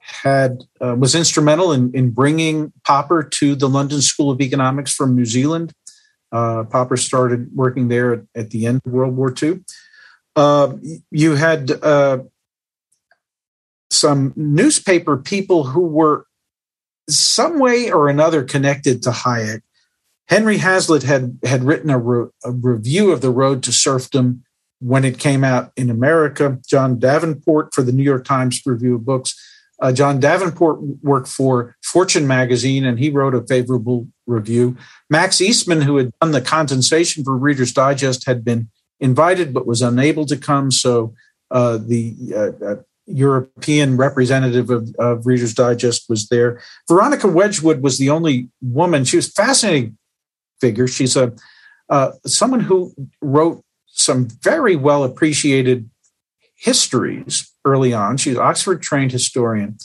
had 0.00 0.62
uh, 0.80 0.94
was 0.94 1.14
instrumental 1.14 1.72
in, 1.72 1.90
in 1.94 2.10
bringing 2.10 2.72
Popper 2.84 3.22
to 3.22 3.54
the 3.54 3.68
London 3.68 4.02
School 4.02 4.30
of 4.30 4.40
Economics 4.40 4.94
from 4.94 5.16
New 5.16 5.24
Zealand. 5.24 5.72
Uh, 6.30 6.64
Popper 6.64 6.98
started 6.98 7.48
working 7.54 7.88
there 7.88 8.12
at, 8.12 8.20
at, 8.34 8.50
the 8.50 8.66
end 8.66 8.82
of 8.84 8.92
World 8.92 9.16
War 9.16 9.34
II. 9.42 9.60
Uh, 10.36 10.74
you 11.10 11.34
had 11.36 11.70
uh, 11.82 12.18
some 13.90 14.32
newspaper 14.36 15.16
people 15.16 15.64
who 15.64 15.80
were 15.80 16.26
some 17.08 17.58
way 17.58 17.90
or 17.90 18.08
another 18.08 18.44
connected 18.44 19.02
to 19.02 19.10
Hayek 19.10 19.62
Henry 20.28 20.58
Hazlitt 20.58 21.02
had 21.02 21.38
had 21.42 21.64
written 21.64 21.90
a, 21.90 21.98
re, 21.98 22.26
a, 22.44 22.52
review 22.52 23.10
of 23.10 23.22
the 23.22 23.30
Road 23.30 23.62
to 23.62 23.72
Serfdom 23.72 24.44
when 24.78 25.04
it 25.04 25.18
came 25.18 25.42
out 25.42 25.72
in 25.76 25.90
America. 25.90 26.58
John 26.68 26.98
Davenport 26.98 27.74
for 27.74 27.82
the 27.82 27.92
New 27.92 28.02
York 28.02 28.24
Times 28.24 28.60
Review 28.64 28.96
of 28.96 29.06
Books. 29.06 29.34
Uh, 29.80 29.92
John 29.92 30.20
Davenport 30.20 30.80
worked 31.02 31.28
for 31.28 31.76
Fortune 31.82 32.26
magazine, 32.26 32.84
and 32.84 32.98
he 32.98 33.10
wrote 33.10 33.34
a 33.34 33.46
favorable 33.46 34.08
review. 34.26 34.76
Max 35.08 35.40
Eastman, 35.40 35.80
who 35.80 35.96
had 35.96 36.10
done 36.20 36.32
the 36.32 36.40
condensation 36.40 37.24
for 37.24 37.36
Reader's 37.36 37.72
Digest, 37.72 38.26
had 38.26 38.44
been 38.44 38.68
invited 39.00 39.54
but 39.54 39.66
was 39.66 39.80
unable 39.80 40.26
to 40.26 40.36
come. 40.36 40.70
So 40.70 41.14
uh, 41.50 41.78
the 41.78 42.14
uh, 42.34 42.64
uh 42.64 42.76
European 43.08 43.96
representative 43.96 44.70
of, 44.70 44.94
of, 44.98 45.26
Reader's 45.26 45.54
Digest 45.54 46.06
was 46.08 46.28
there. 46.28 46.60
Veronica 46.88 47.26
Wedgwood 47.26 47.82
was 47.82 47.98
the 47.98 48.10
only 48.10 48.50
woman. 48.60 49.04
She 49.04 49.16
was 49.16 49.28
a 49.28 49.32
fascinating 49.32 49.96
figure. 50.60 50.86
She's 50.86 51.16
a 51.16 51.32
uh, 51.88 52.12
someone 52.26 52.60
who 52.60 52.94
wrote 53.22 53.64
some 53.86 54.28
very 54.42 54.76
well 54.76 55.04
appreciated 55.04 55.88
histories 56.54 57.50
early 57.64 57.94
on. 57.94 58.16
She's 58.16 58.36
Oxford 58.36 58.82
trained 58.82 59.12
historian 59.12 59.78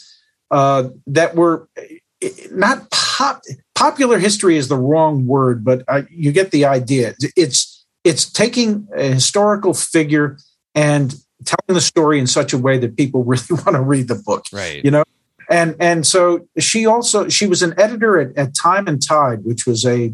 uh, 0.52 0.90
that 1.08 1.36
were 1.36 1.70
eh, 1.78 2.28
not 2.52 2.90
pop, 2.92 3.42
popular 3.76 4.20
history 4.20 4.58
is 4.58 4.68
the 4.68 4.78
wrong 4.78 5.26
word, 5.26 5.64
but 5.64 5.84
uh, 5.88 6.04
you 6.10 6.32
get 6.32 6.52
the 6.52 6.66
idea. 6.66 7.16
It's 7.36 7.86
it's 8.04 8.30
taking 8.30 8.88
a 8.96 9.14
historical 9.14 9.74
figure 9.74 10.38
and 10.76 11.16
telling 11.46 11.76
the 11.76 11.82
story 11.82 12.20
in 12.20 12.28
such 12.28 12.54
a 12.54 12.58
way 12.58 12.78
that 12.78 12.98
people 12.98 13.24
really 13.24 13.44
want 13.50 13.72
to 13.72 13.82
read 13.82 14.08
the 14.08 14.16
book. 14.16 14.46
Right. 14.52 14.84
You 14.84 14.92
know, 14.92 15.04
and 15.50 15.76
and 15.80 16.06
so 16.06 16.48
she 16.58 16.86
also 16.86 17.30
she 17.30 17.48
was 17.48 17.62
an 17.62 17.74
editor 17.78 18.20
at, 18.20 18.38
at 18.38 18.56
Time 18.56 18.88
and 18.88 19.06
Tide, 19.06 19.44
which 19.44 19.66
was 19.66 19.86
a 19.86 20.14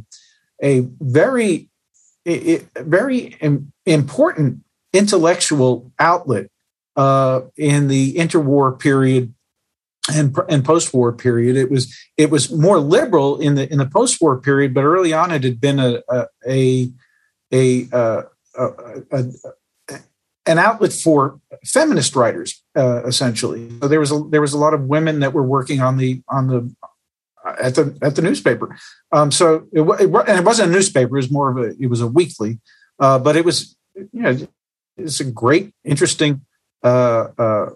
a 0.61 0.81
very 0.99 1.69
a, 2.25 2.61
very 2.77 3.37
important 3.85 4.59
intellectual 4.93 5.91
outlet 5.99 6.47
uh, 6.95 7.41
in 7.57 7.87
the 7.87 8.15
interwar 8.15 8.77
period 8.77 9.33
and, 10.11 10.35
and 10.49 10.65
post-war 10.65 11.13
period. 11.13 11.55
It 11.55 11.71
was 11.71 11.95
it 12.17 12.29
was 12.29 12.51
more 12.51 12.79
liberal 12.79 13.39
in 13.39 13.55
the 13.55 13.71
in 13.71 13.77
the 13.77 13.85
post-war 13.85 14.41
period, 14.41 14.73
but 14.73 14.83
early 14.83 15.13
on 15.13 15.31
it 15.31 15.43
had 15.43 15.61
been 15.61 15.79
a 15.79 16.01
a 16.09 16.25
a, 16.47 16.91
a, 17.51 17.89
uh, 17.91 18.21
a, 18.57 18.65
a 19.11 19.23
an 20.49 20.57
outlet 20.57 20.91
for 20.91 21.39
feminist 21.63 22.15
writers, 22.15 22.63
uh, 22.75 23.05
essentially. 23.05 23.69
So 23.79 23.87
there 23.87 23.99
was 23.99 24.11
a 24.11 24.19
there 24.29 24.41
was 24.41 24.53
a 24.53 24.57
lot 24.57 24.73
of 24.73 24.81
women 24.85 25.19
that 25.19 25.31
were 25.31 25.43
working 25.43 25.79
on 25.79 25.97
the 25.97 26.23
on 26.27 26.47
the 26.47 26.75
uh, 27.45 27.55
at 27.61 27.75
the 27.75 27.95
at 28.01 28.15
the 28.15 28.23
newspaper. 28.23 28.75
Um, 29.11 29.31
so 29.31 29.67
it, 29.71 29.81
it, 29.81 30.09
and 30.27 30.39
it 30.39 30.43
wasn't 30.43 30.69
a 30.69 30.73
newspaper; 30.73 31.15
it 31.15 31.21
was 31.21 31.31
more 31.31 31.51
of 31.51 31.57
a 31.57 31.75
it 31.79 31.87
was 31.87 32.01
a 32.01 32.07
weekly, 32.07 32.59
uh, 32.99 33.19
but 33.19 33.35
it 33.35 33.45
was 33.45 33.77
you 33.95 34.21
know 34.23 34.37
it's 34.97 35.19
a 35.19 35.31
great, 35.31 35.71
interesting 35.85 36.41
uh, 36.83 37.27
uh 37.37 37.69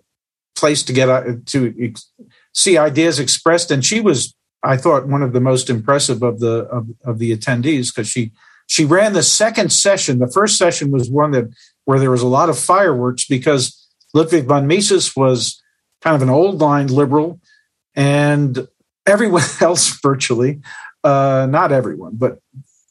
place 0.55 0.81
to 0.83 0.93
get 0.93 1.09
uh, 1.09 1.35
to 1.45 1.75
ex- 1.79 2.11
see 2.53 2.77
ideas 2.77 3.19
expressed. 3.19 3.69
And 3.69 3.85
she 3.85 4.01
was, 4.01 4.35
I 4.63 4.77
thought, 4.77 5.07
one 5.07 5.21
of 5.21 5.33
the 5.33 5.41
most 5.41 5.69
impressive 5.69 6.23
of 6.23 6.39
the 6.39 6.63
of, 6.71 6.87
of 7.05 7.19
the 7.19 7.37
attendees 7.37 7.93
because 7.93 8.09
she 8.09 8.31
she 8.65 8.83
ran 8.83 9.13
the 9.13 9.21
second 9.21 9.71
session. 9.71 10.17
The 10.17 10.31
first 10.31 10.57
session 10.57 10.89
was 10.89 11.09
one 11.09 11.31
that 11.31 11.53
where 11.85 11.99
there 11.99 12.11
was 12.11 12.21
a 12.21 12.27
lot 12.27 12.49
of 12.49 12.57
fireworks 12.57 13.25
because 13.25 13.87
Ludwig 14.13 14.45
von 14.45 14.67
Mises 14.67 15.15
was 15.15 15.61
kind 16.01 16.15
of 16.15 16.21
an 16.21 16.29
old 16.29 16.59
line 16.61 16.87
liberal, 16.87 17.39
and 17.95 18.67
everyone 19.05 19.43
else 19.61 19.99
virtually, 20.01 20.61
uh, 21.03 21.47
not 21.49 21.71
everyone, 21.71 22.15
but 22.15 22.39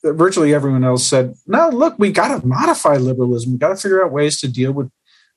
virtually 0.04 0.54
everyone 0.54 0.84
else 0.84 1.06
said, 1.06 1.34
"No, 1.46 1.68
look, 1.68 1.98
we 1.98 2.10
got 2.10 2.40
to 2.40 2.46
modify 2.46 2.96
liberalism. 2.96 3.52
We 3.52 3.58
got 3.58 3.68
to 3.68 3.76
figure 3.76 4.04
out 4.04 4.12
ways 4.12 4.40
to 4.40 4.48
deal 4.48 4.72
with 4.72 4.90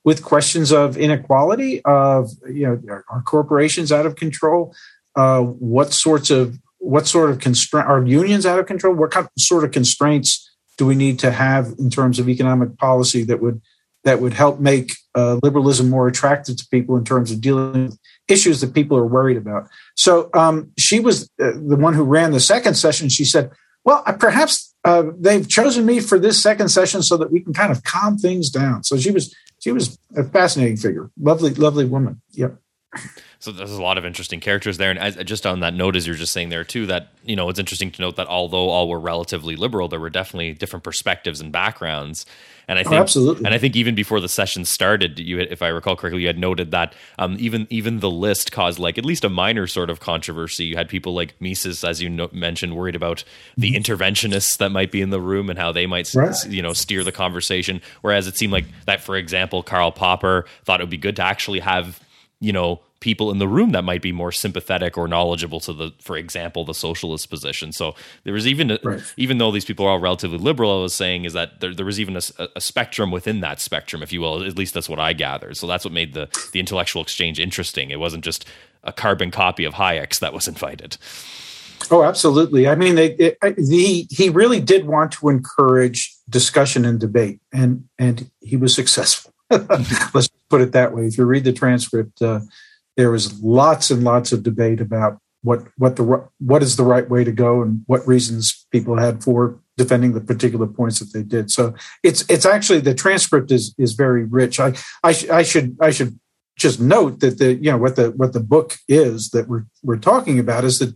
with 0.04 0.24
questions 0.24 0.72
of 0.72 0.98
inequality, 0.98 1.82
of 1.84 2.32
you 2.48 2.68
know, 2.68 3.02
are 3.10 3.22
corporations 3.24 3.92
out 3.92 4.06
of 4.06 4.16
control? 4.16 4.74
Uh, 5.16 5.42
what 5.42 5.94
sorts 5.94 6.30
of 6.30 6.58
what 6.78 7.08
sort 7.08 7.32
of 7.32 7.40
constraint 7.40 7.88
are 7.88 8.06
unions 8.06 8.46
out 8.46 8.60
of 8.60 8.66
control? 8.68 8.94
What 8.94 9.12
kind 9.12 9.26
of 9.26 9.32
sort 9.38 9.64
of 9.64 9.72
constraints 9.72 10.45
do 10.78 10.86
we 10.86 10.96
need 10.96 11.20
to 11.20 11.32
have 11.32 11.74
in 11.80 11.90
terms 11.90 12.20
of 12.20 12.30
economic 12.30 12.78
policy 12.78 13.24
that 13.24 13.42
would 13.42 13.62
that 14.04 14.22
would 14.22 14.34
help 14.34 14.60
make 14.60 14.94
uh, 15.16 15.40
liberalism 15.42 15.90
more 15.90 16.08
attractive 16.08 16.56
to 16.58 16.68
people 16.70 16.96
in 16.96 17.04
terms 17.04 17.32
of 17.32 17.42
dealing 17.42 17.86
with 17.86 18.00
issues 18.28 18.62
that 18.62 18.74
people 18.74 18.96
are 18.98 19.06
worried 19.06 19.36
about. 19.36 19.68
So 19.96 20.30
um, 20.34 20.72
she 20.78 21.00
was 21.00 21.24
uh, 21.42 21.54
the 21.54 21.76
one 21.76 21.96
who 21.96 22.04
ran 22.04 22.32
the 22.32 22.40
second 22.40 22.76
session. 22.76 23.10
She 23.10 23.26
said, 23.26 23.52
"Well, 23.84 24.04
perhaps 24.20 24.74
uh, 24.84 25.06
they've 25.18 25.48
chosen 25.48 25.86
me 25.86 26.00
for 26.00 26.20
this 26.20 26.42
second 26.42 26.70
session 26.70 27.02
so 27.02 27.18
that 27.18 27.32
we 27.32 27.42
can 27.42 27.54
kind 27.54 27.72
of 27.72 27.84
calm 27.84 28.18
things 28.18 28.50
down." 28.50 28.84
So 28.84 28.98
she 28.98 29.12
was 29.12 29.36
she 29.60 29.72
was 29.72 29.98
a 30.16 30.24
fascinating 30.24 30.78
figure, 30.78 31.10
lovely, 31.20 31.54
lovely 31.54 31.86
woman. 31.86 32.22
Yep. 32.32 32.60
So 33.40 33.52
there's 33.52 33.72
a 33.72 33.82
lot 33.82 34.00
of 34.00 34.06
interesting 34.06 34.40
characters 34.40 34.78
there, 34.78 34.90
and 34.90 34.98
as, 34.98 35.18
just 35.18 35.46
on 35.46 35.60
that 35.60 35.76
note, 35.76 35.96
as 35.96 36.08
you're 36.08 36.16
just 36.16 36.34
saying 36.34 36.50
there 36.50 36.64
too, 36.64 36.88
that 36.88 37.10
you 37.24 37.36
know 37.36 37.48
it's 37.50 37.60
interesting 37.60 37.92
to 37.92 38.02
note 38.02 38.16
that 38.16 38.28
although 38.28 38.70
all 38.70 38.90
were 38.90 39.00
relatively 39.00 39.56
liberal, 39.56 39.88
there 39.88 40.00
were 40.00 40.10
definitely 40.10 40.54
different 40.54 40.84
perspectives 40.84 41.42
and 41.42 41.52
backgrounds. 41.52 42.26
And 42.68 42.80
I 42.80 42.82
oh, 42.82 42.86
think, 42.86 42.96
oh, 42.96 43.02
absolutely. 43.02 43.46
And 43.46 43.54
I 43.54 43.60
think 43.60 43.76
even 43.76 43.94
before 43.94 44.20
the 44.20 44.28
session 44.28 44.66
started, 44.66 45.20
you, 45.20 45.38
if 45.38 45.62
I 45.62 45.68
recall 45.68 45.96
correctly, 45.96 46.22
you 46.22 46.28
had 46.28 46.40
noted 46.40 46.72
that 46.72 46.96
um, 47.20 47.36
even 47.40 47.68
even 47.70 48.00
the 48.00 48.10
list 48.10 48.52
caused 48.52 48.80
like 48.80 48.98
at 48.98 49.06
least 49.06 49.24
a 49.24 49.30
minor 49.30 49.68
sort 49.68 49.92
of 49.92 50.00
controversy. 50.00 50.66
You 50.66 50.76
had 50.76 50.90
people 50.90 51.14
like 51.14 51.40
Mises, 51.40 51.84
as 51.84 52.02
you 52.02 52.10
know, 52.10 52.30
mentioned, 52.32 52.76
worried 52.76 52.96
about 52.96 53.24
the 53.56 53.74
mm-hmm. 53.74 53.94
interventionists 53.94 54.58
that 54.58 54.70
might 54.70 54.92
be 54.92 55.02
in 55.02 55.12
the 55.12 55.22
room 55.22 55.52
and 55.52 55.60
how 55.60 55.72
they 55.72 55.86
might, 55.86 56.12
right. 56.16 56.36
you 56.48 56.64
know, 56.64 56.74
steer 56.74 57.04
the 57.04 57.12
conversation. 57.12 57.82
Whereas 58.02 58.26
it 58.26 58.38
seemed 58.38 58.54
like 58.54 58.66
that, 58.86 59.02
for 59.02 59.16
example, 59.16 59.62
Karl 59.62 59.92
Popper 59.92 60.46
thought 60.64 60.80
it 60.80 60.84
would 60.84 60.90
be 60.90 60.98
good 60.98 61.18
to 61.18 61.24
actually 61.24 61.60
have 61.60 62.00
you 62.40 62.54
know 62.54 62.80
people 63.00 63.30
in 63.32 63.40
the 63.40 63.48
room 63.48 63.72
that 63.72 63.84
might 63.84 64.02
be 64.02 64.12
more 64.12 64.32
sympathetic 64.32 64.98
or 64.98 65.08
knowledgeable 65.08 65.60
to 65.60 65.74
the 65.74 65.92
for 66.02 66.18
example 66.18 66.66
the 66.66 66.74
socialist 66.74 67.30
position. 67.30 67.72
So 67.72 67.96
there 68.24 68.34
was 68.34 68.48
even 68.48 68.72
a, 68.72 68.80
right. 68.84 69.02
even 69.18 69.38
though 69.38 69.52
these 69.52 69.66
people 69.66 69.86
are 69.86 69.92
all 69.92 70.00
relatively 70.00 70.38
liberal 70.38 70.80
i 70.80 70.82
was 70.82 70.94
saying 70.94 71.26
is 71.26 71.34
that 71.34 71.60
there, 71.60 71.74
there 71.74 71.86
was 71.86 72.00
even 72.00 72.16
a, 72.16 72.22
a, 72.56 72.62
spectrum 72.62 73.12
within 73.12 73.42
that 73.42 73.60
spectrum 73.60 74.02
if 74.02 74.14
you 74.14 74.22
will. 74.22 74.44
At 74.44 74.58
least 74.58 74.74
that's 74.74 74.90
what 74.90 75.00
i 75.00 75.14
gathered. 75.14 75.58
So 75.58 75.68
that's 75.68 75.86
what 75.86 75.94
made 75.94 76.14
the 76.14 76.30
the 76.54 76.60
intellectual 76.60 77.02
exchange 77.02 77.40
interesting. 77.40 77.92
It 77.92 78.00
wasn't 78.00 78.24
just 78.24 78.46
a 78.84 78.94
carbon 78.94 79.32
copy 79.32 79.66
of 79.66 79.74
hayek's 79.74 80.20
that 80.20 80.34
was 80.34 80.48
invited. 80.56 80.98
Oh 81.92 82.04
absolutely. 82.04 82.68
I 82.68 82.76
mean 82.76 82.96
they, 82.96 83.12
it, 83.14 83.38
he 83.58 84.08
he 84.10 84.30
really 84.30 84.62
did 84.62 84.86
want 84.86 85.12
to 85.14 85.30
encourage 85.30 86.16
discussion 86.30 86.86
and 86.86 87.00
debate 87.00 87.40
and 87.52 87.84
and 88.00 88.32
he 88.40 88.56
was 88.56 88.74
successful. 88.74 89.34
Let's 89.52 90.30
put 90.50 90.62
it 90.62 90.72
that 90.72 90.94
way. 90.94 91.06
If 91.06 91.18
you 91.18 91.26
read 91.26 91.44
the 91.44 91.54
transcript 91.54 92.22
uh, 92.22 92.40
there 92.98 93.12
was 93.12 93.42
lots 93.42 93.92
and 93.92 94.04
lots 94.04 94.32
of 94.32 94.44
debate 94.44 94.82
about 94.82 95.20
what 95.44 95.64
what 95.78 95.96
the 95.96 96.28
what 96.40 96.64
is 96.64 96.76
the 96.76 96.84
right 96.84 97.10
way 97.10 97.24
to 97.24 97.32
go 97.32 97.62
and 97.62 97.84
what 97.86 98.08
reasons 98.08 98.66
people 98.72 98.98
had 98.98 99.24
for 99.24 99.60
defending 99.78 100.14
the 100.14 100.22
particular 100.22 100.66
points 100.66 101.00
that 101.00 101.14
they 101.14 101.24
did. 101.24 101.52
So 101.52 101.76
it's 102.04 102.26
it's 102.30 102.46
actually 102.46 102.80
the 102.80 102.96
transcript 102.96 103.52
is 103.52 103.76
is 103.78 103.94
very 103.94 104.24
rich. 104.24 104.60
I 104.60 104.74
I, 105.04 105.12
sh- 105.12 105.30
I 105.30 105.44
should 105.44 105.78
I 105.80 105.92
should 105.92 106.20
just 106.58 106.80
note 106.80 107.20
that 107.20 107.38
the 107.38 107.54
you 107.54 107.72
know 107.72 107.78
what 107.78 107.96
the 107.96 108.12
what 108.12 108.34
the 108.34 108.40
book 108.40 108.76
is 108.88 109.30
that 109.30 109.48
we're 109.48 109.66
we're 109.84 109.98
talking 109.98 110.40
about 110.40 110.64
is 110.64 110.80
that 110.80 110.96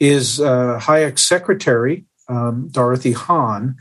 is 0.00 0.40
uh, 0.40 0.78
Hayek's 0.82 1.22
secretary 1.22 2.06
um, 2.28 2.68
Dorothy 2.70 3.12
Hahn 3.12 3.76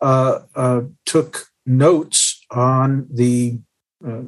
uh, 0.00 0.40
uh, 0.54 0.82
took 1.04 1.46
notes 1.64 2.44
on 2.50 3.08
the 3.12 3.60
uh, 4.06 4.22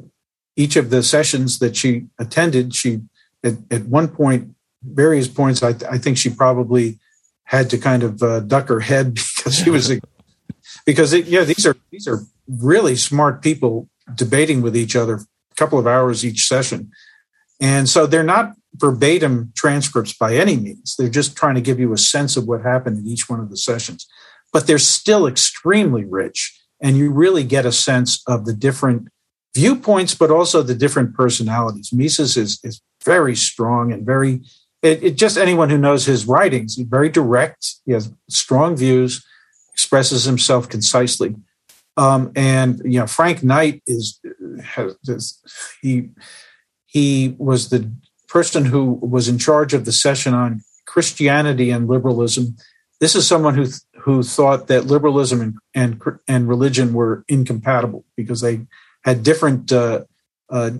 each 0.59 0.75
of 0.75 0.89
the 0.89 1.01
sessions 1.01 1.59
that 1.59 1.77
she 1.77 2.07
attended, 2.19 2.75
she 2.75 2.99
at, 3.45 3.53
at 3.71 3.85
one 3.85 4.09
point, 4.09 4.53
various 4.83 5.29
points, 5.29 5.63
I, 5.63 5.69
I, 5.89 5.97
think 5.97 6.17
she 6.17 6.29
probably 6.29 6.99
had 7.45 7.69
to 7.69 7.77
kind 7.77 8.03
of 8.03 8.21
uh, 8.21 8.41
duck 8.41 8.67
her 8.67 8.81
head 8.81 9.13
because 9.37 9.55
she 9.55 9.69
was 9.69 9.89
because 10.85 11.13
it, 11.13 11.27
yeah, 11.27 11.45
these 11.45 11.65
are 11.65 11.77
these 11.91 12.09
are 12.09 12.19
really 12.47 12.97
smart 12.97 13.41
people 13.41 13.87
debating 14.15 14.61
with 14.61 14.75
each 14.75 14.97
other 14.97 15.15
a 15.15 15.55
couple 15.55 15.79
of 15.79 15.87
hours 15.87 16.25
each 16.25 16.45
session, 16.45 16.91
and 17.61 17.87
so 17.87 18.05
they're 18.05 18.21
not 18.21 18.53
verbatim 18.75 19.53
transcripts 19.55 20.11
by 20.11 20.35
any 20.35 20.57
means. 20.57 20.95
They're 20.97 21.07
just 21.07 21.37
trying 21.37 21.55
to 21.55 21.61
give 21.61 21.79
you 21.79 21.93
a 21.93 21.97
sense 21.97 22.35
of 22.35 22.47
what 22.47 22.63
happened 22.63 22.97
in 22.97 23.07
each 23.07 23.29
one 23.29 23.39
of 23.39 23.49
the 23.49 23.57
sessions, 23.57 24.05
but 24.51 24.67
they're 24.67 24.77
still 24.77 25.25
extremely 25.25 26.03
rich, 26.03 26.59
and 26.81 26.97
you 26.97 27.11
really 27.11 27.45
get 27.45 27.65
a 27.65 27.71
sense 27.71 28.21
of 28.27 28.43
the 28.43 28.53
different 28.53 29.07
viewpoints, 29.55 30.15
but 30.15 30.31
also 30.31 30.61
the 30.61 30.75
different 30.75 31.15
personalities. 31.15 31.91
Mises 31.91 32.37
is, 32.37 32.59
is 32.63 32.81
very 33.03 33.35
strong 33.35 33.91
and 33.91 34.05
very, 34.05 34.41
it, 34.81 35.03
it, 35.03 35.15
just 35.17 35.37
anyone 35.37 35.69
who 35.69 35.77
knows 35.77 36.05
his 36.05 36.25
writings, 36.25 36.75
he's 36.75 36.87
very 36.87 37.09
direct. 37.09 37.75
He 37.85 37.93
has 37.93 38.13
strong 38.29 38.77
views, 38.77 39.25
expresses 39.73 40.23
himself 40.23 40.69
concisely. 40.69 41.35
Um, 41.97 42.31
and, 42.35 42.81
you 42.85 42.99
know, 42.99 43.07
Frank 43.07 43.43
Knight 43.43 43.81
is, 43.85 44.19
has, 44.63 44.95
is, 45.03 45.41
he, 45.81 46.09
he 46.85 47.35
was 47.37 47.69
the 47.69 47.91
person 48.27 48.65
who 48.65 48.93
was 48.93 49.27
in 49.27 49.37
charge 49.37 49.73
of 49.73 49.85
the 49.85 49.91
session 49.91 50.33
on 50.33 50.61
Christianity 50.85 51.71
and 51.71 51.87
liberalism. 51.87 52.55
This 52.99 53.15
is 53.15 53.27
someone 53.27 53.55
who 53.55 53.67
who 53.99 54.23
thought 54.23 54.67
that 54.67 54.85
liberalism 54.85 55.41
and, 55.41 55.57
and, 55.75 56.19
and 56.27 56.47
religion 56.47 56.93
were 56.93 57.23
incompatible 57.27 58.05
because 58.15 58.41
they 58.41 58.61
had 59.03 59.23
different 59.23 59.71
uh, 59.71 60.05
uh, 60.49 60.71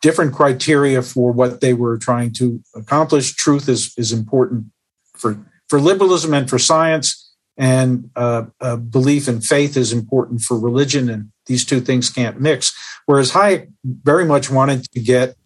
different 0.00 0.34
criteria 0.34 1.02
for 1.02 1.32
what 1.32 1.60
they 1.60 1.74
were 1.74 1.98
trying 1.98 2.32
to 2.34 2.62
accomplish. 2.74 3.34
Truth 3.34 3.68
is 3.68 3.94
is 3.96 4.12
important 4.12 4.66
for 5.14 5.38
for 5.68 5.80
liberalism 5.80 6.32
and 6.34 6.48
for 6.48 6.58
science, 6.58 7.34
and 7.56 8.10
uh, 8.16 8.46
uh, 8.60 8.76
belief 8.76 9.28
and 9.28 9.44
faith 9.44 9.76
is 9.76 9.92
important 9.92 10.42
for 10.42 10.58
religion, 10.58 11.10
and 11.10 11.30
these 11.46 11.64
two 11.64 11.80
things 11.80 12.10
can't 12.10 12.40
mix. 12.40 12.74
Whereas 13.06 13.32
Hayek 13.32 13.72
very 13.84 14.24
much 14.24 14.50
wanted 14.50 14.84
to 14.92 15.00
get 15.00 15.36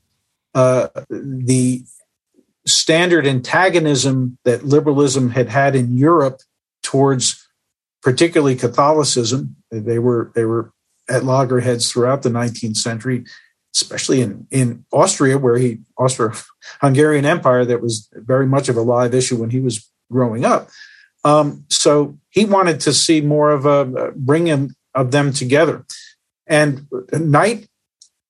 uh, 0.54 0.88
the 1.08 1.84
standard 2.66 3.26
antagonism 3.26 4.38
that 4.44 4.64
liberalism 4.64 5.30
had 5.30 5.48
had 5.48 5.74
in 5.74 5.96
Europe 5.96 6.40
towards 6.82 7.48
particularly 8.02 8.56
Catholicism. 8.56 9.56
They 9.70 9.98
were 9.98 10.30
they 10.34 10.44
were 10.44 10.71
at 11.08 11.24
loggerheads 11.24 11.90
throughout 11.90 12.22
the 12.22 12.30
19th 12.30 12.76
century, 12.76 13.24
especially 13.74 14.20
in, 14.20 14.46
in 14.50 14.84
Austria, 14.92 15.38
where 15.38 15.56
he, 15.56 15.80
Austro 15.96 16.32
Hungarian 16.80 17.24
Empire, 17.24 17.64
that 17.64 17.80
was 17.80 18.08
very 18.12 18.46
much 18.46 18.68
of 18.68 18.76
a 18.76 18.82
live 18.82 19.14
issue 19.14 19.36
when 19.36 19.50
he 19.50 19.60
was 19.60 19.88
growing 20.10 20.44
up. 20.44 20.68
Um, 21.24 21.64
so 21.68 22.18
he 22.30 22.44
wanted 22.44 22.80
to 22.80 22.92
see 22.92 23.20
more 23.20 23.50
of 23.50 23.66
a 23.66 24.12
bringing 24.14 24.74
of 24.94 25.10
them 25.10 25.32
together. 25.32 25.84
And 26.46 26.86
Knight, 27.12 27.68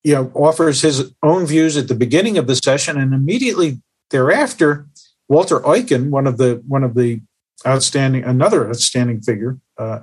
you 0.04 0.14
know, 0.14 0.32
offers 0.34 0.82
his 0.82 1.12
own 1.22 1.46
views 1.46 1.76
at 1.76 1.88
the 1.88 1.94
beginning 1.94 2.38
of 2.38 2.46
the 2.46 2.56
session 2.56 2.98
and 2.98 3.14
immediately 3.14 3.80
thereafter, 4.10 4.86
Walter 5.28 5.60
Eucken, 5.60 6.10
one 6.10 6.26
of 6.26 6.36
the 6.36 6.62
one 6.66 6.84
of 6.84 6.94
the 6.94 7.22
outstanding, 7.66 8.24
another 8.24 8.68
outstanding 8.68 9.22
figure 9.22 9.58
uh, 9.78 10.00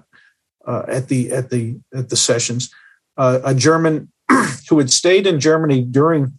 uh, 0.69 0.83
at 0.87 1.07
the 1.07 1.31
at 1.31 1.49
the 1.49 1.79
at 1.93 2.09
the 2.09 2.15
sessions, 2.15 2.71
uh, 3.17 3.39
a 3.43 3.55
German 3.55 4.11
who 4.69 4.77
had 4.77 4.91
stayed 4.91 5.25
in 5.25 5.39
Germany 5.39 5.81
during 5.81 6.33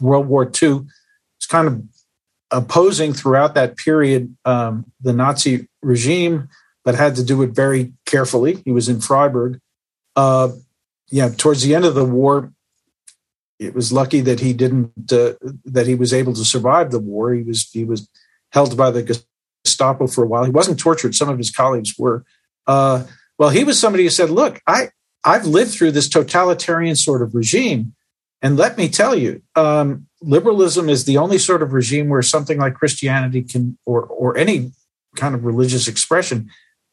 World 0.00 0.28
War 0.28 0.44
II, 0.44 0.68
was 0.70 1.46
kind 1.48 1.66
of 1.66 1.82
opposing 2.50 3.14
throughout 3.14 3.54
that 3.54 3.76
period 3.76 4.36
um, 4.44 4.84
the 5.00 5.14
Nazi 5.14 5.66
regime, 5.82 6.48
but 6.84 6.94
had 6.94 7.16
to 7.16 7.24
do 7.24 7.42
it 7.42 7.50
very 7.50 7.92
carefully. 8.04 8.62
He 8.66 8.70
was 8.70 8.88
in 8.88 9.00
Freiburg. 9.00 9.60
Uh, 10.14 10.50
yeah, 11.10 11.30
towards 11.30 11.62
the 11.62 11.74
end 11.74 11.86
of 11.86 11.94
the 11.94 12.04
war, 12.04 12.52
it 13.58 13.74
was 13.74 13.92
lucky 13.92 14.20
that 14.20 14.40
he 14.40 14.52
didn't 14.52 15.10
uh, 15.10 15.32
that 15.64 15.86
he 15.86 15.94
was 15.94 16.12
able 16.12 16.34
to 16.34 16.44
survive 16.44 16.90
the 16.90 17.00
war. 17.00 17.32
He 17.32 17.44
was 17.44 17.70
he 17.70 17.86
was 17.86 18.10
held 18.52 18.76
by 18.76 18.90
the 18.90 19.02
Gestapo 19.64 20.06
for 20.06 20.22
a 20.22 20.26
while. 20.26 20.44
He 20.44 20.50
wasn't 20.50 20.78
tortured. 20.78 21.14
Some 21.14 21.30
of 21.30 21.38
his 21.38 21.50
colleagues 21.50 21.94
were. 21.98 22.26
Well, 23.38 23.50
he 23.50 23.64
was 23.64 23.78
somebody 23.78 24.04
who 24.04 24.10
said, 24.10 24.30
"Look, 24.30 24.60
I 24.66 24.90
I've 25.24 25.46
lived 25.46 25.72
through 25.72 25.92
this 25.92 26.08
totalitarian 26.08 26.96
sort 26.96 27.22
of 27.22 27.34
regime, 27.34 27.94
and 28.42 28.56
let 28.56 28.76
me 28.76 28.88
tell 28.88 29.14
you, 29.14 29.42
um, 29.54 30.06
liberalism 30.20 30.88
is 30.88 31.04
the 31.04 31.18
only 31.18 31.38
sort 31.38 31.62
of 31.62 31.72
regime 31.72 32.08
where 32.08 32.22
something 32.22 32.58
like 32.58 32.74
Christianity 32.74 33.42
can, 33.42 33.78
or 33.86 34.02
or 34.02 34.36
any 34.36 34.72
kind 35.16 35.34
of 35.34 35.44
religious 35.44 35.88
expression, 35.88 36.50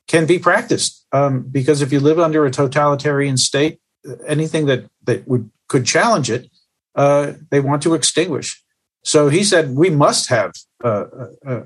can 0.08 0.26
be 0.26 0.40
practiced. 0.40 1.06
Um, 1.12 1.42
because 1.42 1.82
if 1.82 1.92
you 1.92 2.00
live 2.00 2.20
under 2.20 2.46
a 2.46 2.52
totalitarian 2.52 3.38
state, 3.38 3.80
anything 4.28 4.66
that 4.68 4.86
that 5.04 5.28
would 5.28 5.50
could 5.68 5.86
challenge 5.86 6.30
it, 6.30 6.50
uh, 6.96 7.34
they 7.50 7.60
want 7.60 7.82
to 7.84 7.94
extinguish. 7.94 8.62
So 9.04 9.30
he 9.30 9.44
said 9.44 9.76
we 9.76 9.90
must 9.90 10.30
have 10.30 10.52
a, 10.84 11.06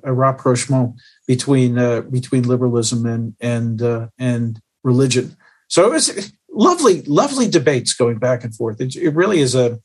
a, 0.03 0.13
rapprochement 0.13 0.95
between 1.25 1.77
uh, 1.77 2.01
between 2.01 2.43
liberalism 2.43 3.05
and 3.05 3.33
and 3.39 3.81
uh, 3.81 4.07
and 4.17 4.61
religion. 4.83 5.35
So 5.67 5.85
it 5.85 5.91
was 5.91 6.33
lovely, 6.51 7.01
lovely 7.03 7.47
debates 7.47 7.93
going 7.93 8.17
back 8.17 8.43
and 8.43 8.55
forth. 8.55 8.81
It, 8.81 8.95
it 8.95 9.13
really 9.13 9.39
is 9.39 9.55
a 9.55 9.79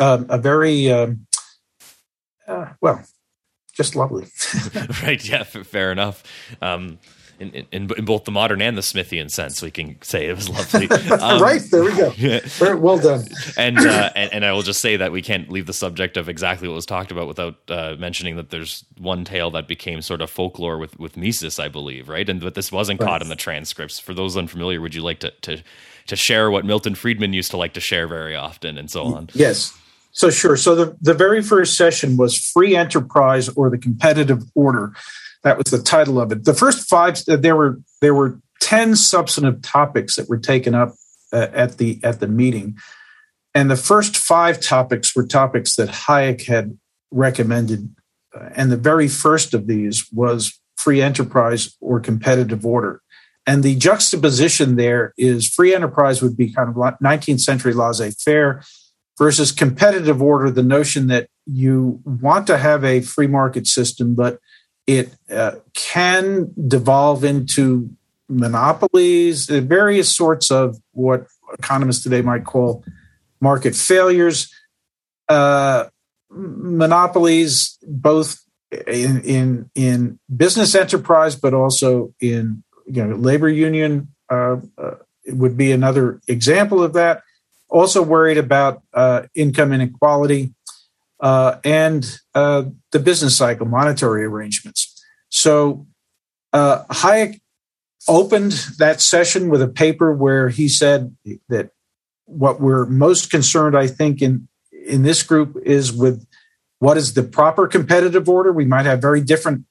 um, 0.00 0.26
a 0.28 0.38
very 0.38 0.90
um, 0.90 1.26
uh, 2.46 2.72
well, 2.80 3.04
just 3.74 3.96
lovely. 3.96 4.26
right? 5.02 5.24
Yeah, 5.28 5.44
fair 5.44 5.92
enough. 5.92 6.22
Um, 6.60 6.98
in, 7.38 7.50
in, 7.50 7.90
in, 7.96 8.04
both 8.04 8.24
the 8.24 8.30
modern 8.30 8.62
and 8.62 8.76
the 8.76 8.82
Smithian 8.82 9.30
sense, 9.30 9.62
we 9.62 9.70
can 9.70 10.00
say 10.02 10.26
it 10.26 10.36
was 10.36 10.48
lovely. 10.74 10.88
Um, 11.10 11.40
right 11.40 11.62
there, 11.70 11.84
we 11.84 11.96
go. 11.96 12.10
Very 12.44 12.74
well 12.74 12.98
done. 12.98 13.24
and, 13.56 13.78
uh, 13.78 14.10
and, 14.14 14.32
and 14.32 14.44
I 14.44 14.52
will 14.52 14.62
just 14.62 14.80
say 14.80 14.96
that 14.96 15.12
we 15.12 15.22
can't 15.22 15.50
leave 15.50 15.66
the 15.66 15.72
subject 15.72 16.16
of 16.16 16.28
exactly 16.28 16.68
what 16.68 16.74
was 16.74 16.86
talked 16.86 17.10
about 17.10 17.28
without 17.28 17.56
uh, 17.68 17.96
mentioning 17.98 18.36
that 18.36 18.50
there's 18.50 18.84
one 18.98 19.24
tale 19.24 19.50
that 19.52 19.68
became 19.68 20.02
sort 20.02 20.20
of 20.20 20.30
folklore 20.30 20.78
with 20.78 20.98
with 20.98 21.16
Mises, 21.16 21.58
I 21.58 21.68
believe, 21.68 22.08
right? 22.08 22.28
And 22.28 22.40
but 22.40 22.54
this 22.54 22.70
wasn't 22.70 23.00
right. 23.00 23.06
caught 23.06 23.22
in 23.22 23.28
the 23.28 23.36
transcripts. 23.36 23.98
For 23.98 24.14
those 24.14 24.36
unfamiliar, 24.36 24.80
would 24.80 24.94
you 24.94 25.02
like 25.02 25.20
to 25.20 25.30
to 25.42 25.62
to 26.06 26.16
share 26.16 26.50
what 26.50 26.64
Milton 26.64 26.94
Friedman 26.94 27.32
used 27.32 27.50
to 27.50 27.56
like 27.56 27.74
to 27.74 27.80
share 27.80 28.06
very 28.06 28.36
often, 28.36 28.78
and 28.78 28.90
so 28.90 29.04
on? 29.04 29.30
Yes. 29.34 29.76
So 30.14 30.30
sure. 30.30 30.56
So 30.56 30.76
the, 30.76 30.96
the 31.00 31.12
very 31.12 31.42
first 31.42 31.76
session 31.76 32.16
was 32.16 32.38
free 32.38 32.76
enterprise 32.76 33.48
or 33.50 33.68
the 33.68 33.78
competitive 33.78 34.44
order. 34.54 34.92
That 35.44 35.58
was 35.58 35.70
the 35.70 35.82
title 35.82 36.20
of 36.20 36.32
it. 36.32 36.44
The 36.44 36.54
first 36.54 36.88
five 36.88 37.18
uh, 37.28 37.36
there 37.36 37.54
were 37.54 37.78
there 38.00 38.14
were 38.14 38.40
ten 38.60 38.96
substantive 38.96 39.62
topics 39.62 40.16
that 40.16 40.28
were 40.28 40.38
taken 40.38 40.74
up 40.74 40.94
uh, 41.32 41.48
at 41.52 41.78
the 41.78 42.00
at 42.02 42.20
the 42.20 42.26
meeting, 42.26 42.78
and 43.54 43.70
the 43.70 43.76
first 43.76 44.16
five 44.16 44.60
topics 44.60 45.14
were 45.14 45.26
topics 45.26 45.76
that 45.76 45.90
Hayek 45.90 46.46
had 46.46 46.76
recommended, 47.10 47.94
uh, 48.34 48.48
and 48.54 48.72
the 48.72 48.76
very 48.78 49.06
first 49.06 49.54
of 49.54 49.66
these 49.66 50.06
was 50.10 50.58
free 50.76 51.00
enterprise 51.00 51.76
or 51.80 52.00
competitive 52.00 52.66
order. 52.66 53.00
And 53.46 53.62
the 53.62 53.76
juxtaposition 53.76 54.76
there 54.76 55.12
is 55.18 55.46
free 55.46 55.74
enterprise 55.74 56.22
would 56.22 56.36
be 56.36 56.50
kind 56.50 56.68
of 56.68 56.74
19th 56.74 57.40
century 57.40 57.74
laissez 57.74 58.12
faire 58.12 58.62
versus 59.18 59.52
competitive 59.52 60.22
order, 60.22 60.50
the 60.50 60.62
notion 60.62 61.08
that 61.08 61.28
you 61.46 62.00
want 62.04 62.46
to 62.46 62.56
have 62.56 62.84
a 62.84 63.02
free 63.02 63.26
market 63.26 63.66
system, 63.66 64.14
but 64.14 64.38
it 64.86 65.14
uh, 65.30 65.52
can 65.74 66.52
devolve 66.68 67.24
into 67.24 67.90
monopolies, 68.28 69.50
uh, 69.50 69.60
various 69.60 70.14
sorts 70.14 70.50
of 70.50 70.76
what 70.92 71.26
economists 71.58 72.02
today 72.02 72.22
might 72.22 72.44
call 72.44 72.84
market 73.40 73.74
failures. 73.74 74.52
Uh, 75.28 75.84
monopolies, 76.30 77.78
both 77.86 78.44
in, 78.86 79.20
in 79.22 79.70
in 79.74 80.18
business 80.34 80.74
enterprise, 80.74 81.36
but 81.36 81.54
also 81.54 82.12
in 82.20 82.62
you 82.86 83.04
know 83.04 83.16
labor 83.16 83.48
union 83.48 84.08
uh, 84.30 84.56
uh, 84.76 84.94
would 85.28 85.56
be 85.56 85.72
another 85.72 86.20
example 86.28 86.82
of 86.82 86.92
that. 86.94 87.22
Also 87.68 88.02
worried 88.02 88.38
about 88.38 88.82
uh, 88.92 89.22
income 89.34 89.72
inequality 89.72 90.54
uh, 91.20 91.56
and 91.64 92.18
uh, 92.34 92.64
the 92.92 92.98
business 92.98 93.36
cycle, 93.36 93.66
monetary 93.66 94.24
arrangements. 94.24 95.02
So 95.30 95.86
uh, 96.52 96.84
Hayek 96.84 97.40
opened 98.08 98.52
that 98.78 99.00
session 99.00 99.48
with 99.48 99.62
a 99.62 99.68
paper 99.68 100.14
where 100.14 100.48
he 100.48 100.68
said 100.68 101.16
that 101.48 101.70
what 102.26 102.60
we're 102.60 102.86
most 102.86 103.30
concerned, 103.30 103.76
I 103.76 103.86
think, 103.86 104.22
in 104.22 104.48
in 104.86 105.02
this 105.02 105.22
group 105.22 105.56
is 105.64 105.92
with 105.92 106.26
what 106.78 106.96
is 106.96 107.14
the 107.14 107.22
proper 107.22 107.66
competitive 107.66 108.28
order. 108.28 108.52
We 108.52 108.66
might 108.66 108.86
have 108.86 109.00
very 109.00 109.22
different 109.22 109.64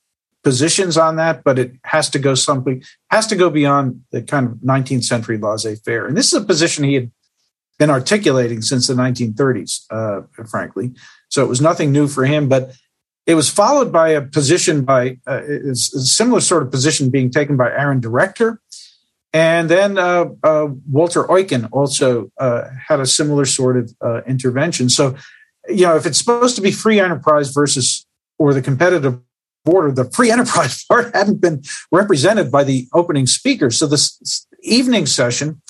positions 0.44 0.98
on 0.98 1.16
that, 1.16 1.44
but 1.44 1.58
it 1.58 1.74
has 1.86 2.10
to 2.10 2.20
go 2.20 2.36
something 2.36 2.84
has 3.10 3.28
to 3.28 3.36
go 3.36 3.50
beyond 3.50 4.04
the 4.12 4.22
kind 4.22 4.48
of 4.48 4.54
19th 4.58 5.04
century 5.04 5.38
laissez-faire. 5.38 6.08
And 6.08 6.18
this 6.18 6.34
is 6.34 6.42
a 6.42 6.46
position 6.46 6.84
he 6.84 6.96
had 6.96 7.12
been 7.80 7.90
articulating 7.90 8.62
since 8.62 8.88
the 8.88 8.94
1930s, 8.94 9.86
uh, 9.90 10.22
frankly. 10.46 10.94
So 11.34 11.44
it 11.44 11.50
was 11.50 11.62
nothing 11.62 11.92
new 11.92 12.08
for 12.08 12.26
him, 12.26 12.48
but 12.48 12.76
it 13.26 13.34
was 13.34 13.50
followed 13.50 13.92
by 13.92 14.10
a 14.10 14.22
position 14.22 14.86
by 14.86 15.18
uh, 15.26 15.42
a 15.72 15.76
similar 15.76 16.40
sort 16.40 16.62
of 16.62 16.70
position 16.70 17.10
being 17.10 17.32
taken 17.32 17.58
by 17.58 17.72
Aaron 17.72 18.00
Director. 18.00 18.62
And 19.34 19.68
then 19.68 19.98
uh, 19.98 20.26
uh, 20.44 20.68
Walter 20.88 21.24
Eucken 21.24 21.70
also 21.72 22.32
uh, 22.40 22.66
had 22.88 23.00
a 23.00 23.08
similar 23.08 23.46
sort 23.46 23.78
of 23.78 23.96
uh, 24.00 24.22
intervention. 24.28 24.90
So, 24.90 25.16
you 25.68 25.88
know, 25.88 25.96
if 25.96 26.06
it's 26.06 26.20
supposed 26.20 26.56
to 26.58 26.62
be 26.62 26.72
free 26.72 27.00
enterprise 27.00 27.50
versus 27.50 28.06
or 28.38 28.54
the 28.54 28.62
competitive 28.62 29.20
order, 29.66 29.92
the 29.92 30.12
free 30.12 30.30
enterprise 30.30 30.86
part 30.88 31.16
hadn't 31.16 31.42
been 31.42 31.64
represented 31.92 32.52
by 32.52 32.64
the 32.64 32.88
opening 32.94 33.26
speaker. 33.26 33.72
So 33.72 33.88
this 33.88 34.46
evening 34.62 35.08
session 35.08 35.64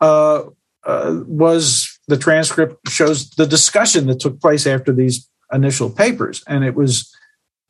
uh, 0.00 0.46
was 0.84 1.95
the 2.08 2.16
transcript 2.16 2.88
shows 2.88 3.30
the 3.30 3.46
discussion 3.46 4.06
that 4.06 4.20
took 4.20 4.40
place 4.40 4.66
after 4.66 4.92
these 4.92 5.28
initial 5.52 5.90
papers. 5.90 6.42
And 6.46 6.64
it 6.64 6.74
was 6.74 7.12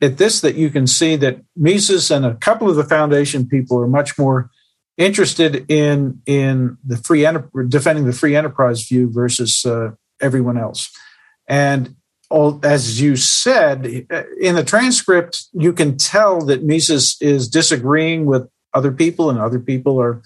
at 0.02 0.18
this 0.18 0.40
that 0.40 0.56
you 0.56 0.70
can 0.70 0.86
see 0.86 1.16
that 1.16 1.40
Mises 1.56 2.10
and 2.10 2.26
a 2.26 2.34
couple 2.34 2.68
of 2.68 2.76
the 2.76 2.84
foundation 2.84 3.48
people 3.48 3.78
are 3.80 3.88
much 3.88 4.18
more 4.18 4.50
interested 4.96 5.70
in 5.70 6.20
in 6.26 6.78
the 6.84 6.96
free 6.96 7.26
enter- 7.26 7.50
defending 7.68 8.06
the 8.06 8.12
free 8.12 8.36
enterprise 8.36 8.86
view 8.86 9.10
versus 9.10 9.64
uh, 9.64 9.90
everyone 10.20 10.58
else. 10.58 10.90
And 11.48 11.96
all, 12.28 12.58
as 12.64 13.00
you 13.00 13.16
said 13.16 13.86
in 13.86 14.54
the 14.56 14.64
transcript, 14.64 15.44
you 15.52 15.72
can 15.72 15.96
tell 15.96 16.40
that 16.46 16.64
Mises 16.64 17.16
is 17.20 17.48
disagreeing 17.48 18.26
with 18.26 18.48
other 18.74 18.92
people, 18.92 19.30
and 19.30 19.38
other 19.38 19.60
people 19.60 20.00
are 20.00 20.22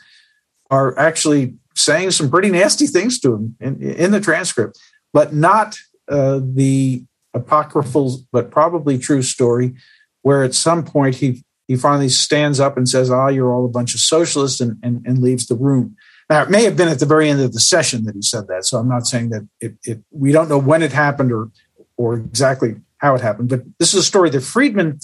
are 0.70 0.98
actually 0.98 1.54
saying 1.84 2.10
some 2.12 2.30
pretty 2.30 2.50
nasty 2.50 2.86
things 2.86 3.18
to 3.20 3.34
him 3.34 3.56
in, 3.60 3.82
in 3.82 4.10
the 4.10 4.20
transcript, 4.20 4.78
but 5.12 5.34
not 5.34 5.78
uh, 6.08 6.40
the 6.42 7.04
apocryphal 7.34 8.18
but 8.32 8.50
probably 8.50 8.98
true 8.98 9.22
story 9.22 9.74
where 10.22 10.42
at 10.42 10.54
some 10.54 10.84
point 10.84 11.16
he 11.16 11.44
he 11.68 11.76
finally 11.76 12.08
stands 12.08 12.58
up 12.58 12.76
and 12.76 12.88
says, 12.88 13.12
"Ah, 13.12 13.26
oh, 13.26 13.28
you're 13.28 13.52
all 13.52 13.64
a 13.64 13.68
bunch 13.68 13.94
of 13.94 14.00
socialists," 14.00 14.60
and, 14.60 14.76
and, 14.82 15.06
and 15.06 15.18
leaves 15.18 15.46
the 15.46 15.54
room. 15.54 15.96
Now, 16.28 16.42
it 16.42 16.50
may 16.50 16.64
have 16.64 16.76
been 16.76 16.88
at 16.88 16.98
the 16.98 17.06
very 17.06 17.30
end 17.30 17.40
of 17.40 17.52
the 17.52 17.60
session 17.60 18.04
that 18.06 18.16
he 18.16 18.22
said 18.22 18.48
that, 18.48 18.64
so 18.64 18.78
I'm 18.78 18.88
not 18.88 19.06
saying 19.06 19.30
that 19.30 19.48
it, 19.60 19.74
it 19.84 20.00
we 20.10 20.32
don't 20.32 20.48
know 20.48 20.58
when 20.58 20.82
it 20.82 20.92
happened 20.92 21.32
or 21.32 21.50
or 21.96 22.14
exactly 22.14 22.74
how 22.98 23.14
it 23.14 23.20
happened. 23.20 23.50
But 23.50 23.62
this 23.78 23.94
is 23.94 24.00
a 24.00 24.04
story 24.04 24.30
that 24.30 24.40
Friedman 24.40 24.98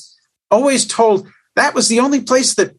always 0.50 0.84
told. 0.84 1.28
That 1.54 1.72
was 1.72 1.88
the 1.88 2.00
only 2.00 2.20
place 2.20 2.54
that 2.56 2.76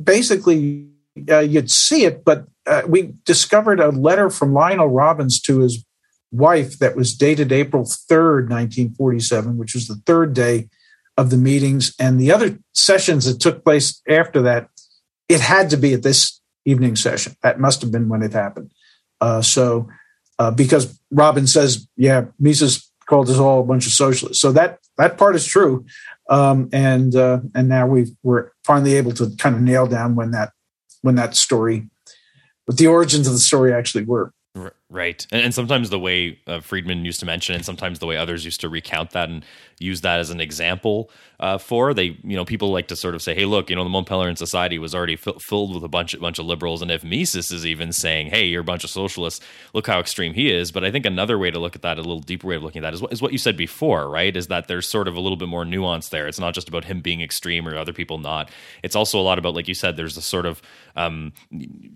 basically 0.00 0.88
uh, 1.30 1.38
you'd 1.38 1.70
see 1.70 2.04
it, 2.04 2.24
but 2.24 2.44
uh, 2.68 2.82
we 2.86 3.14
discovered 3.24 3.80
a 3.80 3.90
letter 3.90 4.30
from 4.30 4.52
Lionel 4.52 4.88
Robbins 4.88 5.40
to 5.42 5.60
his 5.60 5.84
wife 6.30 6.78
that 6.78 6.94
was 6.94 7.16
dated 7.16 7.52
April 7.52 7.84
3rd, 7.84 8.50
1947, 8.50 9.56
which 9.56 9.74
was 9.74 9.88
the 9.88 10.00
third 10.06 10.34
day 10.34 10.68
of 11.16 11.30
the 11.30 11.36
meetings. 11.36 11.94
And 11.98 12.20
the 12.20 12.30
other 12.30 12.58
sessions 12.74 13.24
that 13.24 13.40
took 13.40 13.64
place 13.64 14.02
after 14.08 14.42
that, 14.42 14.68
it 15.28 15.40
had 15.40 15.70
to 15.70 15.76
be 15.76 15.94
at 15.94 16.02
this 16.02 16.40
evening 16.64 16.96
session. 16.96 17.34
That 17.42 17.58
must 17.58 17.80
have 17.80 17.90
been 17.90 18.08
when 18.08 18.22
it 18.22 18.32
happened. 18.32 18.70
Uh, 19.20 19.42
so, 19.42 19.88
uh, 20.38 20.50
because 20.50 21.00
Robbins 21.10 21.52
says, 21.52 21.88
yeah, 21.96 22.26
Mises 22.38 22.88
called 23.08 23.30
us 23.30 23.38
all 23.38 23.60
a 23.60 23.64
bunch 23.64 23.86
of 23.86 23.92
socialists. 23.92 24.40
So 24.40 24.52
that 24.52 24.78
that 24.98 25.16
part 25.18 25.34
is 25.34 25.46
true, 25.46 25.86
um, 26.28 26.68
and 26.72 27.16
uh, 27.16 27.40
and 27.54 27.68
now 27.68 27.86
we 27.86 28.14
we're 28.22 28.52
finally 28.64 28.94
able 28.96 29.12
to 29.12 29.34
kind 29.38 29.56
of 29.56 29.62
nail 29.62 29.86
down 29.86 30.14
when 30.14 30.30
that 30.32 30.52
when 31.02 31.16
that 31.16 31.34
story, 31.34 31.88
what 32.68 32.76
the 32.76 32.86
origins 32.86 33.26
of 33.26 33.32
the 33.32 33.38
story 33.38 33.72
actually 33.72 34.04
were. 34.04 34.30
Right. 34.90 35.26
And, 35.32 35.42
and 35.42 35.54
sometimes 35.54 35.88
the 35.88 35.98
way 35.98 36.38
uh, 36.46 36.60
Friedman 36.60 37.06
used 37.06 37.18
to 37.20 37.26
mention, 37.26 37.54
and 37.54 37.64
sometimes 37.64 37.98
the 37.98 38.04
way 38.04 38.18
others 38.18 38.44
used 38.44 38.60
to 38.60 38.68
recount 38.68 39.12
that 39.12 39.30
and 39.30 39.42
use 39.80 40.00
that 40.02 40.18
as 40.18 40.30
an 40.30 40.40
example 40.40 41.10
uh, 41.40 41.56
for, 41.56 41.94
they, 41.94 42.18
you 42.24 42.36
know, 42.36 42.44
people 42.44 42.72
like 42.72 42.88
to 42.88 42.96
sort 42.96 43.14
of 43.14 43.22
say, 43.22 43.34
hey, 43.34 43.44
look, 43.44 43.70
you 43.70 43.76
know, 43.76 43.84
the 43.84 43.90
Mont 43.90 44.08
Pelerin 44.08 44.36
Society 44.36 44.78
was 44.78 44.94
already 44.94 45.14
f- 45.14 45.40
filled 45.40 45.72
with 45.72 45.84
a 45.84 45.88
bunch, 45.88 46.14
a 46.14 46.18
bunch 46.18 46.38
of 46.38 46.46
liberals. 46.46 46.82
And 46.82 46.90
if 46.90 47.04
Mises 47.04 47.52
is 47.52 47.64
even 47.64 47.92
saying, 47.92 48.30
hey, 48.30 48.46
you're 48.46 48.62
a 48.62 48.64
bunch 48.64 48.82
of 48.82 48.90
socialists, 48.90 49.44
look 49.72 49.86
how 49.86 50.00
extreme 50.00 50.34
he 50.34 50.52
is. 50.52 50.72
But 50.72 50.84
I 50.84 50.90
think 50.90 51.06
another 51.06 51.38
way 51.38 51.50
to 51.50 51.58
look 51.60 51.76
at 51.76 51.82
that, 51.82 51.96
a 51.96 52.02
little 52.02 52.20
deeper 52.20 52.48
way 52.48 52.56
of 52.56 52.64
looking 52.64 52.80
at 52.80 52.88
that, 52.88 52.94
is 52.94 53.02
what, 53.02 53.12
is 53.12 53.22
what 53.22 53.32
you 53.32 53.38
said 53.38 53.56
before, 53.56 54.08
right? 54.08 54.36
Is 54.36 54.48
that 54.48 54.66
there's 54.66 54.88
sort 54.88 55.06
of 55.06 55.14
a 55.14 55.20
little 55.20 55.36
bit 55.36 55.48
more 55.48 55.64
nuance 55.64 56.08
there. 56.08 56.26
It's 56.26 56.40
not 56.40 56.54
just 56.54 56.68
about 56.68 56.84
him 56.84 57.00
being 57.00 57.20
extreme 57.20 57.68
or 57.68 57.78
other 57.78 57.92
people 57.92 58.18
not. 58.18 58.50
It's 58.82 58.96
also 58.96 59.20
a 59.20 59.22
lot 59.22 59.38
about, 59.38 59.54
like 59.54 59.68
you 59.68 59.74
said, 59.74 59.96
there's 59.96 60.16
a 60.16 60.22
sort 60.22 60.44
of, 60.44 60.60
um, 60.96 61.32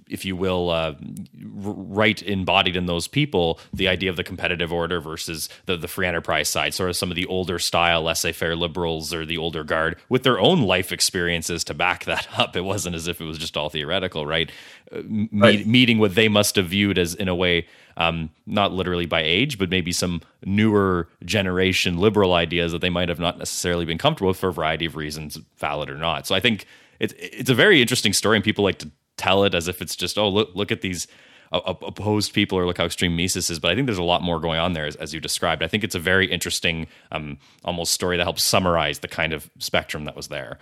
if 0.09 0.25
you 0.25 0.37
will, 0.37 0.71
uh, 0.71 0.95
right 1.43 2.23
embodied 2.23 2.77
in 2.77 2.87
those 2.87 3.09
people 3.09 3.59
the 3.73 3.89
idea 3.89 4.09
of 4.09 4.17
the 4.17 4.25
competitive 4.25 4.73
order 4.73 5.01
versus 5.01 5.49
the, 5.67 5.77
the 5.77 5.89
free 5.89 6.07
enterprise 6.07 6.49
side, 6.49 6.75
sort 6.75 6.91
of 6.91 6.97
some 6.97 7.11
of 7.11 7.17
the 7.17 7.27
older 7.27 7.59
style 7.73 8.03
laissez 8.03 8.33
faire 8.33 8.55
liberals 8.55 9.15
or 9.15 9.25
the 9.25 9.39
older 9.39 9.65
guard 9.65 9.97
with 10.11 10.25
their 10.25 10.39
own 10.39 10.61
life 10.61 10.93
experiences 10.93 11.65
to 11.65 11.73
back 11.73 12.05
that 12.05 12.29
up. 12.39 12.55
It 12.55 12.61
wasn't 12.61 12.95
as 12.95 13.09
if 13.09 13.19
it 13.19 13.25
was 13.25 13.39
just 13.39 13.57
all 13.57 13.71
theoretical, 13.71 14.27
right? 14.27 14.53
Uh, 14.95 15.01
right. 15.33 15.67
meeting 15.67 15.99
what 15.99 16.15
they 16.15 16.29
must 16.29 16.57
have 16.57 16.67
viewed 16.67 16.99
as, 16.99 17.15
in 17.15 17.29
a 17.29 17.35
way, 17.35 17.67
um, 17.97 18.29
not 18.45 18.73
literally 18.73 19.07
by 19.07 19.23
age, 19.23 19.57
but 19.57 19.71
maybe 19.71 19.91
some 19.91 20.21
newer 20.45 21.09
generation 21.25 21.97
liberal 21.97 22.35
ideas 22.35 22.73
that 22.73 22.83
they 22.83 22.91
might 22.91 23.09
have 23.09 23.19
not 23.19 23.39
necessarily 23.39 23.87
been 23.87 23.97
comfortable 23.97 24.29
with 24.29 24.39
for 24.39 24.51
a 24.51 24.53
variety 24.53 24.85
of 24.85 24.95
reasons, 24.95 25.39
valid 25.57 25.89
or 25.89 25.97
not. 25.97 26.27
So 26.27 26.35
I 26.35 26.41
think 26.41 26.67
it's 27.01 27.15
it's 27.17 27.49
a 27.49 27.55
very 27.55 27.81
interesting 27.81 28.13
story, 28.13 28.37
and 28.37 28.45
people 28.45 28.65
like 28.65 28.81
to 28.81 28.91
tell 29.17 29.45
it 29.45 29.55
as 29.55 29.67
if 29.67 29.81
it's 29.81 29.97
just 29.97 30.19
oh 30.19 30.29
look 30.29 30.51
look 30.55 30.71
at 30.73 30.81
these 30.83 31.07
opposed 31.53 32.33
people 32.33 32.59
or 32.59 32.67
look 32.67 32.79
how 32.79 32.85
extreme 32.85 33.17
Mises 33.17 33.51
is. 33.51 33.59
But 33.59 33.71
I 33.71 33.75
think 33.75 33.87
there's 33.87 33.99
a 33.99 34.03
lot 34.03 34.23
more 34.23 34.41
going 34.41 34.59
on 34.59 34.73
there, 34.73 34.87
as, 34.87 34.97
as 34.97 35.13
you 35.13 35.21
described. 35.21 35.63
I 35.63 35.69
think 35.69 35.85
it's 35.85 35.95
a 35.95 36.01
very 36.01 36.27
interesting, 36.27 36.87
um, 37.11 37.39
almost 37.65 37.93
story 37.93 38.17
that 38.17 38.25
helps 38.25 38.45
summarize 38.45 39.01
the 39.01 39.09
kind 39.09 39.33
of 39.33 39.51
spectrum 39.59 40.05
that 40.05 40.17
was 40.17 40.29
there. 40.29 40.59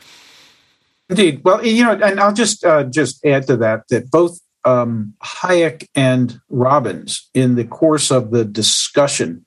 Indeed. 1.08 1.42
Well, 1.44 1.64
you 1.64 1.84
know, 1.84 1.92
and 1.92 2.20
I'll 2.20 2.32
just 2.32 2.64
uh, 2.64 2.84
just 2.84 3.24
add 3.24 3.46
to 3.48 3.56
that 3.58 3.82
that 3.88 4.10
both 4.10 4.38
um, 4.64 5.14
Hayek 5.22 5.88
and 5.94 6.40
Robbins, 6.48 7.28
in 7.34 7.56
the 7.56 7.64
course 7.64 8.10
of 8.10 8.30
the 8.30 8.44
discussion, 8.44 9.44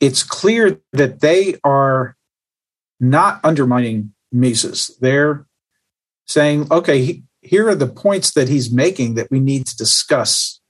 it's 0.00 0.22
clear 0.22 0.80
that 0.92 1.20
they 1.20 1.56
are 1.64 2.16
not 3.00 3.40
undermining 3.44 4.12
Mises. 4.32 4.96
They're 5.00 5.46
saying, 6.26 6.68
okay, 6.70 7.22
here 7.40 7.68
are 7.68 7.74
the 7.74 7.86
points 7.86 8.32
that 8.32 8.48
he's 8.48 8.70
making 8.70 9.14
that 9.14 9.30
we 9.30 9.40
need 9.40 9.66
to 9.66 9.76
discuss 9.76 10.60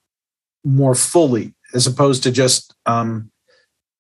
more 0.65 0.95
fully, 0.95 1.55
as 1.75 1.87
opposed 1.87 2.23
to 2.25 2.31
just 2.31 2.75
um, 2.87 3.31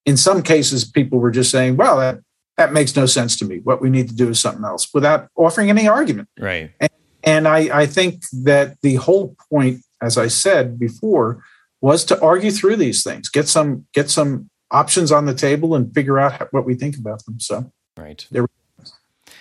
in 0.08 0.16
some 0.16 0.42
cases, 0.42 0.86
people 0.86 1.18
were 1.18 1.30
just 1.30 1.50
saying, 1.50 1.76
well, 1.76 1.98
that, 1.98 2.20
that 2.56 2.72
makes 2.72 2.96
no 2.96 3.04
sense 3.04 3.36
to 3.36 3.44
me. 3.44 3.58
What 3.58 3.82
we 3.82 3.90
need 3.90 4.08
to 4.08 4.14
do 4.14 4.30
is 4.30 4.40
something 4.40 4.64
else 4.64 4.88
without 4.94 5.28
offering 5.36 5.68
any 5.68 5.86
argument. 5.86 6.30
Right. 6.40 6.70
And, 6.80 6.90
and 7.22 7.48
I, 7.48 7.80
I 7.80 7.86
think 7.86 8.22
that 8.44 8.78
the 8.80 8.94
whole 8.94 9.36
point, 9.50 9.82
as 10.00 10.16
I 10.16 10.28
said 10.28 10.78
before, 10.78 11.44
was 11.82 12.06
to 12.06 12.18
argue 12.22 12.50
through 12.50 12.76
these 12.76 13.04
things, 13.04 13.28
get 13.28 13.48
some 13.48 13.86
get 13.92 14.08
some 14.08 14.48
options 14.70 15.12
on 15.12 15.26
the 15.26 15.34
table, 15.34 15.74
and 15.74 15.94
figure 15.94 16.18
out 16.18 16.52
what 16.52 16.64
we 16.64 16.74
think 16.74 16.96
about 16.96 17.24
them. 17.26 17.38
So, 17.38 17.70
right. 17.96 18.26
There 18.30 18.46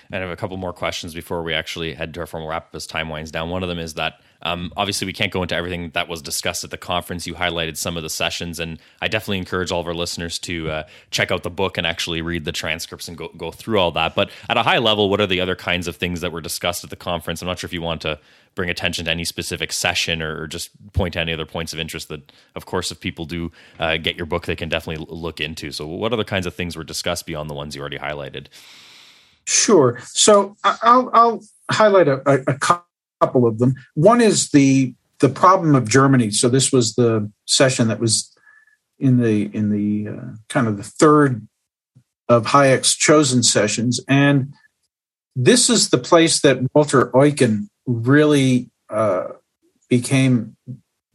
and 0.09 0.23
I 0.23 0.27
have 0.27 0.29
a 0.29 0.37
couple 0.37 0.57
more 0.57 0.73
questions 0.73 1.13
before 1.13 1.43
we 1.43 1.53
actually 1.53 1.93
head 1.93 2.13
to 2.13 2.19
our 2.21 2.25
formal 2.25 2.49
wrap 2.49 2.67
up 2.67 2.75
as 2.75 2.87
time 2.87 3.09
winds 3.09 3.31
down. 3.31 3.49
One 3.49 3.63
of 3.63 3.69
them 3.69 3.79
is 3.79 3.95
that 3.95 4.21
um, 4.41 4.71
obviously 4.77 5.05
we 5.05 5.13
can't 5.13 5.31
go 5.31 5.41
into 5.41 5.55
everything 5.55 5.89
that 5.91 6.07
was 6.07 6.21
discussed 6.21 6.63
at 6.63 6.71
the 6.71 6.77
conference. 6.77 7.27
You 7.27 7.35
highlighted 7.35 7.77
some 7.77 7.97
of 7.97 8.03
the 8.03 8.09
sessions, 8.09 8.59
and 8.59 8.79
I 9.01 9.07
definitely 9.07 9.39
encourage 9.39 9.71
all 9.71 9.81
of 9.81 9.87
our 9.87 9.93
listeners 9.93 10.39
to 10.39 10.69
uh, 10.69 10.83
check 11.11 11.31
out 11.31 11.43
the 11.43 11.49
book 11.49 11.77
and 11.77 11.87
actually 11.87 12.21
read 12.21 12.45
the 12.45 12.51
transcripts 12.51 13.07
and 13.07 13.17
go, 13.17 13.29
go 13.37 13.51
through 13.51 13.79
all 13.79 13.91
that. 13.91 14.15
But 14.15 14.29
at 14.49 14.57
a 14.57 14.63
high 14.63 14.77
level, 14.77 15.09
what 15.09 15.19
are 15.21 15.27
the 15.27 15.41
other 15.41 15.55
kinds 15.55 15.87
of 15.87 15.95
things 15.95 16.21
that 16.21 16.31
were 16.31 16.41
discussed 16.41 16.83
at 16.83 16.89
the 16.89 16.95
conference? 16.95 17.41
I'm 17.41 17.47
not 17.47 17.59
sure 17.59 17.67
if 17.67 17.73
you 17.73 17.81
want 17.81 18.01
to 18.01 18.19
bring 18.55 18.69
attention 18.69 19.05
to 19.05 19.11
any 19.11 19.23
specific 19.23 19.71
session 19.71 20.21
or, 20.21 20.47
just 20.47 20.71
point 20.93 21.13
to 21.13 21.19
any 21.19 21.33
other 21.33 21.45
points 21.45 21.73
of 21.73 21.79
interest 21.79 22.07
that, 22.09 22.31
of 22.55 22.65
course, 22.65 22.91
if 22.91 22.99
people 22.99 23.25
do 23.25 23.51
uh, 23.79 23.97
get 23.97 24.15
your 24.15 24.25
book, 24.25 24.45
they 24.45 24.55
can 24.55 24.69
definitely 24.69 25.05
look 25.09 25.39
into. 25.39 25.71
So, 25.71 25.85
what 25.85 26.13
other 26.13 26.23
kinds 26.23 26.45
of 26.45 26.55
things 26.55 26.75
were 26.75 26.83
discussed 26.83 27.25
beyond 27.25 27.49
the 27.49 27.53
ones 27.53 27.75
you 27.75 27.81
already 27.81 27.99
highlighted? 27.99 28.47
Sure. 29.47 29.97
So 30.03 30.57
I'll, 30.65 31.09
I'll 31.13 31.41
highlight 31.71 32.09
a, 32.09 32.21
a, 32.25 32.53
couple 33.21 33.47
of 33.47 33.59
them. 33.59 33.75
One 33.95 34.21
is 34.21 34.49
the 34.49 34.93
the 35.19 35.29
problem 35.29 35.73
of 35.73 35.89
Germany. 35.89 36.29
So 36.31 36.47
this 36.47 36.71
was 36.71 36.93
the 36.93 37.31
session 37.45 37.87
that 37.87 37.99
was 37.99 38.33
in 38.99 39.17
the 39.17 39.53
in 39.55 39.69
the 39.69 40.11
uh, 40.11 40.35
kind 40.49 40.67
of 40.67 40.77
the 40.77 40.83
third 40.83 41.47
of 42.29 42.47
Hayek's 42.47 42.95
chosen 42.95 43.43
sessions, 43.43 43.99
and 44.07 44.53
this 45.35 45.69
is 45.69 45.89
the 45.89 45.97
place 45.97 46.41
that 46.41 46.59
Walter 46.73 47.07
Eucken 47.11 47.69
really 47.85 48.69
uh, 48.89 49.27
became 49.89 50.57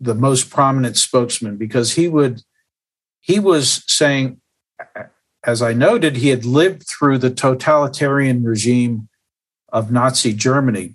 the 0.01 0.15
most 0.15 0.51
prominent 0.51 0.97
spokesman 0.97 1.57
because 1.57 1.93
he 1.93 2.09
would 2.09 2.43
he 3.21 3.39
was 3.39 3.85
saying 3.87 4.41
as 5.45 5.61
I 5.61 5.73
noted, 5.73 6.17
he 6.17 6.29
had 6.29 6.45
lived 6.45 6.87
through 6.87 7.19
the 7.19 7.31
totalitarian 7.31 8.45
regime 8.45 9.09
of 9.73 9.91
Nazi 9.91 10.33
Germany. 10.33 10.95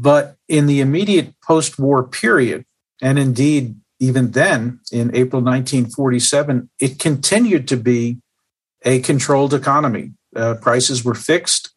But 0.00 0.36
in 0.48 0.64
the 0.64 0.80
immediate 0.80 1.34
post 1.42 1.78
war 1.78 2.02
period, 2.02 2.64
and 3.02 3.18
indeed 3.18 3.76
even 3.98 4.30
then 4.30 4.80
in 4.90 5.14
April 5.14 5.42
1947, 5.42 6.70
it 6.78 6.98
continued 6.98 7.68
to 7.68 7.76
be 7.76 8.16
a 8.82 9.00
controlled 9.00 9.52
economy. 9.52 10.12
Uh, 10.34 10.54
prices 10.54 11.04
were 11.04 11.14
fixed, 11.14 11.74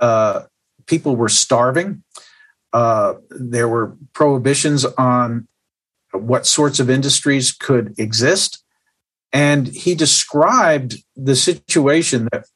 uh, 0.00 0.42
people 0.86 1.14
were 1.14 1.28
starving, 1.28 2.02
uh, 2.72 3.14
there 3.30 3.68
were 3.68 3.96
prohibitions 4.14 4.84
on 4.84 5.46
what 6.12 6.46
sorts 6.46 6.80
of 6.80 6.90
industries 6.90 7.52
could 7.52 7.94
exist. 8.00 8.64
And 9.32 9.68
he 9.68 9.94
described 9.94 10.96
the 11.14 11.36
situation 11.36 12.28
that 12.32 12.46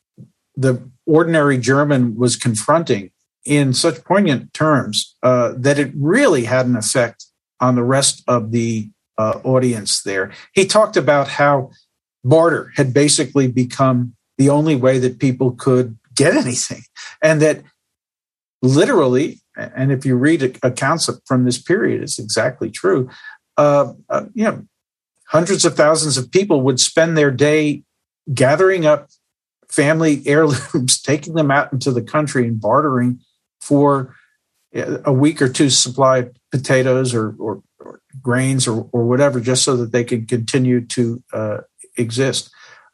the 0.57 0.91
ordinary 1.07 1.59
German 1.59 2.17
was 2.17 2.35
confronting 2.35 3.13
in 3.45 3.73
such 3.73 4.05
poignant 4.05 4.53
terms 4.55 5.17
uh, 5.23 5.53
that 5.57 5.79
it 5.79 5.93
really 5.95 6.45
had 6.45 6.67
an 6.67 6.77
effect 6.77 7.27
on 7.61 7.75
the 7.75 7.85
rest 7.85 8.23
of 8.27 8.53
the 8.53 8.91
uh, 9.19 9.41
audience 9.45 10.03
there. 10.03 10.33
He 10.53 10.67
talked 10.67 10.97
about 10.97 11.29
how 11.29 11.71
barter 12.25 12.73
had 12.77 12.95
basically 12.95 13.49
become 13.49 14.15
the 14.39 14.51
only 14.51 14.75
way 14.77 14.99
that 14.99 15.19
people 15.19 15.53
could 15.53 15.97
get 16.15 16.35
anything, 16.45 16.83
and 17.23 17.41
that 17.43 17.63
literally, 18.63 19.41
and 19.57 19.93
if 19.93 20.05
you 20.05 20.17
read 20.17 20.59
accounts 20.63 21.09
from 21.27 21.45
this 21.45 21.59
period, 21.59 22.03
it's 22.03 22.19
exactly 22.19 22.71
true. 22.71 23.09
Uh, 23.57 23.93
uh 24.09 24.27
you 24.35 24.45
know, 24.45 24.65
hundreds 25.29 25.65
of 25.65 25.77
thousands 25.77 26.17
of 26.17 26.31
people 26.31 26.63
would 26.63 26.81
spend 26.81 27.17
their 27.17 27.31
day 27.31 27.85
gathering 28.33 28.87
up 28.87 29.09
family 29.69 30.23
heirlooms, 30.27 31.01
taking 31.01 31.35
them 31.35 31.51
out 31.51 31.73
into 31.73 31.93
the 31.93 32.03
country 32.03 32.47
and 32.47 32.61
bartering 32.61 33.21
for 33.65 34.15
a 34.75 35.13
week 35.13 35.41
or 35.41 35.49
two 35.49 35.71
supply 35.71 36.19
of 36.19 36.37
potatoes 36.51 37.15
or, 37.15 37.35
or, 37.39 37.63
or 37.79 38.01
grains 38.21 38.69
or, 38.69 38.89
or, 38.93 39.05
whatever, 39.07 39.41
just 39.41 39.63
so 39.63 39.77
that 39.77 39.93
they 39.93 40.05
could 40.05 40.29
continue 40.29 40.85
to 40.85 41.23
uh, 41.33 41.59
exist. 41.97 42.51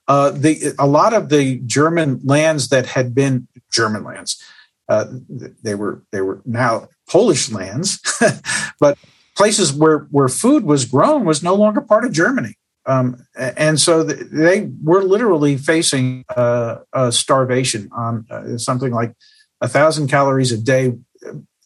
Uh, 0.06 0.30
the, 0.30 0.74
a 0.78 0.86
lot 0.86 1.12
of 1.12 1.28
the 1.28 1.58
German 1.66 2.20
lands 2.24 2.68
that 2.68 2.86
had 2.86 3.14
been 3.14 3.48
German 3.72 4.04
lands, 4.04 4.42
uh, 4.88 5.06
they 5.62 5.74
were 5.74 6.02
they 6.12 6.20
were 6.20 6.42
now 6.44 6.88
Polish 7.08 7.50
lands, 7.50 8.00
but 8.80 8.98
places 9.36 9.72
where 9.72 10.08
where 10.10 10.28
food 10.28 10.64
was 10.64 10.84
grown 10.84 11.24
was 11.24 11.42
no 11.42 11.54
longer 11.54 11.80
part 11.80 12.04
of 12.04 12.12
Germany. 12.12 12.54
Um, 12.86 13.24
and 13.36 13.80
so 13.80 14.02
they 14.02 14.68
were 14.82 15.02
literally 15.02 15.56
facing 15.56 16.24
uh, 16.34 16.78
starvation 17.10 17.88
on 17.92 18.26
uh, 18.30 18.58
something 18.58 18.92
like 18.92 19.14
a 19.60 19.68
thousand 19.68 20.08
calories 20.08 20.52
a 20.52 20.58
day 20.58 20.94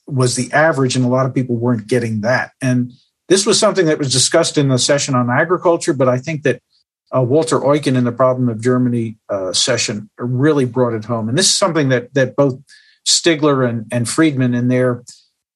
was 0.06 0.36
the 0.36 0.52
average, 0.52 0.96
and 0.96 1.04
a 1.04 1.08
lot 1.08 1.26
of 1.26 1.34
people 1.34 1.56
weren't 1.56 1.86
getting 1.86 2.20
that. 2.22 2.52
And 2.60 2.92
this 3.28 3.46
was 3.46 3.58
something 3.58 3.86
that 3.86 3.98
was 3.98 4.12
discussed 4.12 4.58
in 4.58 4.68
the 4.68 4.78
session 4.78 5.14
on 5.14 5.30
agriculture, 5.30 5.94
but 5.94 6.08
I 6.08 6.18
think 6.18 6.42
that 6.42 6.60
uh, 7.14 7.22
Walter 7.22 7.58
Eucken 7.60 7.96
in 7.96 8.04
the 8.04 8.12
Problem 8.12 8.48
of 8.48 8.60
Germany 8.60 9.18
uh, 9.28 9.52
session 9.52 10.10
really 10.18 10.64
brought 10.64 10.94
it 10.94 11.04
home. 11.04 11.28
And 11.28 11.38
this 11.38 11.46
is 11.46 11.56
something 11.56 11.88
that 11.88 12.12
that 12.14 12.36
both 12.36 12.58
Stigler 13.06 13.68
and, 13.68 13.86
and 13.92 14.08
Friedman 14.08 14.54
in 14.54 14.68
their 14.68 15.04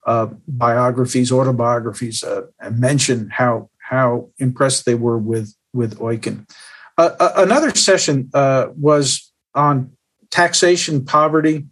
uh, 0.06 0.28
biographies, 0.46 1.32
autobiographies, 1.32 2.22
uh, 2.22 2.42
mention 2.70 3.28
how 3.30 3.70
how 3.78 4.30
impressed 4.38 4.86
they 4.86 4.94
were 4.94 5.18
with 5.18 5.54
with 5.72 5.98
Eucken. 5.98 6.48
Uh, 6.96 7.10
uh, 7.20 7.32
another 7.36 7.74
session 7.74 8.30
was 8.32 9.32
on 9.54 9.92
taxation, 10.30 11.04
poverty, 11.04 11.66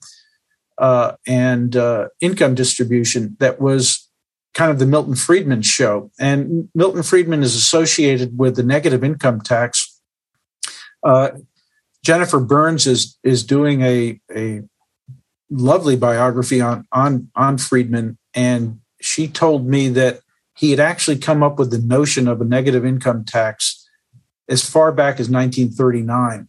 uh, 0.78 1.12
and 1.26 1.76
uh, 1.76 2.08
income 2.20 2.54
distribution. 2.54 3.36
That 3.40 3.60
was 3.60 4.08
kind 4.54 4.70
of 4.70 4.78
the 4.78 4.86
Milton 4.86 5.14
Friedman 5.14 5.62
show, 5.62 6.10
and 6.18 6.68
Milton 6.74 7.02
Friedman 7.02 7.42
is 7.42 7.54
associated 7.54 8.38
with 8.38 8.56
the 8.56 8.62
negative 8.62 9.04
income 9.04 9.40
tax. 9.40 10.00
Uh, 11.02 11.30
Jennifer 12.04 12.40
Burns 12.40 12.86
is 12.86 13.18
is 13.22 13.44
doing 13.44 13.82
a 13.82 14.20
a 14.34 14.62
lovely 15.50 15.96
biography 15.96 16.60
on 16.60 16.86
on 16.92 17.30
on 17.34 17.58
Friedman, 17.58 18.18
and 18.34 18.80
she 19.00 19.28
told 19.28 19.66
me 19.66 19.88
that 19.90 20.20
he 20.56 20.70
had 20.70 20.80
actually 20.80 21.18
come 21.18 21.42
up 21.42 21.58
with 21.58 21.70
the 21.70 21.78
notion 21.78 22.26
of 22.28 22.40
a 22.40 22.44
negative 22.44 22.84
income 22.84 23.24
tax 23.24 23.86
as 24.48 24.68
far 24.68 24.90
back 24.92 25.20
as 25.20 25.28
1939. 25.28 26.48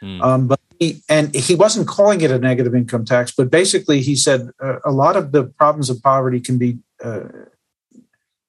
Hmm. 0.00 0.20
Um, 0.20 0.46
but 0.48 0.60
and 1.08 1.34
he 1.34 1.54
wasn't 1.54 1.88
calling 1.88 2.20
it 2.20 2.30
a 2.30 2.38
negative 2.38 2.74
income 2.74 3.04
tax, 3.04 3.32
but 3.36 3.50
basically 3.50 4.00
he 4.00 4.16
said 4.16 4.50
uh, 4.62 4.78
a 4.84 4.90
lot 4.90 5.16
of 5.16 5.32
the 5.32 5.44
problems 5.44 5.90
of 5.90 6.02
poverty 6.02 6.40
can 6.40 6.58
be 6.58 6.78
uh, 7.02 7.20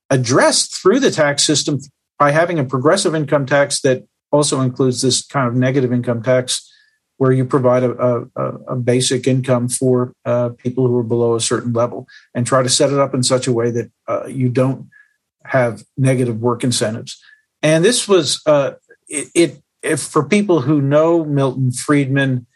addressed 0.09 0.75
through 0.75 0.99
the 0.99 1.11
tax 1.11 1.43
system 1.43 1.79
by 2.17 2.31
having 2.31 2.59
a 2.59 2.63
progressive 2.63 3.15
income 3.15 3.45
tax 3.45 3.81
that 3.81 4.07
also 4.31 4.61
includes 4.61 5.01
this 5.01 5.25
kind 5.25 5.47
of 5.47 5.55
negative 5.55 5.91
income 5.91 6.21
tax 6.21 6.71
where 7.17 7.31
you 7.31 7.45
provide 7.45 7.83
a, 7.83 8.27
a, 8.35 8.41
a 8.67 8.75
basic 8.75 9.27
income 9.27 9.69
for 9.69 10.13
uh, 10.25 10.49
people 10.57 10.87
who 10.87 10.97
are 10.97 11.03
below 11.03 11.35
a 11.35 11.41
certain 11.41 11.71
level 11.71 12.07
and 12.33 12.45
try 12.45 12.61
to 12.61 12.69
set 12.69 12.91
it 12.91 12.99
up 12.99 13.13
in 13.13 13.23
such 13.23 13.47
a 13.47 13.53
way 13.53 13.71
that 13.71 13.91
uh, 14.07 14.25
you 14.25 14.49
don't 14.49 14.89
have 15.45 15.83
negative 15.97 16.41
work 16.41 16.63
incentives. 16.63 17.21
And 17.61 17.85
this 17.85 18.07
was 18.07 18.41
uh, 18.45 18.71
it, 19.07 19.27
it 19.33 19.63
if 19.85 20.01
for 20.01 20.23
people 20.23 20.61
who 20.61 20.81
know 20.81 21.23
Milton 21.23 21.71
Friedman, 21.71 22.47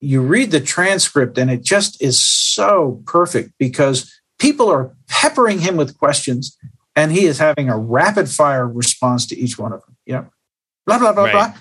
you 0.00 0.22
read 0.22 0.50
the 0.50 0.60
transcript 0.60 1.36
and 1.36 1.50
it 1.50 1.62
just 1.62 2.02
is 2.02 2.24
so 2.24 3.02
perfect 3.06 3.52
because 3.58 4.20
people 4.38 4.70
are 4.70 4.94
peppering 5.08 5.58
him 5.58 5.76
with 5.76 5.98
questions 5.98 6.56
and 6.96 7.12
he 7.12 7.26
is 7.26 7.38
having 7.38 7.68
a 7.68 7.78
rapid 7.78 8.28
fire 8.28 8.66
response 8.66 9.26
to 9.26 9.38
each 9.38 9.58
one 9.58 9.72
of 9.72 9.84
them. 9.84 9.96
You 10.06 10.14
know, 10.14 10.26
blah 10.86 10.98
blah 10.98 11.12
blah 11.12 11.24
right. 11.24 11.32
blah 11.32 11.54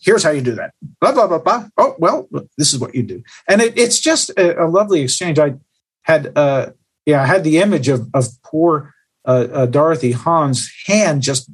here's 0.00 0.22
how 0.22 0.30
you 0.30 0.40
do 0.40 0.54
that. 0.54 0.72
Blah, 1.00 1.12
blah, 1.12 1.26
blah, 1.26 1.38
blah. 1.38 1.68
Oh, 1.76 1.96
well, 1.98 2.28
this 2.56 2.72
is 2.72 2.78
what 2.78 2.94
you 2.94 3.02
do. 3.02 3.22
And 3.48 3.60
it, 3.60 3.76
it's 3.76 4.00
just 4.00 4.30
a, 4.30 4.64
a, 4.64 4.66
lovely 4.66 5.00
exchange. 5.00 5.38
I 5.38 5.54
had, 6.02 6.32
uh, 6.36 6.70
yeah, 7.04 7.22
I 7.22 7.26
had 7.26 7.44
the 7.44 7.58
image 7.58 7.88
of, 7.88 8.08
of 8.14 8.26
poor 8.44 8.94
uh, 9.26 9.48
uh, 9.52 9.66
Dorothy 9.66 10.12
Hahn's 10.12 10.70
hand 10.86 11.22
just 11.22 11.50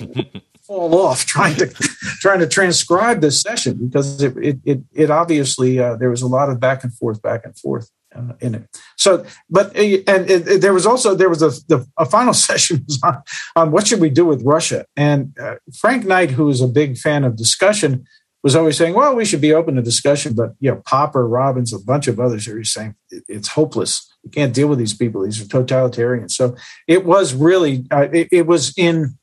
fall 0.66 0.94
off 0.94 1.24
trying 1.26 1.56
to 1.56 1.66
trying 2.20 2.40
to 2.40 2.46
transcribe 2.46 3.20
this 3.20 3.40
session 3.40 3.86
because 3.86 4.22
it 4.22 4.36
it 4.36 4.58
it, 4.64 4.80
it 4.92 5.10
obviously 5.10 5.78
uh, 5.78 5.96
there 5.96 6.10
was 6.10 6.22
a 6.22 6.26
lot 6.26 6.50
of 6.50 6.60
back 6.60 6.84
and 6.84 6.92
forth, 6.94 7.22
back 7.22 7.44
and 7.44 7.58
forth 7.58 7.90
uh, 8.14 8.32
in 8.40 8.54
it. 8.54 8.64
So, 8.96 9.24
but 9.50 9.76
uh, 9.76 9.80
and 10.06 10.30
it, 10.30 10.48
it, 10.48 10.60
there 10.60 10.72
was 10.74 10.86
also 10.86 11.14
there 11.14 11.28
was 11.28 11.42
a 11.42 11.50
the, 11.68 11.86
a 11.98 12.04
final 12.04 12.34
session 12.48 12.84
was 12.86 13.00
on, 13.02 13.22
on 13.54 13.70
what 13.70 13.86
should 13.86 14.00
we 14.00 14.10
do 14.10 14.24
with 14.24 14.42
Russia, 14.42 14.86
and 14.96 15.36
uh, 15.40 15.56
Frank 15.74 16.04
Knight, 16.04 16.30
who 16.30 16.48
is 16.48 16.60
a 16.60 16.68
big 16.68 16.98
fan 16.98 17.24
of 17.24 17.36
discussion, 17.36 18.06
was 18.42 18.56
always 18.56 18.76
saying, 18.76 18.94
"Well, 18.94 19.16
we 19.16 19.24
should 19.24 19.40
be 19.40 19.52
open 19.52 19.74
to 19.74 19.82
discussion," 19.82 20.34
but 20.34 20.54
you 20.60 20.70
know, 20.70 20.82
Popper, 20.86 21.26
Robbins, 21.26 21.72
a 21.72 21.78
bunch 21.78 22.06
of 22.06 22.20
others 22.20 22.46
are 22.48 22.62
saying 22.64 22.94
it's 23.10 23.48
hopeless. 23.48 24.08
You 24.22 24.30
can't 24.30 24.54
deal 24.54 24.68
with 24.68 24.78
these 24.78 24.94
people; 24.94 25.22
these 25.22 25.40
are 25.40 25.44
totalitarians. 25.44 26.32
So 26.32 26.56
it 26.86 27.04
was 27.04 27.34
really 27.34 27.86
uh, 27.90 28.08
it, 28.12 28.28
it, 28.30 28.46
was 28.46 28.72
in. 28.76 29.18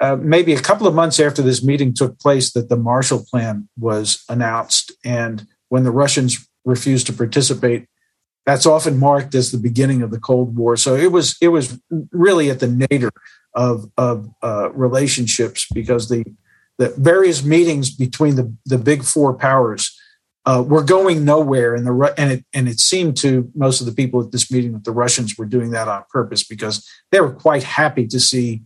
Uh, 0.00 0.16
maybe 0.16 0.54
a 0.54 0.60
couple 0.60 0.86
of 0.86 0.94
months 0.94 1.20
after 1.20 1.42
this 1.42 1.62
meeting 1.62 1.92
took 1.92 2.18
place, 2.18 2.52
that 2.52 2.68
the 2.68 2.76
Marshall 2.76 3.24
Plan 3.30 3.68
was 3.78 4.24
announced, 4.28 4.92
and 5.04 5.46
when 5.68 5.84
the 5.84 5.90
Russians 5.90 6.48
refused 6.64 7.06
to 7.06 7.12
participate, 7.12 7.86
that's 8.46 8.66
often 8.66 8.98
marked 8.98 9.34
as 9.34 9.52
the 9.52 9.58
beginning 9.58 10.02
of 10.02 10.10
the 10.10 10.18
Cold 10.18 10.56
War. 10.56 10.76
So 10.76 10.94
it 10.94 11.12
was 11.12 11.36
it 11.40 11.48
was 11.48 11.78
really 12.12 12.50
at 12.50 12.60
the 12.60 12.66
nadir 12.66 13.10
of 13.54 13.90
of 13.96 14.30
uh, 14.42 14.70
relationships 14.72 15.66
because 15.72 16.08
the 16.08 16.24
the 16.78 16.88
various 16.96 17.44
meetings 17.44 17.94
between 17.94 18.36
the 18.36 18.54
the 18.64 18.78
big 18.78 19.04
four 19.04 19.34
powers 19.34 19.96
uh, 20.46 20.64
were 20.66 20.82
going 20.82 21.24
nowhere, 21.24 21.74
and 21.74 21.86
the 21.86 22.14
and 22.16 22.32
it 22.32 22.44
and 22.54 22.68
it 22.68 22.80
seemed 22.80 23.16
to 23.18 23.50
most 23.54 23.80
of 23.80 23.86
the 23.86 23.92
people 23.92 24.22
at 24.22 24.32
this 24.32 24.50
meeting 24.50 24.72
that 24.72 24.84
the 24.84 24.92
Russians 24.92 25.36
were 25.36 25.44
doing 25.44 25.70
that 25.70 25.88
on 25.88 26.04
purpose 26.08 26.42
because 26.42 26.88
they 27.12 27.20
were 27.20 27.32
quite 27.32 27.62
happy 27.62 28.06
to 28.06 28.18
see 28.18 28.62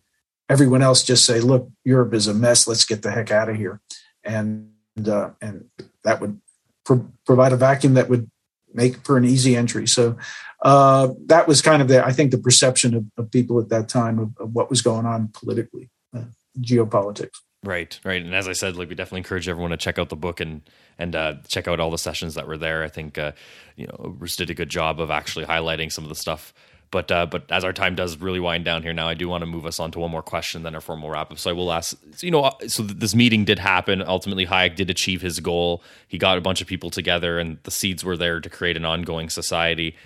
everyone 0.49 0.83
else 0.83 1.03
just 1.03 1.25
say, 1.25 1.41
"Look, 1.41 1.69
Europe 1.85 2.15
is 2.15 2.27
a 2.27 2.35
mess. 2.35 2.67
Let's 2.67 2.85
get 2.85 3.03
the 3.03 3.11
heck 3.11 3.31
out 3.31 3.49
of 3.49 3.57
here," 3.57 3.81
and 4.25 4.71
uh, 5.07 5.31
and 5.41 5.67
that 6.05 6.21
would 6.21 6.41
pro- 6.85 7.09
provide 7.27 7.53
a 7.53 7.57
vacuum 7.57 7.95
that 7.95 8.09
would 8.09 8.31
make 8.73 9.05
for 9.05 9.17
an 9.17 9.25
easy 9.25 9.57
entry. 9.57 9.87
So 9.87 10.17
uh, 10.63 11.09
that 11.27 11.47
was 11.47 11.63
kind 11.63 11.81
of 11.81 11.89
the, 11.89 12.05
I 12.05 12.13
think, 12.13 12.31
the 12.31 12.39
perception 12.39 12.95
of, 12.95 13.05
of 13.17 13.31
people 13.31 13.61
at 13.61 13.69
that 13.69 13.89
time 13.89 14.19
of, 14.19 14.31
of, 14.39 14.53
what 14.53 14.69
was 14.69 14.83
going 14.83 15.07
on 15.07 15.29
politically, 15.29 15.91
uh, 16.15 16.25
geopolitics. 16.61 17.37
Right, 17.63 17.99
right, 18.05 18.21
and 18.21 18.35
as 18.35 18.47
I 18.47 18.53
said, 18.53 18.77
like 18.77 18.91
we 18.91 18.95
definitely 18.95 19.21
encourage 19.21 19.49
everyone 19.49 19.71
to 19.71 19.79
check 19.79 19.99
out 19.99 20.11
the 20.11 20.17
book 20.17 20.41
and 20.41 20.61
and 20.99 21.17
uh, 21.17 21.37
check 21.49 21.67
out 21.67 21.81
all 21.81 21.91
the 21.91 21.99
sessions 21.99 22.35
that 22.35 22.47
were 22.47 22.59
there. 22.59 22.83
I 22.83 22.89
think 22.89 23.17
uh, 23.17 23.33
you 23.77 23.87
know 23.87 24.15
Bruce 24.19 24.37
did 24.37 24.51
a 24.51 24.55
good 24.55 24.69
job 24.69 25.01
of 25.01 25.11
actually 25.11 25.47
highlighting 25.47 25.91
some 25.91 26.05
of 26.05 26.11
the 26.11 26.15
stuff 26.15 26.53
but 26.95 27.11
uh, 27.11 27.27
but 27.27 27.51
as 27.51 27.65
our 27.65 27.73
time 27.73 27.97
does 27.97 28.19
really 28.19 28.39
wind 28.39 28.65
down 28.65 28.85
here 28.85 28.93
now, 28.93 29.09
I 29.09 29.15
do 29.15 29.29
want 29.29 29.43
to 29.43 29.47
move 29.47 29.67
us 29.67 29.81
on 29.81 29.91
to 29.91 29.99
one 29.99 30.13
more 30.13 30.23
question, 30.23 30.63
then 30.63 30.77
our 30.77 30.81
formal 30.81 31.11
wrap 31.11 31.33
up. 31.33 31.41
So 31.41 31.51
I 31.51 31.53
will 31.53 31.73
ask, 31.73 31.97
you 32.21 32.31
know, 32.31 32.45
uh, 32.45 32.69
so 32.69 32.85
this 32.85 33.17
meeting 33.17 33.45
did 33.45 33.59
happen. 33.59 34.01
Ultimately, 34.01 34.47
Hayek 34.47 34.77
did 34.77 34.91
achieve 34.91 35.21
his 35.21 35.41
goal. 35.41 35.83
He 36.07 36.19
got 36.19 36.39
a 36.39 36.41
bunch 36.41 36.61
of 36.61 36.69
people 36.69 36.91
together, 36.91 37.41
and 37.41 37.59
the 37.65 37.73
seeds 37.73 38.05
were 38.05 38.17
there 38.17 38.39
to 38.39 38.49
create 38.49 38.77
an 38.77 38.85
ongoing 38.85 39.29
society. 39.29 39.97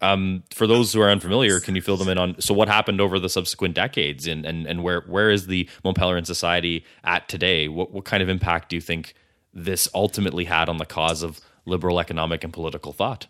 Um, 0.00 0.44
for 0.54 0.68
those 0.68 0.92
who 0.92 1.00
are 1.00 1.10
unfamiliar, 1.10 1.58
can 1.58 1.74
you 1.74 1.82
fill 1.82 1.96
them 1.96 2.08
in 2.08 2.16
on 2.16 2.40
so 2.40 2.54
what 2.54 2.68
happened 2.68 3.00
over 3.00 3.18
the 3.18 3.28
subsequent 3.28 3.74
decades, 3.74 4.28
and 4.28 4.46
and 4.46 4.68
and 4.68 4.84
where 4.84 5.00
where 5.00 5.32
is 5.32 5.48
the 5.48 5.68
Mont 5.82 5.96
Pelerin 5.96 6.26
Society 6.26 6.84
at 7.02 7.28
today? 7.28 7.66
What 7.66 7.90
what 7.90 8.04
kind 8.04 8.22
of 8.22 8.28
impact 8.28 8.68
do 8.68 8.76
you 8.76 8.80
think 8.80 9.14
this 9.52 9.88
ultimately 9.96 10.44
had 10.44 10.68
on 10.68 10.76
the 10.76 10.86
cause 10.86 11.24
of 11.24 11.40
liberal 11.64 11.98
economic 11.98 12.44
and 12.44 12.52
political 12.52 12.92
thought? 12.92 13.26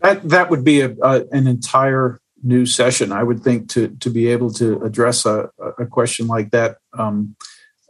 That 0.00 0.28
that 0.28 0.50
would 0.50 0.64
be 0.64 0.80
a, 0.80 0.94
a, 1.02 1.24
an 1.30 1.46
entire 1.46 2.20
new 2.42 2.66
session, 2.66 3.12
I 3.12 3.22
would 3.22 3.42
think, 3.42 3.68
to 3.70 3.88
to 3.88 4.10
be 4.10 4.28
able 4.28 4.52
to 4.54 4.82
address 4.82 5.26
a, 5.26 5.50
a 5.78 5.86
question 5.86 6.26
like 6.26 6.50
that 6.50 6.78
um, 6.92 7.36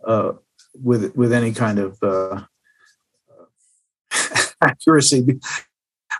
uh, 0.06 0.32
with 0.74 1.14
with 1.16 1.32
any 1.32 1.52
kind 1.52 1.78
of 1.78 1.98
uh, 2.02 2.42
accuracy. 4.60 5.40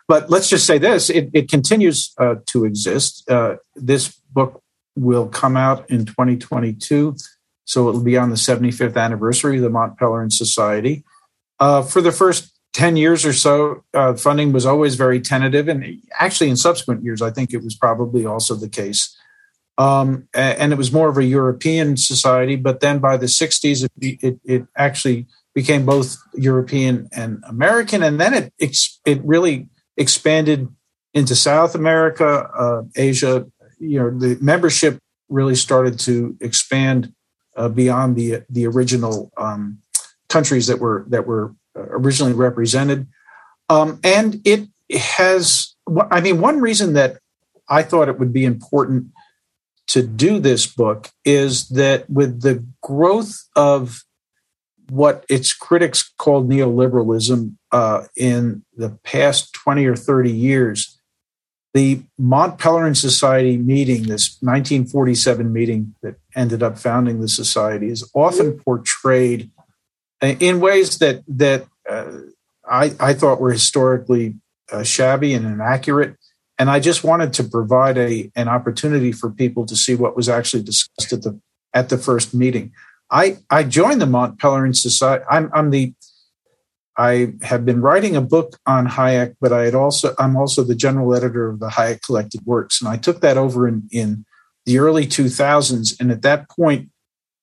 But 0.07 0.31
let's 0.31 0.49
just 0.49 0.67
say 0.67 0.79
this: 0.79 1.11
it, 1.11 1.31
it 1.33 1.49
continues 1.49 2.13
uh, 2.19 2.37
to 2.47 2.65
exist. 2.65 3.29
Uh, 3.29 3.57
this 3.75 4.21
book 4.33 4.63
will 4.97 5.29
come 5.29 5.57
out 5.57 5.89
in 5.91 6.05
2022, 6.05 7.17
so 7.65 7.89
it 7.89 7.93
will 7.93 8.03
be 8.03 8.17
on 8.17 8.31
the 8.31 8.37
75th 8.37 8.97
anniversary 8.97 9.57
of 9.57 9.63
the 9.63 9.71
Mont 9.71 9.99
Pelerin 9.99 10.33
Society. 10.33 11.05
Uh, 11.59 11.83
for 11.83 12.01
the 12.01 12.13
first 12.13 12.60
10 12.73 12.97
years 12.97 13.25
or 13.25 13.33
so, 13.33 13.85
uh, 13.95 14.15
funding 14.15 14.53
was 14.53 14.65
always 14.65 14.95
very 14.95 15.21
tentative. 15.21 15.69
And 15.69 16.01
actually, 16.19 16.51
in 16.51 16.57
subsequent 16.57 17.05
years, 17.05 17.21
I 17.21 17.31
think 17.31 17.53
it 17.53 17.63
was 17.63 17.75
probably 17.75 18.25
also 18.25 18.55
the 18.55 18.69
case. 18.69 19.17
Um, 19.79 20.29
and 20.35 20.73
it 20.73 20.77
was 20.77 20.93
more 20.93 21.09
of 21.09 21.17
a 21.17 21.25
European 21.25 21.97
society. 21.97 22.57
But 22.57 22.81
then 22.81 22.99
by 22.99 23.17
the 23.17 23.27
60s, 23.27 23.89
it, 24.01 24.19
it, 24.23 24.41
it 24.45 24.67
actually 24.77 25.27
became 25.55 25.85
both 25.85 26.17
European 26.35 27.09
and 27.13 27.43
American. 27.49 28.03
And 28.03 28.21
then 28.21 28.53
it, 28.59 28.77
it 29.05 29.25
really 29.25 29.69
expanded 29.97 30.69
into 31.15 31.35
South 31.35 31.75
America, 31.75 32.49
uh, 32.57 32.83
Asia. 32.95 33.47
You 33.79 34.01
know, 34.01 34.11
the 34.19 34.39
membership 34.41 34.99
really 35.29 35.55
started 35.55 35.99
to 36.01 36.37
expand 36.41 37.13
uh, 37.57 37.69
beyond 37.69 38.17
the 38.17 38.43
the 38.49 38.67
original 38.67 39.31
um, 39.37 39.79
countries 40.29 40.67
that 40.69 40.79
were 40.79 41.05
that 41.09 41.27
were 41.27 41.55
originally 41.91 42.33
represented. 42.33 43.07
Um, 43.69 44.01
and 44.03 44.41
it 44.45 44.69
has, 44.99 45.75
I 46.11 46.21
mean, 46.21 46.41
one 46.41 46.61
reason 46.61 46.95
that 46.95 47.19
I 47.69 47.83
thought 47.83 48.09
it 48.09 48.19
would 48.19 48.33
be 48.33 48.45
important 48.45 49.07
to 49.89 50.03
do 50.03 50.39
this 50.39 50.67
book 50.67 51.11
is 51.25 51.69
that 51.69 52.09
with 52.11 52.43
the 52.43 52.65
growth 52.83 53.49
of 53.57 54.05
what 54.89 55.25
its 55.29 55.53
critics 55.53 56.13
called 56.19 56.49
neoliberalism 56.49 57.55
uh, 57.71 58.05
in 58.17 58.65
the 58.77 58.91
past 59.05 59.53
20 59.55 59.87
or 59.87 59.97
30 59.97 60.33
years, 60.33 61.01
the 61.75 62.03
Mont 62.19 62.59
Pelerin 62.59 62.97
Society 62.97 63.57
meeting, 63.57 64.03
this 64.03 64.37
1947 64.41 65.53
meeting 65.53 65.95
that 66.03 66.17
ended 66.35 66.63
up 66.63 66.79
founding 66.79 67.21
the 67.21 67.29
society, 67.29 67.89
is 67.89 68.11
often 68.15 68.59
portrayed 68.59 69.51
in 70.21 70.61
ways 70.61 70.99
that 70.99 71.23
that 71.29 71.67
I, 72.69 72.95
I 73.01 73.15
thought 73.15 73.41
were 73.41 73.53
historically 73.53 74.37
uh, 74.71 74.83
shabby 74.83 75.35
and 75.35 75.47
inaccurate. 75.47 76.17
And 76.59 76.71
I 76.71 76.79
just 76.79 77.05
wanted 77.05 77.33
to 77.35 77.45
provide 77.45 77.97
a 77.97 78.31
an 78.37 78.49
opportunity 78.49 79.13
for 79.13 79.31
people 79.31 79.65
to 79.67 79.77
see 79.77 79.95
what 79.95 80.15
was 80.17 80.29
actually 80.29 80.63
discussed 80.63 81.13
at 81.13 81.23
the 81.23 81.41
at 81.73 81.89
the 81.89 81.99
first 81.99 82.35
meeting. 82.35 82.73
I 83.11 83.39
I 83.49 83.63
joined 83.65 84.01
the 84.01 84.07
Mont 84.07 84.39
Pelerin 84.39 84.77
Society. 84.77 85.25
I'm 85.31 85.51
I'm 85.55 85.71
the 85.71 85.95
I 86.99 87.33
have 87.41 87.65
been 87.65 87.81
writing 87.81 88.15
a 88.15 88.21
book 88.21 88.59
on 88.67 88.87
Hayek, 88.87 89.37
but 89.41 89.55
I 89.55 89.65
had 89.65 89.75
also 89.75 90.15
I'm 90.19 90.37
also 90.37 90.63
the 90.63 90.75
general 90.75 91.15
editor 91.15 91.49
of 91.49 91.61
the 91.61 91.69
Hayek 91.69 92.03
Collected 92.03 92.43
Works, 92.45 92.81
and 92.81 92.91
I 92.91 92.99
took 92.99 93.23
that 93.23 93.39
over 93.39 93.67
in 93.67 93.89
in 93.91 94.27
the 94.67 94.79
early 94.79 95.07
2000s. 95.07 95.99
And 95.99 96.13
at 96.13 96.23
that 96.23 96.51
point, 96.51 96.91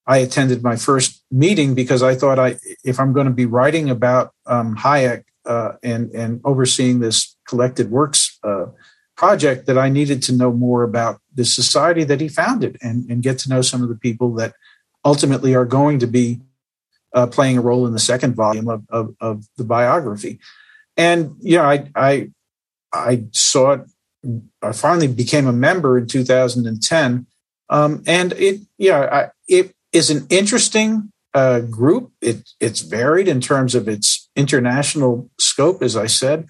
I 0.08 0.20
attended 0.20 0.64
my 0.64 0.78
first 0.78 1.22
meeting 1.30 1.76
because 1.76 2.02
I 2.02 2.16
thought 2.16 2.40
I 2.40 2.58
if 2.84 3.00
I'm 3.00 3.12
going 3.14 3.28
to 3.28 3.34
be 3.34 3.46
writing 3.46 3.90
about 3.90 4.32
um, 4.46 4.76
Hayek 4.78 5.26
uh, 5.46 5.74
and 5.84 6.10
and 6.12 6.42
overseeing 6.46 7.00
this 7.00 7.36
collected 7.48 7.92
works 7.92 8.40
uh, 8.44 8.68
project, 9.18 9.66
that 9.68 9.78
I 9.78 9.90
needed 9.90 10.24
to 10.24 10.34
know 10.34 10.52
more 10.54 10.84
about 10.84 11.20
the 11.34 11.44
society 11.44 12.06
that 12.06 12.22
he 12.22 12.30
founded 12.30 12.78
and 12.82 13.10
and 13.10 13.22
get 13.22 13.38
to 13.40 13.50
know 13.50 13.62
some 13.62 13.84
of 13.84 13.90
the 13.90 13.96
people 13.96 14.34
that 14.36 14.54
ultimately 15.04 15.54
are 15.54 15.66
going 15.66 16.00
to 16.00 16.08
be 16.08 16.40
uh, 17.14 17.28
playing 17.28 17.58
a 17.58 17.62
role 17.62 17.86
in 17.86 17.94
the 17.94 18.00
second 18.00 18.36
volume 18.36 18.68
of, 18.68 18.84
of, 18.90 19.16
of 19.20 19.46
the 19.58 19.64
biography. 19.64 20.40
And 20.96 21.36
know, 21.58 21.64
I 21.64 21.90
I 21.96 22.30
I 22.94 23.24
saw 23.34 23.74
it. 23.74 23.82
I 24.62 24.72
finally 24.72 25.08
became 25.08 25.48
a 25.48 25.54
member 25.54 25.98
in 25.98 26.08
2010, 26.08 27.28
um, 27.70 28.04
and 28.08 28.34
it 28.34 28.62
yeah, 28.78 29.00
I, 29.00 29.30
it 29.48 29.74
is 29.98 30.10
an 30.10 30.26
interesting 30.30 31.12
uh, 31.34 31.60
group. 31.62 32.12
It 32.22 32.50
it's 32.60 32.82
varied 32.82 33.28
in 33.28 33.42
terms 33.42 33.76
of 33.76 33.88
its 33.88 34.30
international 34.36 35.30
scope, 35.40 35.82
as 35.82 35.96
I 35.98 36.08
said. 36.08 36.48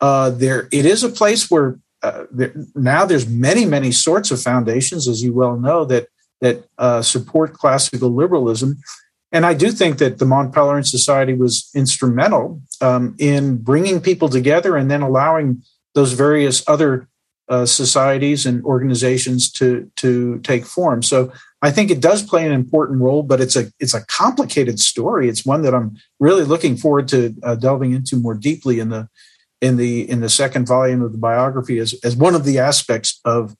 Uh, 0.00 0.30
there, 0.30 0.68
it 0.72 0.86
is 0.86 1.02
a 1.02 1.08
place 1.08 1.50
where 1.50 1.78
uh, 2.02 2.24
there, 2.30 2.52
now 2.74 3.04
there's 3.04 3.28
many 3.28 3.64
many 3.64 3.92
sorts 3.92 4.30
of 4.30 4.40
foundations, 4.40 5.08
as 5.08 5.22
you 5.22 5.32
well 5.34 5.56
know, 5.56 5.84
that 5.86 6.08
that 6.40 6.64
uh, 6.78 7.02
support 7.02 7.54
classical 7.54 8.10
liberalism 8.10 8.76
and 9.32 9.46
I 9.46 9.54
do 9.54 9.70
think 9.70 9.96
that 9.98 10.18
the 10.18 10.26
Mont 10.26 10.54
Pelerin 10.54 10.86
Society 10.86 11.32
was 11.32 11.70
instrumental 11.74 12.60
um, 12.82 13.16
in 13.18 13.56
bringing 13.56 14.00
people 14.00 14.28
together 14.28 14.76
and 14.76 14.90
then 14.90 15.00
allowing 15.00 15.62
those 15.94 16.12
various 16.12 16.62
other 16.68 17.08
uh, 17.48 17.64
societies 17.64 18.44
and 18.46 18.62
organizations 18.64 19.50
to 19.52 19.90
to 19.96 20.38
take 20.40 20.66
form. 20.66 21.02
So 21.02 21.32
I 21.62 21.70
think 21.70 21.90
it 21.92 22.00
does 22.00 22.24
play 22.24 22.44
an 22.44 22.52
important 22.52 23.00
role, 23.00 23.22
but 23.22 23.40
it's 23.40 23.54
a 23.54 23.72
it's 23.78 23.94
a 23.94 24.04
complicated 24.06 24.80
story. 24.80 25.28
It's 25.28 25.46
one 25.46 25.62
that 25.62 25.74
I'm 25.74 25.96
really 26.18 26.44
looking 26.44 26.76
forward 26.76 27.06
to 27.08 27.34
uh, 27.44 27.54
delving 27.54 27.92
into 27.92 28.16
more 28.16 28.34
deeply 28.34 28.80
in 28.80 28.88
the 28.88 29.08
in 29.60 29.76
the 29.76 30.08
in 30.10 30.20
the 30.20 30.28
second 30.28 30.66
volume 30.66 31.02
of 31.02 31.12
the 31.12 31.18
biography 31.18 31.78
as 31.78 31.94
as 32.02 32.16
one 32.16 32.34
of 32.34 32.44
the 32.44 32.58
aspects 32.58 33.20
of 33.24 33.56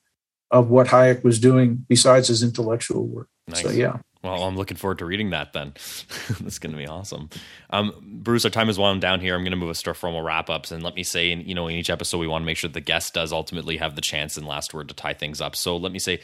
of 0.51 0.69
what 0.69 0.87
Hayek 0.87 1.23
was 1.23 1.39
doing 1.39 1.85
besides 1.87 2.27
his 2.27 2.43
intellectual 2.43 3.07
work. 3.07 3.29
Nice. 3.47 3.61
So 3.61 3.69
yeah. 3.71 3.97
Well, 4.21 4.43
I'm 4.43 4.55
looking 4.55 4.77
forward 4.77 4.99
to 4.99 5.05
reading 5.05 5.31
that 5.31 5.51
then. 5.51 5.73
That's 6.39 6.57
going 6.57 6.71
to 6.71 6.77
be 6.77 6.87
awesome. 6.87 7.29
Um, 7.71 7.93
Bruce, 8.01 8.45
our 8.45 8.51
time 8.51 8.69
is 8.69 8.79
wound 8.79 9.01
down 9.01 9.19
here. 9.19 9.35
I'm 9.35 9.41
going 9.41 9.51
to 9.51 9.57
move 9.57 9.69
us 9.69 9.81
to 9.81 9.89
our 9.89 9.93
formal 9.93 10.21
wrap 10.21 10.49
ups. 10.49 10.71
And 10.71 10.81
let 10.81 10.95
me 10.95 11.03
say, 11.03 11.31
in, 11.31 11.41
you 11.41 11.53
know, 11.53 11.67
in 11.67 11.75
each 11.75 11.89
episode, 11.89 12.19
we 12.19 12.27
want 12.27 12.43
to 12.43 12.45
make 12.45 12.55
sure 12.55 12.69
the 12.69 12.79
guest 12.79 13.13
does 13.13 13.33
ultimately 13.33 13.75
have 13.77 13.95
the 13.95 14.01
chance 14.01 14.37
and 14.37 14.47
last 14.47 14.73
word 14.73 14.87
to 14.87 14.95
tie 14.95 15.13
things 15.13 15.41
up. 15.41 15.57
So 15.57 15.75
let 15.75 15.91
me 15.91 15.99
say, 15.99 16.21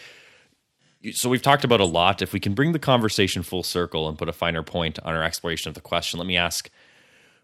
so 1.14 1.30
we've 1.30 1.42
talked 1.42 1.64
about 1.64 1.80
a 1.80 1.86
lot. 1.86 2.22
If 2.22 2.34
we 2.34 2.40
can 2.40 2.54
bring 2.54 2.72
the 2.72 2.80
conversation 2.80 3.44
full 3.44 3.64
circle 3.64 4.10
and 4.10 4.18
put 4.18 4.30
a 4.30 4.34
finer 4.34 4.64
point 4.64 5.00
on 5.00 5.16
our 5.16 5.24
exploration 5.24 5.70
of 5.70 5.76
the 5.76 5.82
question, 5.82 6.20
let 6.20 6.28
me 6.28 6.38
ask 6.38 6.70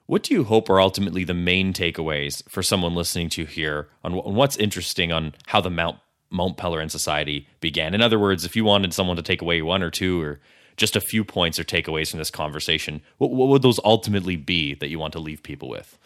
what 0.07 0.21
do 0.21 0.35
you 0.35 0.43
hope 0.43 0.69
are 0.69 0.79
ultimately 0.79 1.23
the 1.23 1.33
main 1.33 1.73
takeaways 1.73 2.47
for 2.47 2.61
someone 2.61 2.93
listening 2.93 3.29
to 3.29 3.45
here 3.45 3.87
on, 4.03 4.13
what's 4.13 4.55
interesting 4.57 5.11
on 5.11 5.33
how 5.47 5.59
the 5.59 5.69
Mount 5.69 5.97
Mont 6.29 6.57
Pelerin 6.57 6.91
Society 6.91 7.47
began. 7.59 7.93
In 7.93 8.01
other 8.01 8.19
words, 8.19 8.45
if 8.45 8.55
you 8.55 8.65
wanted 8.65 8.93
someone 8.93 9.15
to 9.15 9.23
take 9.23 9.41
away 9.41 9.61
one 9.61 9.81
or 9.81 9.89
two 9.89 10.21
or 10.21 10.39
just 10.77 10.95
a 10.95 11.01
few 11.01 11.23
points 11.23 11.57
or 11.57 11.63
takeaways 11.63 12.11
from 12.11 12.19
this 12.19 12.29
conversation, 12.29 13.01
what, 13.17 13.31
what 13.31 13.47
would 13.47 13.61
those 13.61 13.79
ultimately 13.83 14.35
be 14.35 14.75
that 14.75 14.89
you 14.89 14.99
want 14.99 15.13
to 15.13 15.19
leave 15.19 15.41
people 15.41 15.69
with? 15.69 15.97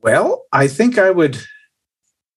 Well, 0.00 0.44
I 0.52 0.68
think 0.68 0.96
I 0.96 1.10
would 1.10 1.38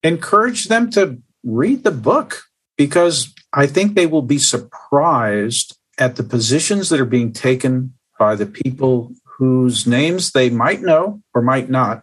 encourage 0.02 0.68
them 0.68 0.90
to 0.90 1.22
read 1.44 1.84
the 1.84 1.90
book 1.90 2.47
because 2.78 3.34
I 3.52 3.66
think 3.66 3.94
they 3.94 4.06
will 4.06 4.22
be 4.22 4.38
surprised 4.38 5.76
at 5.98 6.16
the 6.16 6.22
positions 6.22 6.88
that 6.88 7.00
are 7.00 7.04
being 7.04 7.32
taken 7.32 7.92
by 8.18 8.36
the 8.36 8.46
people 8.46 9.12
whose 9.24 9.86
names 9.86 10.32
they 10.32 10.48
might 10.48 10.80
know 10.80 11.20
or 11.34 11.42
might 11.42 11.68
not 11.68 12.02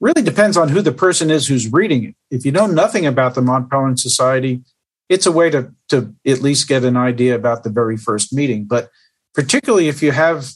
really 0.00 0.22
depends 0.22 0.56
on 0.56 0.68
who 0.68 0.80
the 0.80 0.92
person 0.92 1.30
is 1.30 1.46
who's 1.46 1.72
reading 1.72 2.04
it. 2.04 2.14
If 2.30 2.44
you 2.44 2.52
know 2.52 2.66
nothing 2.66 3.06
about 3.06 3.34
the 3.34 3.42
Mont 3.42 3.68
Pelerin 3.68 3.98
Society, 3.98 4.62
it's 5.08 5.26
a 5.26 5.32
way 5.32 5.50
to, 5.50 5.72
to 5.88 6.14
at 6.26 6.40
least 6.40 6.68
get 6.68 6.84
an 6.84 6.96
idea 6.96 7.34
about 7.34 7.64
the 7.64 7.70
very 7.70 7.96
first 7.96 8.32
meeting. 8.32 8.64
But 8.64 8.90
particularly 9.34 9.88
if 9.88 10.02
you 10.02 10.12
have 10.12 10.50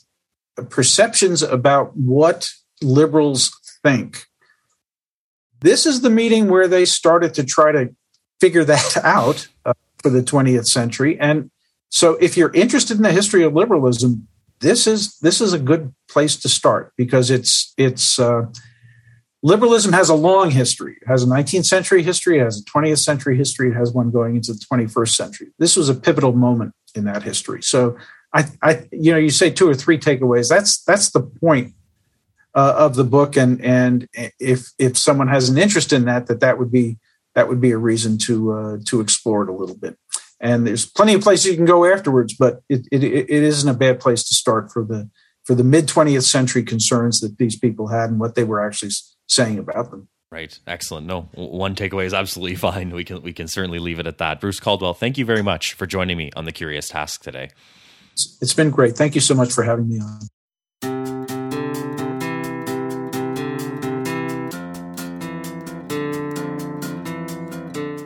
perceptions 0.70 1.43
about 1.43 1.97
what 1.97 2.51
liberals 2.82 3.51
think, 3.82 4.26
this 5.61 5.86
is 5.86 6.01
the 6.01 6.11
meeting 6.11 6.49
where 6.49 6.68
they 6.68 6.84
started 6.84 7.34
to 7.34 7.45
try 7.45 7.72
to 7.72 7.95
figure 8.43 8.64
that 8.64 8.97
out 9.05 9.47
uh, 9.64 9.72
for 10.03 10.11
the 10.11 10.22
20th 10.22 10.66
century. 10.66 11.18
And 11.20 11.51
so 11.90 12.14
if 12.20 12.36
you're 12.36 12.53
interested 12.53 12.97
in 12.97 13.05
the 13.05 13.12
history 13.12 13.45
of 13.45 13.55
liberalism, 13.55 14.26
this 14.61 14.86
is 14.86 15.18
this 15.18 15.40
is 15.40 15.53
a 15.53 15.59
good 15.59 15.93
place 16.09 16.36
to 16.36 16.49
start 16.49 16.93
because 16.97 17.30
it's 17.30 17.74
it's 17.76 18.18
uh, 18.18 18.43
liberalism 19.43 19.93
has 19.93 20.09
a 20.09 20.14
long 20.14 20.51
history. 20.51 20.97
It 21.03 21.09
has 21.09 21.24
a 21.24 21.26
19th 21.26 21.66
century 21.66 22.03
history, 22.03 22.38
it 22.38 22.45
has 22.45 22.61
a 22.61 22.64
20th 22.64 22.99
century 22.99 23.36
history, 23.36 23.70
it 23.70 23.74
has 23.74 23.93
one 23.93 24.11
going 24.11 24.36
into 24.36 24.53
the 24.53 24.64
21st 24.72 25.14
century. 25.16 25.49
This 25.59 25.76
was 25.76 25.88
a 25.88 25.95
pivotal 25.95 26.32
moment 26.32 26.72
in 26.95 27.05
that 27.05 27.22
history. 27.24 27.62
So 27.62 27.97
I, 28.32 28.45
I 28.62 28.86
you 28.93 29.12
know, 29.12 29.18
you 29.18 29.30
say 29.30 29.51
two 29.51 29.68
or 29.68 29.74
three 29.74 29.99
takeaways. 29.99 30.49
That's 30.49 30.82
that's 30.84 31.11
the 31.11 31.22
point 31.22 31.74
uh, 32.55 32.74
of 32.76 32.95
the 32.95 33.05
book, 33.05 33.36
and 33.36 33.61
and 33.61 34.09
if 34.38 34.70
if 34.78 34.97
someone 34.97 35.28
has 35.28 35.49
an 35.49 35.59
interest 35.59 35.93
in 35.93 36.05
that, 36.07 36.26
that 36.26 36.40
that 36.40 36.59
would 36.59 36.72
be 36.72 36.99
that 37.35 37.49
would 37.49 37.61
be 37.61 37.70
a 37.70 37.78
reason 37.78 38.18
to 38.18 38.53
uh, 38.53 38.76
to 38.87 39.01
explore 39.01 39.43
it 39.43 39.49
a 39.49 39.55
little 39.55 39.76
bit. 39.76 39.97
And 40.41 40.66
there's 40.66 40.85
plenty 40.85 41.14
of 41.14 41.22
places 41.22 41.47
you 41.47 41.57
can 41.57 41.64
go 41.64 41.85
afterwards, 41.85 42.35
but 42.35 42.62
it, 42.68 42.87
it, 42.91 43.05
it 43.05 43.30
isn't 43.30 43.68
a 43.68 43.78
bad 43.78 44.01
place 44.01 44.24
to 44.24 44.35
start 44.35 44.72
for 44.72 44.85
the 44.85 45.09
for 45.45 45.55
the 45.55 45.64
mid 45.64 45.87
20th 45.87 46.24
century 46.24 46.62
concerns 46.62 47.20
that 47.20 47.39
these 47.39 47.59
people 47.59 47.89
had 47.89 48.11
and 48.11 48.20
what 48.20 48.35
they 48.35 48.45
were 48.45 48.64
actually 48.64 48.91
saying 49.28 49.59
about 49.59 49.91
them. 49.91 50.09
Right. 50.30 50.59
Excellent. 50.66 51.07
No, 51.07 51.28
one 51.35 51.74
takeaway 51.74 52.07
is 52.07 52.14
absolutely 52.14 52.57
fine. 52.70 52.91
We 52.91 53.05
can 53.05 53.22
we 53.22 53.33
can 53.33 53.49
certainly 53.49 53.78
leave 53.78 54.01
it 54.01 54.07
at 54.07 54.18
that. 54.18 54.41
Bruce 54.41 54.61
Caldwell, 54.61 54.95
thank 54.95 55.18
you 55.18 55.24
very 55.24 55.43
much 55.43 55.74
for 55.74 55.87
joining 55.87 56.16
me 56.16 56.30
on 56.35 56.45
the 56.45 56.53
Curious 56.53 56.89
Task 56.89 57.22
today. 57.22 57.51
It's 58.14 58.55
been 58.55 58.70
great. 58.70 58.97
Thank 58.97 59.14
you 59.14 59.20
so 59.20 59.35
much 59.35 59.53
for 59.53 59.62
having 59.62 59.89
me 59.89 60.01
on. 60.01 60.20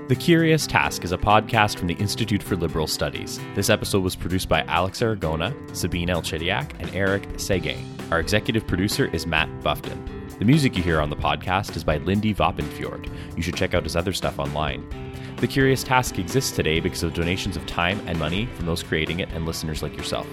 The 0.08 0.14
Curious 0.14 0.68
Task 0.68 1.02
is 1.02 1.10
a 1.10 1.18
podcast 1.18 1.76
from 1.78 1.88
the 1.88 1.94
Institute 1.94 2.40
for 2.40 2.54
Liberal 2.54 2.86
Studies. 2.86 3.40
This 3.56 3.68
episode 3.68 4.04
was 4.04 4.14
produced 4.14 4.48
by 4.48 4.62
Alex 4.68 5.00
Aragona, 5.00 5.52
Sabine 5.74 6.10
Elchidiak, 6.10 6.74
and 6.78 6.88
Eric 6.94 7.28
Seguin. 7.40 7.84
Our 8.12 8.20
executive 8.20 8.68
producer 8.68 9.06
is 9.06 9.26
Matt 9.26 9.48
Buffton. 9.64 10.28
The 10.38 10.44
music 10.44 10.76
you 10.76 10.82
hear 10.84 11.00
on 11.00 11.10
the 11.10 11.16
podcast 11.16 11.74
is 11.74 11.82
by 11.82 11.96
Lindy 11.96 12.32
Voppenfjord. 12.32 13.10
You 13.36 13.42
should 13.42 13.56
check 13.56 13.74
out 13.74 13.82
his 13.82 13.96
other 13.96 14.12
stuff 14.12 14.38
online. 14.38 14.88
The 15.38 15.48
Curious 15.48 15.82
Task 15.82 16.20
exists 16.20 16.52
today 16.52 16.78
because 16.78 17.02
of 17.02 17.12
donations 17.12 17.56
of 17.56 17.66
time 17.66 18.00
and 18.06 18.16
money 18.16 18.46
from 18.54 18.66
those 18.66 18.84
creating 18.84 19.18
it 19.18 19.30
and 19.32 19.44
listeners 19.44 19.82
like 19.82 19.96
yourself. 19.96 20.28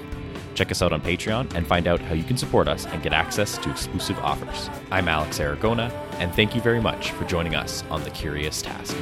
Check 0.54 0.70
us 0.70 0.84
out 0.84 0.94
on 0.94 1.02
Patreon 1.02 1.52
and 1.56 1.66
find 1.66 1.88
out 1.88 2.00
how 2.00 2.14
you 2.14 2.24
can 2.24 2.38
support 2.38 2.68
us 2.68 2.86
and 2.86 3.02
get 3.02 3.12
access 3.12 3.58
to 3.58 3.72
exclusive 3.72 4.20
offers. 4.20 4.70
I'm 4.92 5.08
Alex 5.08 5.40
Aragona, 5.40 5.92
and 6.20 6.32
thank 6.36 6.54
you 6.54 6.62
very 6.62 6.80
much 6.80 7.10
for 7.10 7.26
joining 7.26 7.56
us 7.56 7.84
on 7.90 8.04
The 8.04 8.12
Curious 8.12 8.62
Task. 8.62 8.96